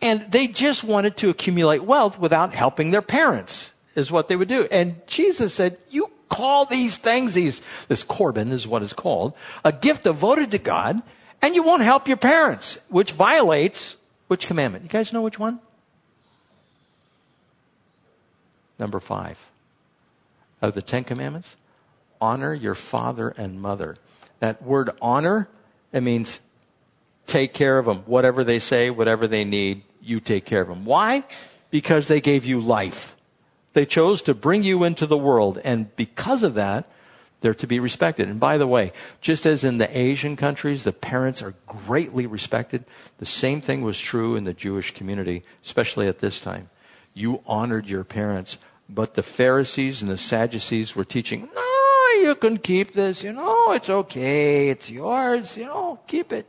And 0.00 0.30
they 0.30 0.46
just 0.46 0.82
wanted 0.82 1.16
to 1.18 1.28
accumulate 1.28 1.84
wealth 1.84 2.18
without 2.18 2.54
helping 2.54 2.90
their 2.90 3.02
parents, 3.02 3.70
is 3.94 4.10
what 4.10 4.28
they 4.28 4.36
would 4.36 4.48
do. 4.48 4.66
And 4.70 5.06
Jesus 5.06 5.52
said, 5.52 5.76
you 5.90 6.10
call 6.30 6.64
these 6.64 6.96
things, 6.96 7.34
these, 7.34 7.60
this 7.88 8.02
Corban 8.02 8.52
is 8.52 8.66
what 8.66 8.82
it's 8.82 8.94
called, 8.94 9.34
a 9.64 9.72
gift 9.72 10.04
devoted 10.04 10.52
to 10.52 10.58
God, 10.58 11.02
and 11.42 11.54
you 11.54 11.62
won't 11.62 11.82
help 11.82 12.08
your 12.08 12.16
parents, 12.16 12.78
which 12.88 13.12
violates 13.12 13.96
which 14.28 14.46
commandment? 14.46 14.84
You 14.84 14.90
guys 14.90 15.12
know 15.12 15.22
which 15.22 15.38
one? 15.38 15.58
Number 18.78 19.00
five. 19.00 19.44
Out 20.62 20.68
of 20.68 20.74
the 20.74 20.82
Ten 20.82 21.04
Commandments, 21.04 21.56
honor 22.20 22.54
your 22.54 22.74
father 22.74 23.30
and 23.30 23.60
mother. 23.60 23.96
That 24.40 24.62
word 24.62 24.90
honor, 25.00 25.48
it 25.92 26.02
means 26.02 26.40
take 27.26 27.54
care 27.54 27.78
of 27.78 27.86
them. 27.86 27.98
Whatever 28.06 28.44
they 28.44 28.58
say, 28.58 28.90
whatever 28.90 29.26
they 29.26 29.44
need, 29.44 29.82
you 30.02 30.20
take 30.20 30.44
care 30.44 30.62
of 30.62 30.68
them. 30.68 30.84
Why? 30.84 31.24
Because 31.70 32.08
they 32.08 32.20
gave 32.20 32.44
you 32.44 32.60
life. 32.60 33.14
They 33.72 33.86
chose 33.86 34.22
to 34.22 34.34
bring 34.34 34.62
you 34.62 34.82
into 34.82 35.06
the 35.06 35.16
world, 35.16 35.60
and 35.62 35.94
because 35.94 36.42
of 36.42 36.54
that, 36.54 36.88
they're 37.40 37.54
to 37.54 37.66
be 37.66 37.78
respected. 37.78 38.28
And 38.28 38.40
by 38.40 38.58
the 38.58 38.66
way, 38.66 38.92
just 39.20 39.46
as 39.46 39.64
in 39.64 39.78
the 39.78 39.96
Asian 39.96 40.36
countries, 40.36 40.84
the 40.84 40.92
parents 40.92 41.40
are 41.40 41.54
greatly 41.66 42.26
respected, 42.26 42.84
the 43.18 43.26
same 43.26 43.60
thing 43.60 43.82
was 43.82 43.98
true 43.98 44.36
in 44.36 44.44
the 44.44 44.52
Jewish 44.52 44.92
community, 44.92 45.42
especially 45.64 46.08
at 46.08 46.18
this 46.18 46.38
time. 46.40 46.68
You 47.14 47.42
honored 47.46 47.86
your 47.86 48.04
parents, 48.04 48.58
but 48.88 49.14
the 49.14 49.22
Pharisees 49.22 50.02
and 50.02 50.10
the 50.10 50.18
Sadducees 50.18 50.96
were 50.96 51.04
teaching, 51.04 51.48
no, 51.54 51.69
you 52.18 52.34
can 52.34 52.58
keep 52.58 52.94
this, 52.94 53.22
you 53.24 53.32
know, 53.32 53.72
it's 53.72 53.90
okay, 53.90 54.68
it's 54.68 54.90
yours, 54.90 55.56
you 55.56 55.66
know, 55.66 55.98
keep 56.06 56.32
it 56.32 56.46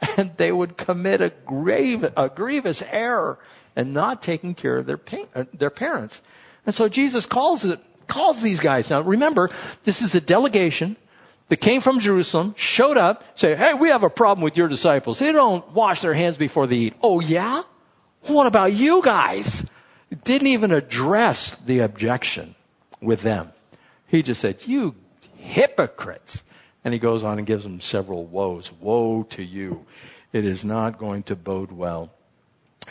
and 0.16 0.36
they 0.36 0.52
would 0.52 0.76
commit 0.76 1.20
a 1.20 1.32
grave, 1.44 2.04
a 2.16 2.28
grievous 2.28 2.82
error 2.90 3.38
in 3.76 3.92
not 3.92 4.22
taking 4.22 4.54
care 4.54 4.76
of 4.76 4.86
their, 4.86 5.00
uh, 5.34 5.44
their 5.52 5.70
parents. 5.70 6.22
And 6.66 6.74
so 6.74 6.88
Jesus 6.88 7.26
calls 7.26 7.64
it, 7.64 7.80
calls 8.06 8.42
these 8.42 8.60
guys. 8.60 8.90
Now 8.90 9.00
remember, 9.00 9.50
this 9.84 10.02
is 10.02 10.14
a 10.14 10.20
delegation 10.20 10.96
that 11.48 11.58
came 11.58 11.80
from 11.80 11.98
Jerusalem, 11.98 12.54
showed 12.56 12.98
up, 12.98 13.24
say, 13.38 13.56
hey, 13.56 13.74
we 13.74 13.88
have 13.88 14.02
a 14.02 14.10
problem 14.10 14.44
with 14.44 14.56
your 14.56 14.68
disciples. 14.68 15.18
They 15.18 15.32
don't 15.32 15.66
wash 15.72 16.02
their 16.02 16.14
hands 16.14 16.36
before 16.36 16.66
they 16.66 16.76
eat. 16.76 16.94
Oh 17.02 17.20
yeah? 17.20 17.62
What 18.22 18.46
about 18.46 18.72
you 18.72 19.02
guys? 19.02 19.64
Didn't 20.24 20.48
even 20.48 20.72
address 20.72 21.54
the 21.56 21.80
objection 21.80 22.54
with 23.00 23.22
them. 23.22 23.52
He 24.08 24.22
just 24.22 24.40
said, 24.40 24.66
you 24.66 24.96
hypocrites. 25.36 26.42
And 26.84 26.94
he 26.94 27.00
goes 27.00 27.24
on 27.24 27.38
and 27.38 27.46
gives 27.46 27.64
them 27.64 27.80
several 27.80 28.24
woes. 28.24 28.72
Woe 28.80 29.24
to 29.30 29.42
you. 29.42 29.86
It 30.32 30.44
is 30.44 30.64
not 30.64 30.98
going 30.98 31.22
to 31.24 31.36
bode 31.36 31.72
well. 31.72 32.10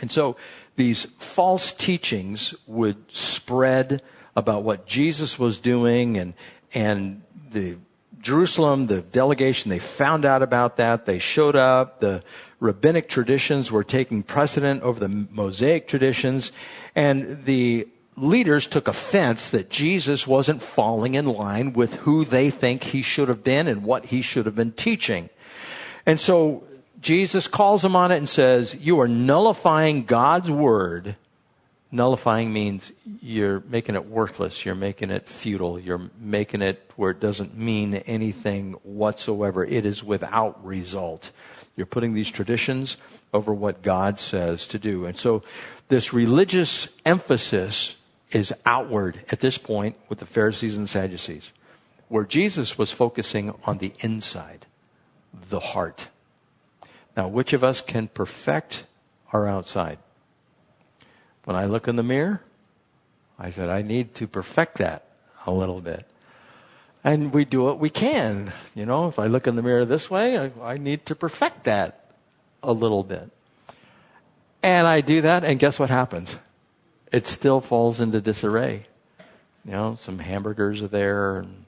And 0.00 0.10
so 0.10 0.36
these 0.76 1.04
false 1.18 1.72
teachings 1.72 2.54
would 2.66 2.96
spread 3.12 4.02
about 4.36 4.62
what 4.62 4.86
Jesus 4.86 5.38
was 5.38 5.58
doing 5.58 6.16
and, 6.16 6.34
and 6.72 7.22
the 7.50 7.78
Jerusalem, 8.20 8.86
the 8.86 9.00
delegation, 9.00 9.70
they 9.70 9.78
found 9.78 10.24
out 10.24 10.42
about 10.42 10.76
that. 10.76 11.06
They 11.06 11.18
showed 11.18 11.56
up. 11.56 12.00
The 12.00 12.22
rabbinic 12.60 13.08
traditions 13.08 13.70
were 13.70 13.84
taking 13.84 14.22
precedent 14.22 14.82
over 14.82 15.00
the 15.00 15.08
Mosaic 15.08 15.88
traditions. 15.88 16.52
And 16.94 17.44
the 17.44 17.88
leaders 18.22 18.66
took 18.66 18.88
offense 18.88 19.50
that 19.50 19.70
Jesus 19.70 20.26
wasn't 20.26 20.62
falling 20.62 21.14
in 21.14 21.26
line 21.26 21.72
with 21.72 21.94
who 21.94 22.24
they 22.24 22.50
think 22.50 22.82
he 22.82 23.02
should 23.02 23.28
have 23.28 23.44
been 23.44 23.68
and 23.68 23.84
what 23.84 24.06
he 24.06 24.22
should 24.22 24.46
have 24.46 24.54
been 24.54 24.72
teaching. 24.72 25.30
And 26.06 26.20
so 26.20 26.64
Jesus 27.00 27.46
calls 27.46 27.82
them 27.82 27.94
on 27.94 28.10
it 28.10 28.16
and 28.16 28.28
says, 28.28 28.74
You 28.74 29.00
are 29.00 29.08
nullifying 29.08 30.04
God's 30.04 30.50
word. 30.50 31.16
Nullifying 31.90 32.52
means 32.52 32.92
you're 33.22 33.60
making 33.60 33.94
it 33.94 34.06
worthless, 34.06 34.66
you're 34.66 34.74
making 34.74 35.10
it 35.10 35.26
futile, 35.26 35.80
you're 35.80 36.10
making 36.20 36.60
it 36.60 36.82
where 36.96 37.12
it 37.12 37.20
doesn't 37.20 37.56
mean 37.56 37.94
anything 37.94 38.72
whatsoever. 38.82 39.64
It 39.64 39.86
is 39.86 40.04
without 40.04 40.62
result. 40.64 41.30
You're 41.76 41.86
putting 41.86 42.12
these 42.12 42.30
traditions 42.30 42.98
over 43.32 43.54
what 43.54 43.82
God 43.82 44.18
says 44.18 44.66
to 44.66 44.78
do. 44.78 45.06
And 45.06 45.16
so 45.16 45.42
this 45.88 46.12
religious 46.12 46.88
emphasis 47.06 47.96
is 48.30 48.52
outward 48.66 49.24
at 49.30 49.40
this 49.40 49.58
point 49.58 49.96
with 50.08 50.18
the 50.18 50.26
Pharisees 50.26 50.76
and 50.76 50.88
Sadducees, 50.88 51.52
where 52.08 52.24
Jesus 52.24 52.76
was 52.76 52.92
focusing 52.92 53.54
on 53.64 53.78
the 53.78 53.92
inside, 54.00 54.66
the 55.32 55.60
heart. 55.60 56.08
Now, 57.16 57.28
which 57.28 57.52
of 57.52 57.64
us 57.64 57.80
can 57.80 58.08
perfect 58.08 58.84
our 59.32 59.48
outside? 59.48 59.98
When 61.44 61.56
I 61.56 61.64
look 61.64 61.88
in 61.88 61.96
the 61.96 62.02
mirror, 62.02 62.42
I 63.38 63.50
said, 63.50 63.68
I 63.68 63.82
need 63.82 64.14
to 64.16 64.26
perfect 64.26 64.78
that 64.78 65.04
a 65.46 65.52
little 65.52 65.80
bit. 65.80 66.06
And 67.04 67.32
we 67.32 67.44
do 67.44 67.62
what 67.62 67.78
we 67.78 67.88
can. 67.88 68.52
You 68.74 68.84
know, 68.84 69.08
if 69.08 69.18
I 69.18 69.28
look 69.28 69.46
in 69.46 69.56
the 69.56 69.62
mirror 69.62 69.84
this 69.84 70.10
way, 70.10 70.38
I, 70.38 70.52
I 70.62 70.76
need 70.76 71.06
to 71.06 71.14
perfect 71.14 71.64
that 71.64 72.12
a 72.62 72.72
little 72.72 73.04
bit. 73.04 73.30
And 74.62 74.86
I 74.86 75.00
do 75.00 75.20
that, 75.22 75.44
and 75.44 75.58
guess 75.58 75.78
what 75.78 75.88
happens? 75.88 76.36
It 77.12 77.26
still 77.26 77.60
falls 77.60 78.00
into 78.00 78.20
disarray. 78.20 78.86
You 79.64 79.72
know, 79.72 79.96
some 80.00 80.18
hamburgers 80.18 80.82
are 80.82 80.88
there 80.88 81.38
and 81.38 81.64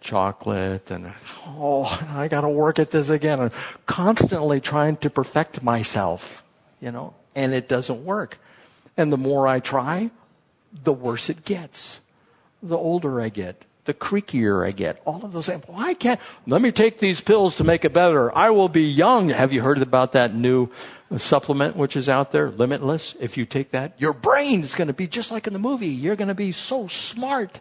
chocolate 0.00 0.90
and, 0.90 1.12
oh, 1.46 1.84
I 2.10 2.28
gotta 2.28 2.48
work 2.48 2.78
at 2.78 2.90
this 2.90 3.08
again. 3.08 3.40
I'm 3.40 3.50
constantly 3.86 4.60
trying 4.60 4.96
to 4.98 5.10
perfect 5.10 5.62
myself, 5.62 6.44
you 6.80 6.90
know, 6.90 7.14
and 7.34 7.52
it 7.52 7.68
doesn't 7.68 8.04
work. 8.04 8.38
And 8.96 9.12
the 9.12 9.16
more 9.16 9.46
I 9.46 9.60
try, 9.60 10.10
the 10.84 10.92
worse 10.92 11.28
it 11.28 11.44
gets. 11.44 12.00
The 12.62 12.76
older 12.76 13.20
I 13.20 13.28
get, 13.28 13.64
the 13.84 13.94
creakier 13.94 14.66
I 14.66 14.70
get. 14.70 15.00
All 15.04 15.24
of 15.24 15.32
those. 15.32 15.48
Well, 15.48 15.62
I 15.76 15.94
can't. 15.94 16.18
Let 16.46 16.62
me 16.62 16.72
take 16.72 16.98
these 16.98 17.20
pills 17.20 17.56
to 17.56 17.64
make 17.64 17.84
it 17.84 17.92
better. 17.92 18.36
I 18.36 18.50
will 18.50 18.68
be 18.68 18.88
young. 18.88 19.28
Have 19.28 19.52
you 19.52 19.62
heard 19.62 19.80
about 19.82 20.12
that 20.12 20.34
new 20.34 20.70
supplement 21.16 21.76
which 21.76 21.96
is 21.96 22.08
out 22.08 22.32
there, 22.32 22.50
Limitless? 22.50 23.14
If 23.20 23.36
you 23.36 23.46
take 23.46 23.70
that, 23.72 24.00
your 24.00 24.12
brain 24.12 24.62
is 24.62 24.74
going 24.74 24.88
to 24.88 24.94
be 24.94 25.06
just 25.06 25.30
like 25.30 25.46
in 25.46 25.52
the 25.52 25.58
movie. 25.58 25.88
You're 25.88 26.16
going 26.16 26.28
to 26.28 26.34
be 26.34 26.52
so 26.52 26.88
smart. 26.88 27.60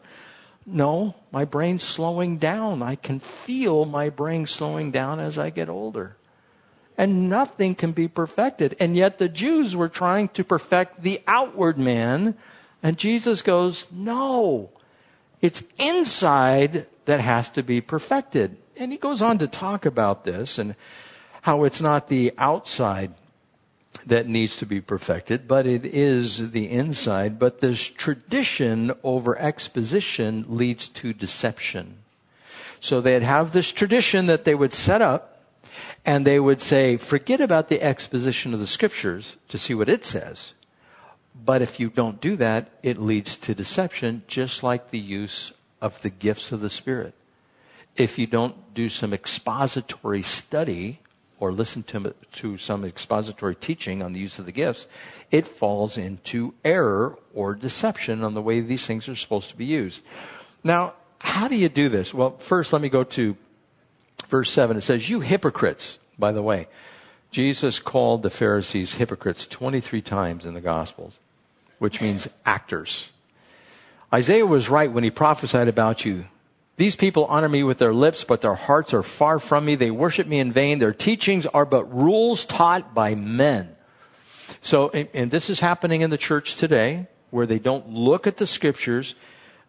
No, 0.66 1.16
my 1.32 1.46
brain's 1.46 1.84
slowing 1.84 2.38
down. 2.38 2.82
I 2.82 2.96
can 2.96 3.20
feel 3.20 3.86
my 3.86 4.10
brain 4.10 4.48
slowing 4.48 4.92
down 4.92 5.20
as 5.20 5.38
I 5.38 5.52
get 5.52 5.70
older. 5.70 6.18
And 6.98 7.30
nothing 7.30 7.76
can 7.76 7.92
be 7.92 8.08
perfected. 8.08 8.76
And 8.80 8.96
yet 8.96 9.20
the 9.20 9.30
Jews 9.30 9.76
were 9.76 9.90
trying 9.90 10.30
to 10.30 10.44
perfect 10.44 11.04
the 11.04 11.22
outward 11.28 11.78
man. 11.78 12.36
And 12.82 12.98
Jesus 12.98 13.42
goes, 13.44 13.86
no, 13.92 14.72
it's 15.42 15.62
inside 15.78 16.88
that 17.06 17.20
has 17.20 17.50
to 17.52 17.62
be 17.62 17.82
perfected. 17.82 18.58
And 18.76 18.92
he 18.92 18.98
goes 18.98 19.22
on 19.22 19.38
to 19.40 19.48
talk 19.48 19.86
about 19.86 20.26
this 20.26 20.58
and 20.58 20.76
how 21.42 21.64
it's 21.64 21.82
not 21.82 22.08
the 22.08 22.34
outside 22.38 23.14
that 24.06 24.28
needs 24.28 24.58
to 24.58 24.66
be 24.66 24.82
perfected, 24.82 25.48
but 25.48 25.66
it 25.66 25.86
is 25.86 26.52
the 26.52 26.70
inside. 26.70 27.40
But 27.40 27.60
this 27.60 27.88
tradition 27.88 28.92
over 29.04 29.38
exposition 29.38 30.46
leads 30.48 30.88
to 30.90 31.14
deception. 31.14 31.98
So 32.80 33.02
they'd 33.02 33.24
have 33.24 33.52
this 33.52 33.72
tradition 33.72 34.28
that 34.28 34.46
they 34.46 34.56
would 34.56 34.74
set 34.74 35.02
up 35.02 35.44
and 36.06 36.26
they 36.26 36.40
would 36.40 36.62
say, 36.62 36.98
forget 36.98 37.42
about 37.42 37.70
the 37.70 37.82
exposition 37.82 38.54
of 38.54 38.60
the 38.60 38.68
scriptures 38.68 39.38
to 39.48 39.58
see 39.58 39.74
what 39.74 39.90
it 39.90 40.06
says. 40.06 40.54
But 41.44 41.62
if 41.62 41.80
you 41.80 41.90
don't 41.90 42.22
do 42.22 42.36
that, 42.38 42.70
it 42.84 42.98
leads 42.98 43.38
to 43.38 43.56
deception, 43.56 44.24
just 44.28 44.64
like 44.64 44.92
the 44.92 45.00
use 45.00 45.52
of 45.82 46.02
the 46.02 46.10
gifts 46.10 46.52
of 46.52 46.62
the 46.62 46.70
Spirit. 46.70 47.14
If 47.98 48.20
you 48.20 48.28
don't 48.28 48.74
do 48.74 48.90
some 48.90 49.14
expository 49.14 50.22
study 50.22 51.00
or 51.46 51.52
listen 51.52 51.84
to, 51.84 52.14
to 52.34 52.58
some 52.58 52.84
expository 52.84 53.56
teaching 53.56 54.02
on 54.02 54.14
the 54.14 54.20
use 54.20 54.40
of 54.40 54.46
the 54.46 54.52
gifts, 54.52 54.88
it 55.32 55.48
falls 55.48 55.98
into 55.98 56.54
error 56.64 57.18
or 57.34 57.54
deception 57.54 58.24
on 58.24 58.34
the 58.34 58.42
way 58.42 58.60
these 58.60 58.86
things 58.86 59.08
are 59.08 59.16
supposed 59.16 59.50
to 59.50 59.58
be 59.58 59.66
used. 59.66 60.02
Now, 60.64 60.94
how 61.20 61.48
do 61.48 61.56
you 61.56 61.70
do 61.70 61.90
this? 61.90 62.14
Well, 62.14 62.38
first 62.38 62.74
let 62.74 62.82
me 62.82 62.90
go 62.90 63.04
to 63.04 63.38
verse 64.28 64.52
7. 64.52 64.78
It 64.78 64.82
says, 64.82 65.10
You 65.10 65.22
hypocrites, 65.22 66.00
by 66.18 66.32
the 66.32 66.44
way. 66.44 66.68
Jesus 67.32 67.80
called 67.80 68.24
the 68.24 68.30
Pharisees 68.30 68.94
hypocrites 68.94 69.46
23 69.48 70.02
times 70.02 70.46
in 70.46 70.54
the 70.54 70.62
Gospels 70.62 71.20
which 71.80 72.02
means 72.02 72.28
actors. 72.46 73.10
Isaiah 74.14 74.46
was 74.46 74.70
right 74.70 74.92
when 74.92 75.04
he 75.04 75.12
prophesied 75.12 75.68
about 75.68 76.06
you. 76.06 76.26
These 76.78 76.96
people 76.98 77.26
honor 77.26 77.48
me 77.48 77.64
with 77.64 77.78
their 77.78 77.94
lips, 77.94 78.24
but 78.24 78.42
their 78.42 78.56
hearts 78.56 78.94
are 78.94 79.04
far 79.04 79.40
from 79.40 79.66
me. 79.66 79.76
They 79.76 79.92
worship 79.92 80.28
me 80.28 80.40
in 80.40 80.52
vain. 80.52 80.80
Their 80.80 80.94
teachings 80.94 81.46
are 81.46 81.66
but 81.66 81.86
rules 81.94 82.44
taught 82.44 82.94
by 82.94 83.16
men. 83.16 83.76
So, 84.62 84.90
and 84.90 85.32
this 85.32 85.50
is 85.50 85.62
happening 85.62 86.02
in 86.02 86.10
the 86.10 86.18
church 86.18 86.56
today, 86.56 87.08
where 87.30 87.46
they 87.46 87.60
don't 87.60 87.90
look 87.90 88.28
at 88.28 88.38
the 88.38 88.48
scriptures, 88.48 89.16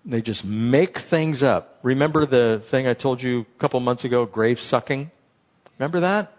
they 0.05 0.21
just 0.21 0.45
make 0.45 0.99
things 0.99 1.43
up. 1.43 1.79
Remember 1.83 2.27
the 2.27 2.61
thing 2.65 2.87
I 2.87 2.95
told 2.95 3.23
you 3.23 3.41
a 3.41 3.59
couple 3.61 3.79
months 3.81 4.05
ago, 4.05 4.27
grave 4.27 4.61
sucking? 4.61 5.11
Remember 5.79 6.01
that? 6.01 6.33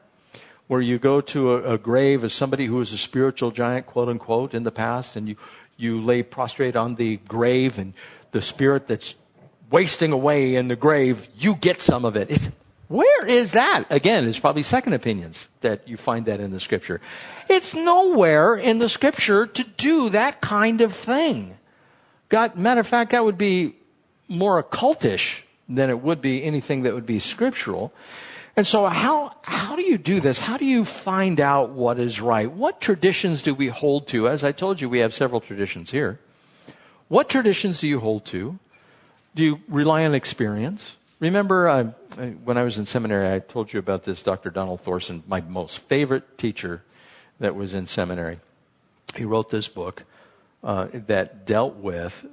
Where 0.68 0.82
you 0.82 1.00
go 1.00 1.22
to 1.22 1.54
a, 1.54 1.74
a 1.74 1.78
grave 1.78 2.24
as 2.24 2.34
somebody 2.34 2.66
who 2.66 2.76
was 2.76 2.92
a 2.92 2.98
spiritual 2.98 3.52
giant, 3.52 3.86
quote 3.86 4.10
unquote, 4.10 4.54
in 4.54 4.64
the 4.64 4.72
past, 4.72 5.16
and 5.16 5.30
you 5.30 5.38
you 5.78 6.02
lay 6.02 6.24
prostrate 6.24 6.76
on 6.76 6.96
the 6.96 7.18
grave 7.28 7.78
and 7.78 7.94
the 8.32 8.42
spirit 8.42 8.88
that's 8.88 9.16
wasting 9.70 10.12
away 10.12 10.56
in 10.56 10.68
the 10.68 10.76
grave, 10.76 11.28
you 11.38 11.56
get 11.56 11.80
some 11.80 12.06
of 12.06 12.16
it. 12.16 12.32
It's, 12.32 12.50
where 12.88 13.26
is 13.26 13.52
that? 13.52 13.86
Again, 13.90 14.28
it's 14.28 14.40
probably 14.40 14.64
second 14.64 14.94
opinions 14.94 15.48
that 15.62 15.88
you 15.88 15.98
find 15.98 16.26
that 16.28 16.40
in 16.40 16.52
the 16.52 16.60
scripture. 16.60 17.02
It's 17.50 17.74
nowhere 17.74 18.56
in 18.56 18.80
the 18.80 18.88
scripture 18.88 19.46
to 19.46 19.64
do 19.64 20.10
that 20.10 20.40
kind 20.40 20.82
of 20.82 20.96
thing. 20.96 21.58
God, 22.30 22.56
matter 22.56 22.80
of 22.80 22.88
fact, 22.88 23.12
that 23.12 23.24
would 23.24 23.38
be 23.38 23.76
more 24.30 24.62
occultish 24.62 25.42
than 25.68 25.90
it 25.90 26.02
would 26.02 26.22
be 26.22 26.44
anything 26.44 26.84
that 26.84 26.94
would 26.94 27.06
be 27.06 27.20
scriptural. 27.20 27.94
And 28.56 28.66
so 28.66 28.88
how, 28.88 29.36
how 29.42 29.76
do 29.76 29.82
you 29.82 29.98
do 29.98 30.20
this? 30.20 30.40
How 30.40 30.58
do 30.58 30.66
you 30.66 30.84
find 30.84 31.40
out 31.40 31.70
what 31.72 32.00
is 32.00 32.20
right? 32.20 32.52
What 32.52 32.82
traditions 32.82 33.42
do 33.42 33.54
we 33.54 33.68
hold 33.68 34.08
to? 34.08 34.28
As 34.28 34.44
I 34.44 34.52
told 34.52 34.82
you, 34.82 34.90
we 34.90 35.00
have 35.00 35.14
several 35.14 35.42
traditions 35.42 35.92
here. 35.92 36.20
What 37.08 37.30
traditions 37.30 37.82
do 37.82 37.88
you 37.88 38.00
hold 38.00 38.26
to? 38.28 38.60
Do 39.38 39.44
you 39.44 39.62
rely 39.68 40.04
on 40.04 40.16
experience? 40.16 40.96
Remember, 41.20 41.70
uh, 41.70 41.84
when 42.44 42.58
I 42.58 42.64
was 42.64 42.80
in 42.80 42.88
seminary, 42.88 43.32
I 43.32 43.38
told 43.38 43.72
you 43.72 43.78
about 43.78 44.04
this 44.04 44.24
Dr. 44.24 44.50
Donald 44.50 44.82
Thorsen, 44.82 45.22
my 45.28 45.42
most 45.42 45.78
favorite 45.78 46.40
teacher 46.40 46.82
that 47.40 47.54
was 47.54 47.76
in 47.76 47.86
seminary. 47.86 48.40
He 49.16 49.26
wrote 49.26 49.52
this 49.52 49.68
book 49.68 50.06
uh, 50.64 50.88
that 50.92 51.46
dealt 51.46 51.76
with, 51.76 52.26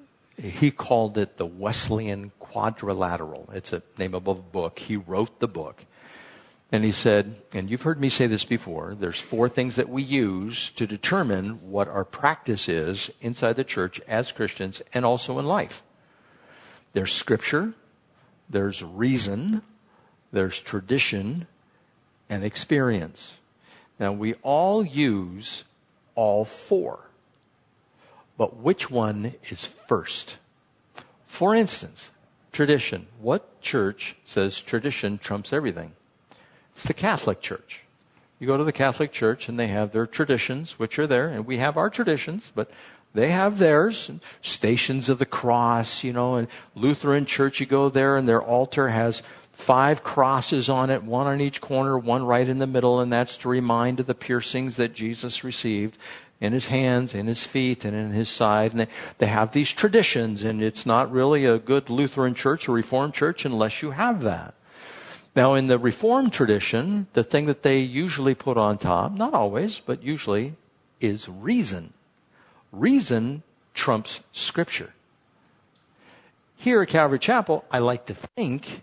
he 0.42 0.70
called 0.70 1.18
it 1.18 1.36
the 1.36 1.44
Wesleyan 1.44 2.32
Quadrilateral. 2.38 3.50
It's 3.52 3.74
a 3.74 3.82
name 3.98 4.14
of 4.14 4.26
a 4.26 4.34
book. 4.34 4.78
He 4.78 4.96
wrote 4.96 5.40
the 5.40 5.48
book. 5.48 5.84
And 6.72 6.84
he 6.84 6.92
said, 6.92 7.36
and 7.52 7.68
you've 7.68 7.82
heard 7.82 8.00
me 8.00 8.08
say 8.08 8.28
this 8.28 8.44
before, 8.44 8.96
there's 8.98 9.20
four 9.20 9.50
things 9.50 9.76
that 9.76 9.90
we 9.90 10.02
use 10.02 10.70
to 10.70 10.86
determine 10.86 11.70
what 11.70 11.86
our 11.86 12.06
practice 12.06 12.66
is 12.66 13.10
inside 13.20 13.56
the 13.56 13.62
church 13.62 14.00
as 14.08 14.32
Christians 14.32 14.80
and 14.94 15.04
also 15.04 15.38
in 15.38 15.44
life. 15.44 15.82
There's 16.94 17.12
scripture, 17.12 17.74
there's 18.48 18.82
reason, 18.82 19.62
there's 20.32 20.58
tradition, 20.58 21.46
and 22.30 22.42
experience. 22.42 23.34
Now 24.00 24.12
we 24.12 24.34
all 24.42 24.84
use 24.84 25.64
all 26.14 26.44
four. 26.44 27.00
But 28.36 28.56
which 28.56 28.90
one 28.90 29.34
is 29.48 29.66
first? 29.66 30.38
For 31.26 31.54
instance, 31.54 32.10
tradition. 32.52 33.06
What 33.20 33.60
church 33.60 34.16
says 34.24 34.60
tradition 34.60 35.18
trumps 35.18 35.52
everything? 35.52 35.92
It's 36.72 36.84
the 36.84 36.94
Catholic 36.94 37.40
Church. 37.40 37.82
You 38.38 38.46
go 38.46 38.56
to 38.56 38.64
the 38.64 38.72
Catholic 38.72 39.12
Church 39.12 39.48
and 39.48 39.58
they 39.58 39.68
have 39.68 39.92
their 39.92 40.06
traditions, 40.06 40.78
which 40.78 40.98
are 40.98 41.06
there, 41.06 41.28
and 41.28 41.46
we 41.46 41.58
have 41.58 41.76
our 41.76 41.88
traditions, 41.88 42.50
but 42.54 42.70
they 43.14 43.30
have 43.30 43.58
theirs. 43.58 44.10
Stations 44.42 45.08
of 45.08 45.18
the 45.18 45.26
Cross, 45.26 46.04
you 46.04 46.12
know, 46.12 46.34
and 46.34 46.48
Lutheran 46.74 47.24
Church, 47.24 47.60
you 47.60 47.66
go 47.66 47.88
there 47.88 48.16
and 48.16 48.28
their 48.28 48.42
altar 48.42 48.88
has 48.88 49.22
five 49.52 50.02
crosses 50.02 50.68
on 50.68 50.90
it, 50.90 51.04
one 51.04 51.26
on 51.26 51.40
each 51.40 51.60
corner, 51.60 51.96
one 51.96 52.26
right 52.26 52.48
in 52.48 52.58
the 52.58 52.66
middle, 52.66 53.00
and 53.00 53.12
that's 53.12 53.36
to 53.38 53.48
remind 53.48 54.00
of 54.00 54.06
the 54.06 54.14
piercings 54.14 54.76
that 54.76 54.94
Jesus 54.94 55.44
received 55.44 55.96
in 56.40 56.52
his 56.52 56.66
hands, 56.66 57.14
in 57.14 57.26
his 57.26 57.44
feet, 57.44 57.84
and 57.84 57.96
in 57.96 58.10
his 58.10 58.28
side. 58.28 58.72
And 58.72 58.80
they, 58.80 58.88
they 59.18 59.26
have 59.26 59.52
these 59.52 59.72
traditions, 59.72 60.42
and 60.42 60.62
it's 60.62 60.84
not 60.84 61.10
really 61.10 61.46
a 61.46 61.58
good 61.58 61.88
Lutheran 61.88 62.34
church 62.34 62.68
or 62.68 62.72
Reformed 62.72 63.14
church 63.14 63.44
unless 63.44 63.80
you 63.80 63.92
have 63.92 64.22
that. 64.22 64.54
Now, 65.34 65.54
in 65.54 65.68
the 65.68 65.78
Reformed 65.78 66.32
tradition, 66.32 67.06
the 67.14 67.24
thing 67.24 67.46
that 67.46 67.62
they 67.62 67.78
usually 67.78 68.34
put 68.34 68.56
on 68.56 68.76
top, 68.76 69.12
not 69.12 69.34
always, 69.34 69.80
but 69.80 70.02
usually, 70.02 70.54
is 71.00 71.28
reason. 71.28 71.93
Reason 72.74 73.44
trumps 73.72 74.20
Scripture. 74.32 74.92
Here 76.56 76.82
at 76.82 76.88
Calvary 76.88 77.20
Chapel, 77.20 77.64
I 77.70 77.78
like 77.78 78.06
to 78.06 78.14
think 78.14 78.82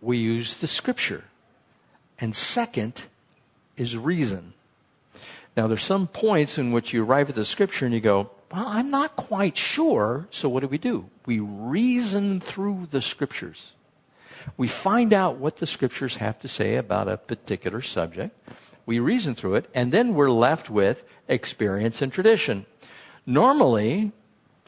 we 0.00 0.16
use 0.16 0.56
the 0.56 0.66
Scripture. 0.66 1.24
And 2.18 2.34
second 2.34 3.04
is 3.76 3.96
reason. 3.96 4.54
Now, 5.54 5.66
there's 5.66 5.82
some 5.82 6.06
points 6.06 6.56
in 6.56 6.72
which 6.72 6.94
you 6.94 7.04
arrive 7.04 7.28
at 7.28 7.34
the 7.34 7.44
Scripture 7.44 7.84
and 7.84 7.94
you 7.94 8.00
go, 8.00 8.30
well, 8.50 8.66
I'm 8.66 8.90
not 8.90 9.16
quite 9.16 9.56
sure, 9.56 10.26
so 10.30 10.48
what 10.48 10.60
do 10.60 10.68
we 10.68 10.78
do? 10.78 11.06
We 11.26 11.40
reason 11.40 12.40
through 12.40 12.88
the 12.90 13.02
Scriptures. 13.02 13.72
We 14.56 14.66
find 14.66 15.12
out 15.12 15.36
what 15.36 15.58
the 15.58 15.66
Scriptures 15.66 16.16
have 16.16 16.40
to 16.40 16.48
say 16.48 16.76
about 16.76 17.08
a 17.08 17.18
particular 17.18 17.82
subject. 17.82 18.34
We 18.86 18.98
reason 18.98 19.34
through 19.34 19.56
it, 19.56 19.70
and 19.74 19.92
then 19.92 20.14
we're 20.14 20.30
left 20.30 20.70
with 20.70 21.02
experience 21.28 22.00
and 22.00 22.10
tradition. 22.10 22.64
Normally, 23.26 24.12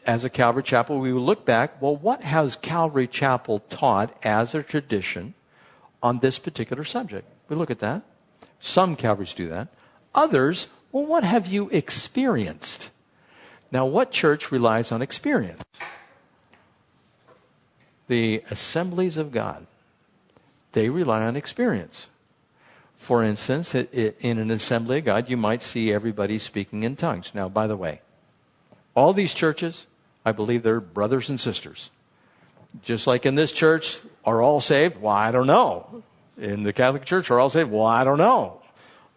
as 0.05 0.23
a 0.23 0.29
Calvary 0.29 0.63
Chapel, 0.63 0.99
we 0.99 1.11
will 1.13 1.21
look 1.21 1.45
back, 1.45 1.81
well, 1.81 1.95
what 1.95 2.23
has 2.23 2.55
Calvary 2.55 3.07
Chapel 3.07 3.59
taught 3.69 4.15
as 4.23 4.53
a 4.53 4.63
tradition 4.63 5.33
on 6.01 6.19
this 6.19 6.39
particular 6.39 6.83
subject? 6.83 7.27
We 7.49 7.55
look 7.55 7.71
at 7.71 7.79
that. 7.79 8.03
Some 8.59 8.95
Calvaries 8.95 9.33
do 9.33 9.47
that. 9.49 9.67
Others, 10.15 10.67
well, 10.91 11.05
what 11.05 11.23
have 11.23 11.47
you 11.47 11.69
experienced? 11.69 12.89
Now, 13.71 13.85
what 13.85 14.11
church 14.11 14.51
relies 14.51 14.91
on 14.91 15.01
experience? 15.01 15.63
The 18.07 18.43
assemblies 18.51 19.17
of 19.17 19.31
God. 19.31 19.65
They 20.73 20.89
rely 20.89 21.23
on 21.23 21.35
experience. 21.35 22.09
For 22.97 23.23
instance, 23.23 23.73
in 23.75 24.37
an 24.37 24.51
assembly 24.51 24.99
of 24.99 25.05
God, 25.05 25.29
you 25.29 25.37
might 25.37 25.61
see 25.61 25.91
everybody 25.91 26.39
speaking 26.39 26.83
in 26.83 26.95
tongues. 26.95 27.31
Now, 27.33 27.49
by 27.49 27.67
the 27.67 27.75
way, 27.75 28.01
all 28.95 29.13
these 29.13 29.33
churches, 29.33 29.85
I 30.25 30.31
believe 30.31 30.63
they're 30.63 30.79
brothers 30.79 31.29
and 31.29 31.39
sisters. 31.39 31.89
Just 32.83 33.07
like 33.07 33.25
in 33.25 33.35
this 33.35 33.51
church, 33.51 33.99
are 34.25 34.41
all 34.41 34.59
saved? 34.59 35.01
Well, 35.01 35.13
I 35.13 35.31
don't 35.31 35.47
know. 35.47 36.03
In 36.37 36.63
the 36.63 36.73
Catholic 36.73 37.05
Church, 37.05 37.29
are 37.29 37.39
all 37.39 37.49
saved? 37.49 37.69
Well, 37.69 37.85
I 37.85 38.03
don't 38.03 38.17
know. 38.17 38.61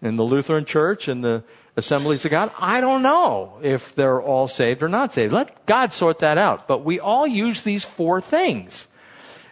In 0.02 0.16
the 0.16 0.24
Lutheran 0.24 0.66
Church 0.66 1.08
and 1.08 1.24
the 1.24 1.42
Assemblies 1.76 2.24
of 2.24 2.30
God, 2.30 2.50
I 2.58 2.80
don't 2.80 3.02
know 3.02 3.58
if 3.62 3.94
they're 3.94 4.20
all 4.20 4.48
saved 4.48 4.82
or 4.82 4.88
not 4.88 5.12
saved. 5.14 5.32
Let 5.32 5.64
God 5.66 5.92
sort 5.92 6.18
that 6.18 6.38
out. 6.38 6.68
But 6.68 6.84
we 6.84 7.00
all 7.00 7.26
use 7.26 7.62
these 7.62 7.84
four 7.84 8.20
things. 8.20 8.86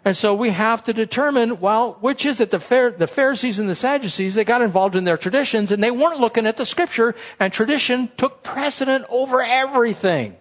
And 0.04 0.14
so 0.14 0.34
we 0.34 0.50
have 0.50 0.84
to 0.84 0.92
determine, 0.92 1.60
well, 1.60 1.96
which 2.00 2.26
is 2.26 2.38
it? 2.38 2.50
The, 2.50 2.60
Pharisees 2.60 3.58
and 3.58 3.68
the 3.68 3.74
Sadducees, 3.74 4.34
they 4.34 4.44
got 4.44 4.60
involved 4.60 4.96
in 4.96 5.04
their 5.04 5.16
traditions 5.16 5.72
and 5.72 5.82
they 5.82 5.90
weren't 5.90 6.20
looking 6.20 6.46
at 6.46 6.58
the 6.58 6.66
scripture 6.66 7.14
and 7.40 7.52
tradition 7.52 8.10
took 8.18 8.42
precedent 8.42 9.06
over 9.08 9.40
everything. 9.40 10.36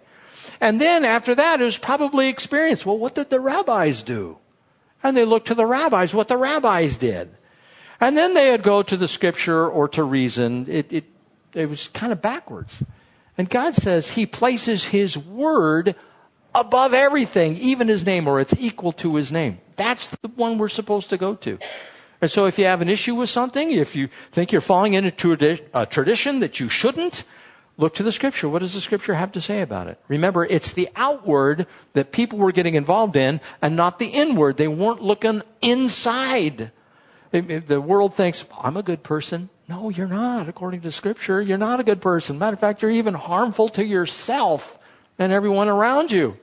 And 0.60 0.82
then 0.82 1.06
after 1.06 1.34
that, 1.36 1.62
it 1.62 1.64
was 1.64 1.78
probably 1.78 2.28
experience. 2.28 2.86
Well, 2.86 2.98
what 2.98 3.16
did 3.16 3.30
the 3.30 3.40
rabbis 3.40 4.04
do? 4.04 4.38
And 5.02 5.16
they 5.16 5.26
looked 5.26 5.48
to 5.48 5.56
the 5.56 5.66
rabbis, 5.66 6.14
what 6.14 6.28
the 6.28 6.38
rabbis 6.38 6.98
did. 6.98 7.30
And 8.02 8.18
then 8.18 8.34
they'd 8.34 8.64
go 8.64 8.84
to 8.84 8.98
the 8.98 9.08
scripture 9.08 9.68
or 9.68 9.88
to 9.90 10.04
reason. 10.04 10.66
It, 10.70 10.92
it, 10.92 11.06
it 11.54 11.70
was 11.70 11.88
kind 11.88 12.12
of 12.12 12.22
backwards. 12.22 12.84
And 13.38 13.50
God 13.50 13.76
says 13.76 14.12
He 14.12 14.26
places 14.26 14.86
His 14.86 15.18
word 15.18 15.96
above 16.56 16.94
everything, 16.94 17.56
even 17.58 17.88
his 17.88 18.06
name, 18.06 18.28
or 18.28 18.40
it's 18.40 18.54
equal 18.60 18.92
to 18.94 19.16
his 19.16 19.32
name. 19.32 19.60
That's 19.76 20.10
the 20.10 20.28
one 20.36 20.58
we're 20.58 20.70
supposed 20.70 21.10
to 21.10 21.18
go 21.18 21.36
to. 21.36 21.58
And 22.22 22.32
so 22.32 22.46
if 22.46 22.58
you 22.58 22.66
have 22.66 22.82
an 22.82 22.90
issue 22.90 23.16
with 23.16 23.30
something, 23.30 23.72
if 23.72 23.96
you 23.96 24.08
think 24.32 24.52
you're 24.52 24.62
falling 24.62 24.94
into 24.94 25.58
a 25.74 25.86
tradition 25.86 26.40
that 26.40 26.60
you 26.60 26.70
shouldn't, 26.70 27.26
look 27.76 27.96
to 27.96 28.04
the 28.04 28.12
scripture. 28.12 28.48
What 28.48 28.60
does 28.60 28.76
the 28.76 28.82
scripture 28.82 29.16
have 29.16 29.32
to 29.34 29.42
say 29.42 29.62
about 29.62 29.88
it? 29.88 30.00
Remember, 30.08 30.46
it's 30.46 30.72
the 30.72 30.90
outward 30.96 31.66
that 31.94 32.12
people 32.12 32.38
were 32.40 32.52
getting 32.52 32.76
involved 32.76 33.18
in 33.18 33.42
and 33.62 33.76
not 33.76 34.00
the 34.00 34.08
inward. 34.08 34.58
They 34.58 34.68
weren't 34.68 35.02
looking 35.02 35.42
inside. 35.62 36.72
The 37.32 37.82
world 37.82 38.14
thinks, 38.14 38.46
I'm 38.62 38.78
a 38.78 38.84
good 38.84 39.02
person. 39.02 39.50
No, 39.68 39.90
you're 39.90 40.08
not. 40.08 40.48
According 40.48 40.82
to 40.82 40.92
scripture, 40.92 41.42
you're 41.42 41.58
not 41.58 41.80
a 41.80 41.84
good 41.84 42.00
person. 42.00 42.38
Matter 42.38 42.54
of 42.54 42.60
fact, 42.60 42.84
you're 42.84 42.92
even 42.92 43.16
harmful 43.16 43.70
to 43.70 43.84
yourself 43.84 44.78
and 45.18 45.34
everyone 45.34 45.68
around 45.68 46.12
you. 46.12 46.38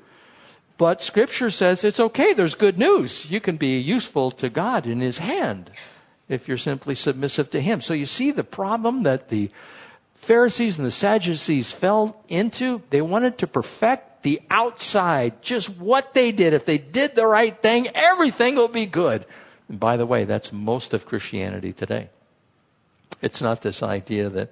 But 0.80 1.02
scripture 1.02 1.50
says 1.50 1.84
it's 1.84 2.00
okay. 2.00 2.32
There's 2.32 2.54
good 2.54 2.78
news. 2.78 3.30
You 3.30 3.38
can 3.38 3.58
be 3.58 3.78
useful 3.78 4.30
to 4.30 4.48
God 4.48 4.86
in 4.86 5.00
his 5.00 5.18
hand 5.18 5.70
if 6.26 6.48
you're 6.48 6.56
simply 6.56 6.94
submissive 6.94 7.50
to 7.50 7.60
him. 7.60 7.82
So 7.82 7.92
you 7.92 8.06
see 8.06 8.30
the 8.30 8.44
problem 8.44 9.02
that 9.02 9.28
the 9.28 9.50
Pharisees 10.14 10.78
and 10.78 10.86
the 10.86 10.90
Sadducees 10.90 11.70
fell 11.70 12.24
into? 12.30 12.80
They 12.88 13.02
wanted 13.02 13.36
to 13.36 13.46
perfect 13.46 14.22
the 14.22 14.40
outside, 14.50 15.42
just 15.42 15.68
what 15.68 16.14
they 16.14 16.32
did. 16.32 16.54
If 16.54 16.64
they 16.64 16.78
did 16.78 17.14
the 17.14 17.26
right 17.26 17.60
thing, 17.60 17.88
everything 17.88 18.56
will 18.56 18.66
be 18.66 18.86
good. 18.86 19.26
And 19.68 19.78
by 19.78 19.98
the 19.98 20.06
way, 20.06 20.24
that's 20.24 20.50
most 20.50 20.94
of 20.94 21.04
Christianity 21.04 21.74
today. 21.74 22.08
It's 23.20 23.42
not 23.42 23.60
this 23.60 23.82
idea 23.82 24.30
that 24.30 24.50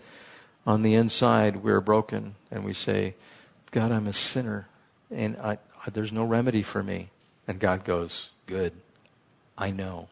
on 0.67 0.83
the 0.83 0.95
inside 0.95 1.65
we're 1.65 1.81
broken 1.81 2.35
and 2.51 2.65
we 2.65 2.75
say, 2.75 3.15
God, 3.71 3.91
I'm 3.91 4.07
a 4.07 4.13
sinner 4.13 4.69
and 5.11 5.39
I, 5.39 5.57
Uh, 5.87 5.91
there's 5.93 6.13
no 6.13 6.25
remedy 6.25 6.63
for 6.63 6.83
me. 6.83 7.11
And 7.47 7.59
God 7.59 7.85
goes, 7.85 8.31
Good. 8.47 8.73
I 9.57 9.71
know. 9.71 10.09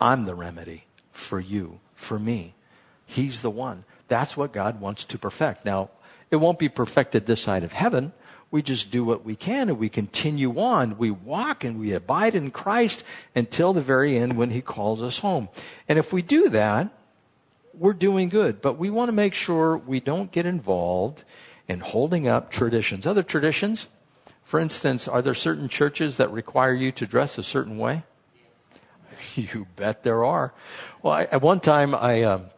I'm 0.00 0.24
the 0.24 0.34
remedy 0.34 0.84
for 1.12 1.38
you, 1.38 1.78
for 1.94 2.18
me. 2.18 2.54
He's 3.06 3.42
the 3.42 3.50
one. 3.50 3.84
That's 4.08 4.36
what 4.36 4.52
God 4.52 4.80
wants 4.80 5.04
to 5.04 5.18
perfect. 5.18 5.64
Now, 5.64 5.90
it 6.30 6.36
won't 6.36 6.58
be 6.58 6.68
perfected 6.68 7.26
this 7.26 7.40
side 7.42 7.62
of 7.62 7.72
heaven. 7.72 8.12
We 8.50 8.62
just 8.62 8.90
do 8.90 9.04
what 9.04 9.24
we 9.24 9.36
can 9.36 9.68
and 9.68 9.78
we 9.78 9.88
continue 9.88 10.58
on. 10.58 10.98
We 10.98 11.10
walk 11.10 11.64
and 11.64 11.78
we 11.78 11.92
abide 11.92 12.34
in 12.34 12.50
Christ 12.50 13.04
until 13.34 13.72
the 13.72 13.80
very 13.80 14.16
end 14.16 14.36
when 14.36 14.50
He 14.50 14.60
calls 14.60 15.02
us 15.02 15.18
home. 15.18 15.48
And 15.88 15.98
if 15.98 16.12
we 16.12 16.20
do 16.20 16.48
that, 16.50 16.90
we're 17.74 17.92
doing 17.94 18.28
good. 18.28 18.60
But 18.60 18.78
we 18.78 18.90
want 18.90 19.08
to 19.08 19.12
make 19.12 19.34
sure 19.34 19.76
we 19.76 20.00
don't 20.00 20.32
get 20.32 20.46
involved 20.46 21.24
in 21.68 21.80
holding 21.80 22.28
up 22.28 22.50
traditions. 22.50 23.06
Other 23.06 23.22
traditions, 23.22 23.88
for 24.52 24.60
instance, 24.60 25.08
are 25.08 25.22
there 25.22 25.32
certain 25.32 25.66
churches 25.66 26.18
that 26.18 26.30
require 26.30 26.74
you 26.74 26.92
to 26.92 27.06
dress 27.06 27.38
a 27.38 27.42
certain 27.42 27.78
way? 27.78 28.02
You 29.34 29.66
bet 29.76 30.02
there 30.02 30.26
are. 30.26 30.52
Well, 31.02 31.14
I, 31.14 31.22
at 31.22 31.40
one 31.40 31.60
time, 31.60 31.94
I 31.94 32.24
um, 32.24 32.50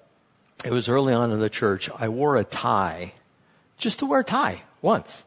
it 0.65 0.73
was 0.73 0.89
early 0.89 1.15
on 1.15 1.31
in 1.31 1.39
the 1.39 1.49
church. 1.49 1.89
I 1.95 2.09
wore 2.09 2.37
a 2.37 2.43
tie, 2.43 3.13
just 3.79 4.01
to 4.01 4.07
wear 4.07 4.21
a 4.21 4.25
tie 4.25 4.63
once, 4.83 5.23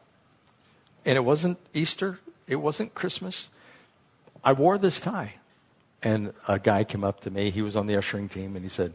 and 1.06 1.16
it 1.16 1.22
wasn't 1.22 1.56
Easter. 1.72 2.20
It 2.46 2.56
wasn't 2.56 2.94
Christmas. 2.94 3.46
I 4.44 4.52
wore 4.52 4.76
this 4.76 5.00
tie, 5.00 5.36
and 6.02 6.34
a 6.46 6.58
guy 6.58 6.84
came 6.84 7.02
up 7.02 7.20
to 7.20 7.30
me. 7.30 7.48
He 7.48 7.62
was 7.62 7.76
on 7.76 7.86
the 7.86 7.96
ushering 7.96 8.28
team, 8.28 8.56
and 8.56 8.62
he 8.62 8.68
said, 8.68 8.92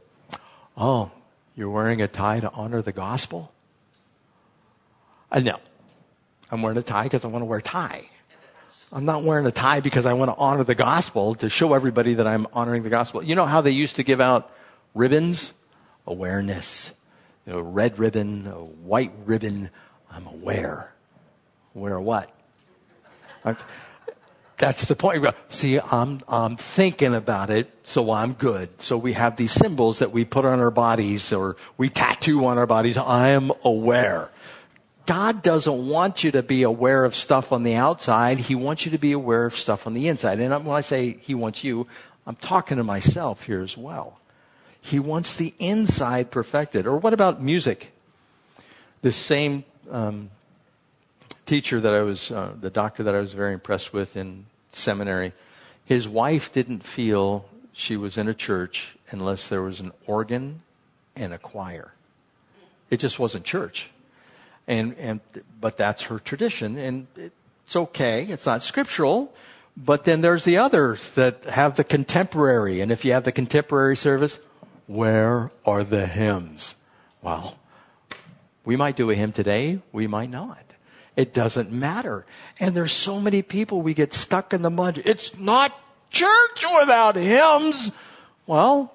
"Oh, 0.77 1.09
you're 1.55 1.71
wearing 1.71 2.03
a 2.03 2.07
tie 2.07 2.39
to 2.39 2.51
honor 2.51 2.83
the 2.83 2.93
gospel?" 2.93 3.51
I 5.31 5.39
know. 5.39 5.57
I'm 6.51 6.61
wearing 6.61 6.77
a 6.77 6.83
tie 6.83 7.03
because 7.03 7.25
I 7.25 7.27
want 7.27 7.41
to 7.41 7.45
wear 7.45 7.59
a 7.59 7.63
tie. 7.63 8.09
I'm 8.91 9.05
not 9.05 9.23
wearing 9.23 9.45
a 9.47 9.51
tie 9.51 9.79
because 9.79 10.05
I 10.05 10.13
want 10.13 10.29
to 10.29 10.35
honor 10.35 10.63
the 10.63 10.75
gospel 10.75 11.33
to 11.35 11.49
show 11.49 11.73
everybody 11.73 12.13
that 12.15 12.27
I'm 12.27 12.45
honoring 12.53 12.83
the 12.83 12.89
gospel. 12.89 13.23
You 13.23 13.33
know 13.33 13.47
how 13.47 13.61
they 13.61 13.71
used 13.71 13.95
to 13.95 14.03
give 14.03 14.21
out 14.21 14.51
ribbons? 14.93 15.51
Awareness. 16.05 16.91
You 17.47 17.53
know, 17.53 17.61
red 17.61 17.97
ribbon, 17.97 18.45
a 18.45 18.51
white 18.51 19.11
ribbon. 19.25 19.71
I'm 20.11 20.27
aware. 20.27 20.93
Aware 21.75 21.97
of 21.97 22.03
what? 22.03 22.35
That's 24.57 24.85
the 24.85 24.95
point. 24.95 25.25
See, 25.49 25.79
I'm, 25.79 26.21
I'm 26.27 26.55
thinking 26.55 27.15
about 27.15 27.49
it, 27.49 27.71
so 27.81 28.11
I'm 28.11 28.33
good. 28.33 28.69
So 28.81 28.97
we 28.97 29.13
have 29.13 29.35
these 29.35 29.51
symbols 29.51 29.99
that 29.99 30.11
we 30.11 30.23
put 30.23 30.45
on 30.45 30.59
our 30.59 30.71
bodies 30.71 31.33
or 31.33 31.57
we 31.77 31.89
tattoo 31.89 32.45
on 32.45 32.57
our 32.57 32.67
bodies. 32.67 32.95
I 32.95 33.29
am 33.29 33.51
aware. 33.63 34.29
God 35.05 35.41
doesn't 35.41 35.87
want 35.87 36.23
you 36.23 36.31
to 36.31 36.43
be 36.43 36.63
aware 36.63 37.03
of 37.03 37.13
stuff 37.13 37.51
on 37.51 37.63
the 37.63 37.75
outside. 37.75 38.39
He 38.39 38.55
wants 38.55 38.85
you 38.85 38.91
to 38.91 38.97
be 38.97 39.11
aware 39.11 39.45
of 39.45 39.57
stuff 39.57 39.85
on 39.85 39.93
the 39.93 40.07
inside. 40.07 40.39
And 40.39 40.65
when 40.65 40.75
I 40.75 40.81
say 40.81 41.17
He 41.21 41.35
wants 41.35 41.63
you, 41.63 41.87
I'm 42.25 42.35
talking 42.37 42.77
to 42.77 42.83
myself 42.83 43.43
here 43.43 43.61
as 43.61 43.77
well. 43.77 44.19
He 44.79 44.99
wants 44.99 45.33
the 45.33 45.53
inside 45.59 46.31
perfected. 46.31 46.87
Or 46.87 46.97
what 46.97 47.13
about 47.13 47.41
music? 47.41 47.91
This 49.01 49.17
same 49.17 49.65
um, 49.91 50.29
teacher 51.45 51.81
that 51.81 51.93
I 51.93 52.01
was, 52.01 52.31
uh, 52.31 52.53
the 52.59 52.69
doctor 52.69 53.03
that 53.03 53.15
I 53.15 53.19
was 53.19 53.33
very 53.33 53.53
impressed 53.53 53.93
with 53.93 54.15
in 54.15 54.45
seminary, 54.71 55.33
his 55.85 56.07
wife 56.07 56.51
didn't 56.51 56.85
feel 56.85 57.49
she 57.73 57.97
was 57.97 58.17
in 58.17 58.27
a 58.27 58.33
church 58.33 58.95
unless 59.09 59.47
there 59.47 59.61
was 59.61 59.79
an 59.79 59.91
organ 60.07 60.61
and 61.15 61.33
a 61.33 61.37
choir. 61.37 61.93
It 62.89 62.97
just 62.97 63.19
wasn't 63.19 63.43
church. 63.43 63.89
And, 64.67 64.95
and, 64.97 65.19
but 65.59 65.77
that's 65.77 66.03
her 66.03 66.19
tradition 66.19 66.77
and 66.77 67.07
it's 67.17 67.75
okay. 67.75 68.25
It's 68.25 68.45
not 68.45 68.63
scriptural. 68.63 69.33
But 69.75 70.03
then 70.03 70.21
there's 70.21 70.43
the 70.43 70.57
others 70.57 71.09
that 71.09 71.45
have 71.45 71.75
the 71.75 71.83
contemporary. 71.83 72.81
And 72.81 72.91
if 72.91 73.03
you 73.03 73.13
have 73.13 73.23
the 73.23 73.31
contemporary 73.31 73.97
service, 73.97 74.39
where 74.85 75.51
are 75.65 75.83
the 75.83 76.05
hymns? 76.05 76.75
Well, 77.21 77.57
we 78.65 78.75
might 78.75 78.95
do 78.95 79.09
a 79.09 79.15
hymn 79.15 79.31
today. 79.31 79.81
We 79.91 80.07
might 80.07 80.29
not. 80.29 80.63
It 81.15 81.33
doesn't 81.33 81.71
matter. 81.71 82.25
And 82.59 82.75
there's 82.75 82.91
so 82.91 83.19
many 83.19 83.41
people 83.41 83.81
we 83.81 83.93
get 83.93 84.13
stuck 84.13 84.53
in 84.53 84.61
the 84.61 84.69
mud. 84.69 85.01
It's 85.05 85.37
not 85.37 85.71
church 86.09 86.65
without 86.79 87.15
hymns. 87.15 87.91
Well, 88.45 88.93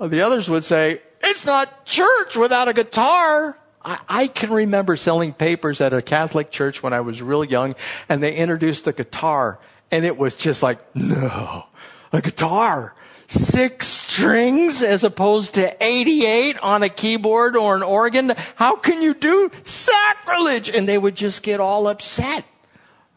the 0.00 0.22
others 0.22 0.48
would 0.50 0.64
say, 0.64 1.00
it's 1.22 1.44
not 1.44 1.86
church 1.86 2.36
without 2.36 2.68
a 2.68 2.72
guitar. 2.72 3.56
I, 3.84 3.98
I, 4.08 4.26
can 4.28 4.50
remember 4.50 4.96
selling 4.96 5.32
papers 5.32 5.80
at 5.80 5.92
a 5.92 6.00
Catholic 6.00 6.50
church 6.50 6.82
when 6.82 6.92
I 6.92 7.00
was 7.00 7.20
real 7.20 7.44
young 7.44 7.74
and 8.08 8.22
they 8.22 8.34
introduced 8.34 8.84
the 8.84 8.92
guitar 8.92 9.58
and 9.90 10.04
it 10.04 10.16
was 10.16 10.34
just 10.34 10.62
like, 10.62 10.78
no, 10.96 11.66
a 12.12 12.20
guitar 12.22 12.94
six 13.28 13.86
strings 13.86 14.82
as 14.82 15.04
opposed 15.04 15.54
to 15.54 15.76
88 15.84 16.58
on 16.58 16.82
a 16.82 16.88
keyboard 16.88 17.56
or 17.56 17.74
an 17.76 17.82
organ. 17.82 18.32
How 18.56 18.76
can 18.76 19.02
you 19.02 19.14
do 19.14 19.50
sacrilege? 19.62 20.68
And 20.68 20.88
they 20.88 20.98
would 20.98 21.16
just 21.16 21.42
get 21.42 21.60
all 21.60 21.88
upset 21.88 22.44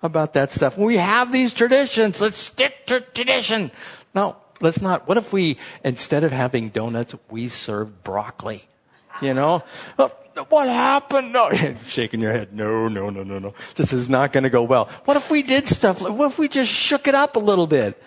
about 0.01 0.33
that 0.33 0.51
stuff. 0.51 0.77
We 0.77 0.97
have 0.97 1.31
these 1.31 1.53
traditions. 1.53 2.21
Let's 2.21 2.37
stick 2.37 2.85
to 2.87 3.01
tradition. 3.01 3.71
No, 4.13 4.37
let's 4.61 4.81
not. 4.81 5.07
What 5.07 5.17
if 5.17 5.33
we, 5.33 5.57
instead 5.83 6.23
of 6.23 6.31
having 6.31 6.69
donuts, 6.69 7.15
we 7.29 7.47
serve 7.47 8.03
broccoli? 8.03 8.67
You 9.21 9.33
know? 9.33 9.63
Uh, 9.97 10.09
what 10.49 10.67
happened? 10.67 11.33
No, 11.33 11.51
shaking 11.87 12.19
your 12.19 12.31
head. 12.31 12.53
No, 12.53 12.87
no, 12.87 13.09
no, 13.09 13.23
no, 13.23 13.39
no. 13.39 13.53
This 13.75 13.93
is 13.93 14.09
not 14.09 14.31
going 14.31 14.43
to 14.43 14.49
go 14.49 14.63
well. 14.63 14.89
What 15.05 15.17
if 15.17 15.29
we 15.29 15.43
did 15.43 15.67
stuff? 15.67 16.01
Like, 16.01 16.13
What 16.13 16.31
if 16.31 16.39
we 16.39 16.47
just 16.47 16.71
shook 16.71 17.07
it 17.07 17.15
up 17.15 17.35
a 17.35 17.39
little 17.39 17.67
bit? 17.67 18.01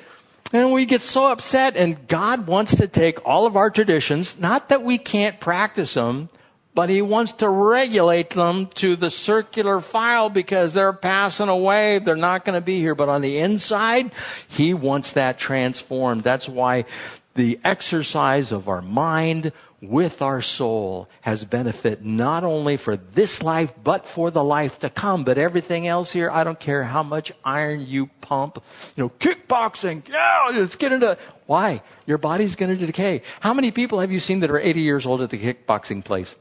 And 0.53 0.73
we 0.73 0.85
get 0.85 1.01
so 1.01 1.31
upset 1.31 1.77
and 1.77 2.09
God 2.09 2.47
wants 2.47 2.77
to 2.77 2.89
take 2.89 3.25
all 3.25 3.47
of 3.47 3.57
our 3.57 3.71
traditions, 3.71 4.39
not 4.39 4.71
that 4.71 4.83
we 4.83 4.99
can't 4.99 5.39
practice 5.39 5.95
them, 5.95 6.29
but 6.75 6.89
he 6.89 7.03
wants 7.03 7.33
to 7.35 7.49
regulate 7.49 8.31
them 8.31 8.67
to 8.67 8.97
the 8.97 9.11
circular 9.11 9.81
file 9.81 10.29
because 10.29 10.73
they're 10.73 10.93
passing 10.93 11.49
away. 11.49 11.99
They're 11.99 12.17
not 12.17 12.45
going 12.45 12.59
to 12.59 12.65
be 12.65 12.79
here. 12.79 12.95
But 12.95 13.09
on 13.09 13.23
the 13.23 13.39
inside, 13.39 14.11
he 14.49 14.75
wants 14.75 15.13
that 15.13 15.39
transformed. 15.39 16.23
That's 16.23 16.49
why 16.49 16.85
the 17.35 17.59
exercise 17.65 18.51
of 18.51 18.69
our 18.69 18.83
mind 18.83 19.53
with 19.81 20.21
our 20.21 20.43
soul 20.43 21.09
has 21.23 21.45
benefit 21.45 22.05
not 22.05 22.45
only 22.45 22.77
for 22.77 22.97
this 22.97 23.43
life, 23.43 23.73
but 23.83 24.05
for 24.05 24.31
the 24.31 24.45
life 24.45 24.79
to 24.81 24.91
come. 24.91 25.25
But 25.25 25.39
everything 25.39 25.87
else 25.87 26.13
here, 26.13 26.31
I 26.31 26.45
don't 26.45 26.61
care 26.61 26.85
how 26.85 27.03
much 27.03 27.33
iron 27.45 27.87
you 27.87 28.09
pump. 28.21 28.63
You 28.97 29.05
know, 29.05 29.09
kickboxing, 29.09 30.07
yeah, 30.09 30.51
let's 30.53 30.77
get 30.77 30.93
into, 30.93 31.17
why? 31.47 31.83
Your 32.07 32.19
body's 32.19 32.57
going 32.57 32.77
to 32.77 32.87
decay. 32.87 33.23
How 33.41 33.55
many 33.55 33.71
people 33.71 34.01
have 34.01 34.13
you 34.13 34.21
seen 34.21 34.41
that 34.41 34.51
are 34.51 34.59
80 34.59 34.81
years 34.83 35.07
old 35.07 35.23
at 35.23 35.31
the 35.31 35.39
kickboxing 35.39 36.05
place? 36.05 36.37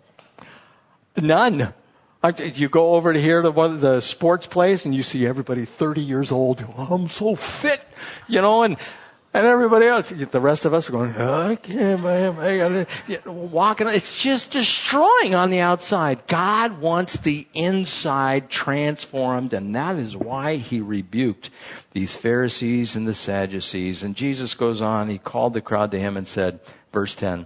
None. 1.16 1.74
You 2.56 2.68
go 2.68 2.96
over 2.96 3.14
to 3.14 3.22
here 3.22 3.42
to 3.42 3.52
one 3.52 3.72
of 3.72 3.82
the 3.82 4.02
sports 4.02 4.46
place 4.46 4.84
and 4.84 4.94
you 4.94 5.04
see 5.04 5.26
everybody 5.26 5.64
30 5.64 6.02
years 6.02 6.34
old. 6.34 6.66
Oh, 6.78 6.96
I'm 6.96 7.08
so 7.08 7.36
fit, 7.36 7.82
you 8.28 8.42
know, 8.42 8.64
and 8.64 8.76
and 9.32 9.45
everybody 9.45 9.86
else, 9.86 10.09
the 10.09 10.41
rest 10.41 10.65
of 10.65 10.73
us 10.73 10.89
are 10.89 10.91
going, 10.91 11.15
I 11.15 11.55
can't, 11.55 12.03
I 12.03 12.86
walking. 13.25 13.88
It's 13.88 14.21
just 14.21 14.51
destroying 14.51 15.36
on 15.36 15.51
the 15.51 15.59
outside. 15.59 16.25
God 16.27 16.82
wants 16.82 17.17
the 17.17 17.47
inside 17.53 18.49
transformed, 18.49 19.53
and 19.53 19.75
that 19.75 19.97
is 19.97 20.17
why 20.17 20.55
he 20.55 20.82
rebuked 20.82 21.51
these 21.91 22.15
Pharisees 22.15 22.95
and 22.95 23.07
the 23.07 23.13
Sadducees. 23.13 24.01
And 24.01 24.15
Jesus 24.15 24.55
goes 24.55 24.82
on, 24.82 25.09
he 25.09 25.19
called 25.19 25.53
the 25.53 25.61
crowd 25.61 25.91
to 25.91 25.99
him 25.99 26.17
and 26.17 26.27
said, 26.27 26.59
Verse 26.92 27.14
10. 27.14 27.46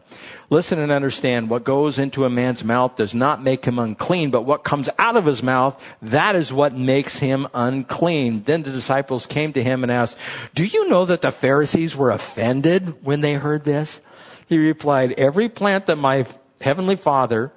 Listen 0.49 0.79
and 0.79 0.91
understand 0.91 1.49
what 1.49 1.65
goes 1.65 1.99
into 1.99 2.23
a 2.23 2.29
man's 2.29 2.63
mouth 2.63 2.95
does 2.95 3.13
not 3.13 3.43
make 3.43 3.65
him 3.65 3.77
unclean, 3.77 4.29
but 4.29 4.43
what 4.43 4.63
comes 4.63 4.87
out 4.97 5.17
of 5.17 5.25
his 5.25 5.43
mouth, 5.43 5.83
that 6.01 6.35
is 6.35 6.53
what 6.53 6.73
makes 6.73 7.17
him 7.17 7.47
unclean. 7.53 8.43
Then 8.43 8.63
the 8.63 8.71
disciples 8.71 9.25
came 9.25 9.51
to 9.53 9.63
him 9.63 9.83
and 9.83 9.91
asked, 9.91 10.17
Do 10.55 10.63
you 10.63 10.87
know 10.87 11.05
that 11.05 11.21
the 11.21 11.31
Pharisees 11.31 11.93
were 11.93 12.11
offended 12.11 13.03
when 13.03 13.19
they 13.19 13.33
heard 13.33 13.65
this? 13.65 13.99
He 14.47 14.57
replied, 14.57 15.11
Every 15.13 15.49
plant 15.49 15.87
that 15.87 15.97
my 15.97 16.25
heavenly 16.61 16.95
Father 16.95 17.51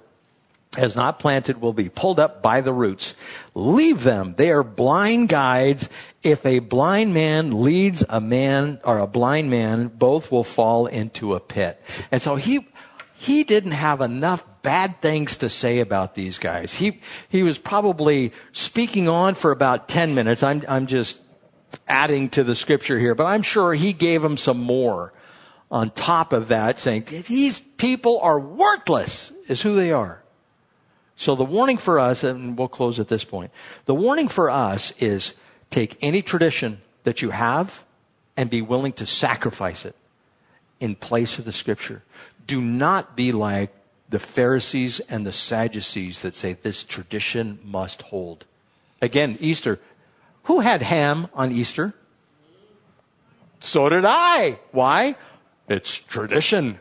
has 0.75 0.95
not 0.95 1.19
planted 1.19 1.61
will 1.61 1.73
be 1.73 1.89
pulled 1.89 2.21
up 2.21 2.43
by 2.43 2.61
the 2.61 2.73
roots. 2.73 3.15
Leave 3.55 4.03
them. 4.03 4.35
They 4.37 4.51
are 4.51 4.63
blind 4.63 5.29
guides. 5.29 5.89
If 6.23 6.45
a 6.45 6.59
blind 6.59 7.15
man 7.15 7.63
leads 7.63 8.05
a 8.09 8.21
man 8.21 8.81
or 8.85 8.99
a 8.99 9.07
blind 9.07 9.51
man, 9.51 9.89
both 9.89 10.31
will 10.31 10.45
fall 10.45 10.87
into 10.87 11.35
a 11.35 11.41
pit. 11.41 11.83
And 12.11 12.21
so 12.21 12.37
he, 12.37 12.67
he 13.15 13.45
didn't 13.45 13.73
have 13.73 14.01
enough 14.01 14.45
bad 14.63 15.01
things 15.01 15.37
to 15.39 15.49
say 15.49 15.79
about 15.79 16.15
these 16.15 16.39
guys. 16.39 16.75
He, 16.75 17.01
he 17.29 17.43
was 17.43 17.59
probably 17.59 18.33
speaking 18.53 19.09
on 19.09 19.35
for 19.35 19.53
about 19.53 19.89
10 19.89 20.15
minutes. 20.15 20.43
I'm, 20.43 20.63
I'm 20.69 20.87
just 20.87 21.19
adding 21.89 22.29
to 22.31 22.45
the 22.45 22.55
scripture 22.55 22.99
here, 22.99 23.15
but 23.15 23.25
I'm 23.25 23.43
sure 23.43 23.73
he 23.73 23.93
gave 23.93 24.23
them 24.23 24.37
some 24.37 24.61
more 24.61 25.13
on 25.71 25.91
top 25.91 26.33
of 26.33 26.49
that 26.49 26.79
saying, 26.79 27.05
these 27.29 27.59
people 27.59 28.21
are 28.21 28.39
worthless 28.39 29.33
is 29.49 29.63
who 29.63 29.75
they 29.75 29.93
are. 29.93 30.23
So 31.17 31.35
the 31.35 31.45
warning 31.45 31.79
for 31.79 31.99
us, 31.99 32.23
and 32.23 32.57
we'll 32.59 32.69
close 32.69 33.01
at 33.01 33.09
this 33.09 33.25
point, 33.25 33.51
the 33.87 33.95
warning 33.95 34.29
for 34.29 34.51
us 34.51 34.93
is 34.99 35.35
take 35.71 35.97
any 36.03 36.23
tradition 36.23 36.81
that 37.05 37.23
you 37.23 37.31
have 37.31 37.85
and 38.37 38.51
be 38.51 38.61
willing 38.61 38.93
to 38.95 39.07
sacrifice 39.07 39.87
it 39.87 39.97
in 40.79 40.95
place 40.95 41.39
of 41.39 41.47
the 41.47 41.53
scripture. 41.53 42.03
Do 42.47 42.61
not 42.61 43.17
be 43.17 43.33
like 43.33 43.73
the 44.11 44.19
Pharisees 44.19 45.01
and 45.09 45.27
the 45.27 45.33
Sadducees 45.33 46.21
that 46.21 46.35
say 46.35 46.53
this 46.53 46.85
tradition 46.85 47.59
must 47.65 48.03
hold. 48.03 48.45
Again, 49.01 49.37
Easter. 49.41 49.81
Who 50.45 50.61
had 50.61 50.83
ham 50.83 51.29
on 51.35 51.51
Easter? 51.51 51.95
So 53.61 53.89
did 53.89 54.05
I. 54.05 54.59
Why? 54.71 55.17
It's 55.69 55.97
tradition. 55.97 56.79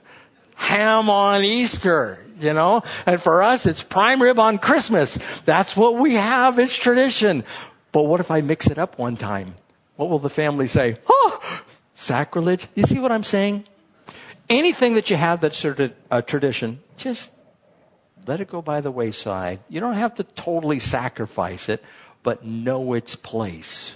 Ham 0.56 1.10
on 1.10 1.44
Easter 1.44 2.25
you 2.40 2.54
know? 2.54 2.84
And 3.06 3.22
for 3.22 3.42
us, 3.42 3.66
it's 3.66 3.84
prime 3.84 4.22
rib 4.22 4.40
on 4.40 4.58
Christmas. 4.58 5.18
That's 5.46 5.76
what 5.76 5.98
we 5.98 6.16
have. 6.16 6.60
It's 6.60 6.76
tradition. 6.76 7.44
But 7.92 8.04
what 8.04 8.20
if 8.20 8.32
I 8.32 8.42
mix 8.42 8.68
it 8.68 8.78
up 8.78 8.98
one 8.98 9.18
time? 9.18 9.56
What 9.96 10.10
will 10.10 10.20
the 10.20 10.30
family 10.30 10.68
say? 10.68 10.98
Oh, 11.08 11.62
sacrilege. 11.94 12.68
You 12.76 12.84
see 12.84 13.00
what 13.00 13.12
I'm 13.12 13.24
saying? 13.24 13.66
Anything 14.50 14.96
that 14.96 15.10
you 15.10 15.16
have 15.16 15.42
that's 15.42 15.58
sort 15.58 15.80
of 15.80 15.94
a 16.12 16.22
tradition, 16.22 16.80
just 16.98 17.32
let 18.28 18.42
it 18.42 18.50
go 18.50 18.62
by 18.62 18.82
the 18.82 18.92
wayside. 18.92 19.60
You 19.70 19.80
don't 19.80 19.94
have 19.94 20.16
to 20.16 20.24
totally 20.24 20.80
sacrifice 20.80 21.70
it, 21.70 21.84
but 22.24 22.46
know 22.46 22.94
its 22.94 23.16
place. 23.16 23.96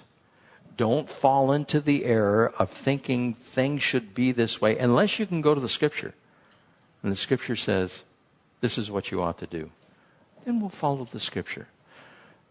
Don't 0.77 1.09
fall 1.09 1.51
into 1.51 1.81
the 1.81 2.05
error 2.05 2.53
of 2.57 2.69
thinking 2.69 3.33
things 3.33 3.83
should 3.83 4.15
be 4.15 4.31
this 4.31 4.61
way 4.61 4.77
unless 4.77 5.19
you 5.19 5.25
can 5.25 5.41
go 5.41 5.53
to 5.53 5.59
the 5.59 5.67
scripture. 5.67 6.13
And 7.03 7.11
the 7.11 7.17
scripture 7.17 7.55
says, 7.55 8.03
this 8.61 8.77
is 8.77 8.91
what 8.91 9.11
you 9.11 9.21
ought 9.21 9.37
to 9.39 9.47
do. 9.47 9.69
Then 10.45 10.59
we'll 10.59 10.69
follow 10.69 11.05
the 11.05 11.19
scripture. 11.19 11.67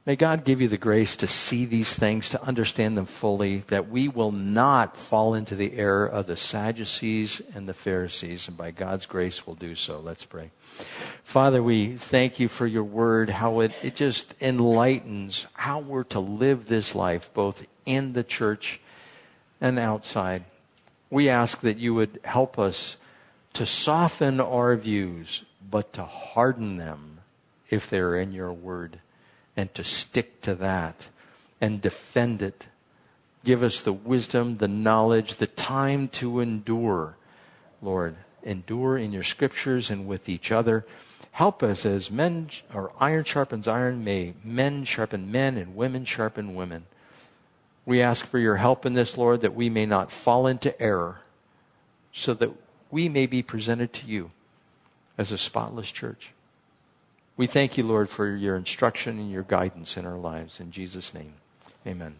May 0.08 0.16
God 0.16 0.44
give 0.44 0.62
you 0.62 0.68
the 0.68 0.78
grace 0.78 1.16
to 1.16 1.26
see 1.26 1.66
these 1.66 1.94
things, 1.94 2.30
to 2.30 2.42
understand 2.42 2.96
them 2.96 3.04
fully, 3.04 3.58
that 3.68 3.90
we 3.90 4.08
will 4.08 4.32
not 4.32 4.96
fall 4.96 5.34
into 5.34 5.54
the 5.54 5.74
error 5.74 6.06
of 6.06 6.26
the 6.26 6.36
Sadducees 6.36 7.42
and 7.54 7.68
the 7.68 7.74
Pharisees, 7.74 8.48
and 8.48 8.56
by 8.56 8.70
God's 8.70 9.04
grace 9.04 9.46
we'll 9.46 9.56
do 9.56 9.74
so. 9.74 10.00
Let's 10.00 10.24
pray. 10.24 10.50
Father, 11.24 11.62
we 11.62 11.96
thank 11.96 12.40
you 12.40 12.48
for 12.48 12.66
your 12.66 12.84
word, 12.84 13.28
how 13.28 13.60
it, 13.60 13.72
it 13.82 13.96
just 13.96 14.32
enlightens 14.40 15.46
how 15.52 15.80
we're 15.80 16.04
to 16.04 16.20
live 16.20 16.68
this 16.68 16.94
life, 16.94 17.30
both 17.34 17.66
in 17.84 18.14
the 18.14 18.24
church 18.24 18.80
and 19.60 19.78
outside. 19.78 20.44
We 21.10 21.28
ask 21.28 21.60
that 21.60 21.76
you 21.76 21.92
would 21.92 22.18
help 22.24 22.58
us 22.58 22.96
to 23.52 23.66
soften 23.66 24.40
our 24.40 24.74
views 24.74 25.44
but 25.70 25.92
to 25.94 26.04
harden 26.04 26.76
them 26.76 27.20
if 27.68 27.90
they're 27.90 28.16
in 28.16 28.32
your 28.32 28.52
word 28.52 29.00
and 29.56 29.72
to 29.74 29.84
stick 29.84 30.40
to 30.42 30.54
that 30.54 31.08
and 31.60 31.82
defend 31.82 32.42
it. 32.42 32.66
Give 33.44 33.62
us 33.62 33.80
the 33.80 33.92
wisdom, 33.92 34.58
the 34.58 34.68
knowledge, 34.68 35.36
the 35.36 35.46
time 35.46 36.08
to 36.08 36.40
endure, 36.40 37.16
Lord, 37.82 38.16
endure 38.42 38.98
in 38.98 39.12
your 39.12 39.22
scriptures 39.22 39.90
and 39.90 40.06
with 40.06 40.28
each 40.28 40.52
other. 40.52 40.86
Help 41.32 41.62
us 41.62 41.86
as 41.86 42.10
men, 42.10 42.50
or 42.74 42.92
iron 42.98 43.24
sharpens 43.24 43.68
iron, 43.68 44.02
may 44.02 44.34
men 44.42 44.84
sharpen 44.84 45.30
men 45.30 45.56
and 45.56 45.76
women 45.76 46.04
sharpen 46.04 46.54
women. 46.54 46.86
We 47.86 48.02
ask 48.02 48.26
for 48.26 48.38
your 48.38 48.56
help 48.56 48.84
in 48.84 48.94
this, 48.94 49.16
Lord, 49.16 49.40
that 49.42 49.54
we 49.54 49.70
may 49.70 49.86
not 49.86 50.12
fall 50.12 50.46
into 50.46 50.80
error, 50.80 51.20
so 52.12 52.34
that 52.34 52.50
we 52.90 53.08
may 53.08 53.26
be 53.26 53.42
presented 53.42 53.92
to 53.94 54.06
you 54.06 54.30
as 55.18 55.32
a 55.32 55.38
spotless 55.38 55.90
church. 55.90 56.30
We 57.36 57.46
thank 57.46 57.76
you, 57.76 57.84
Lord, 57.84 58.08
for 58.08 58.34
your 58.34 58.56
instruction 58.56 59.18
and 59.18 59.30
your 59.30 59.42
guidance 59.42 59.96
in 59.96 60.06
our 60.06 60.16
lives. 60.16 60.60
In 60.60 60.70
Jesus' 60.70 61.12
name, 61.12 61.34
amen. 61.86 62.16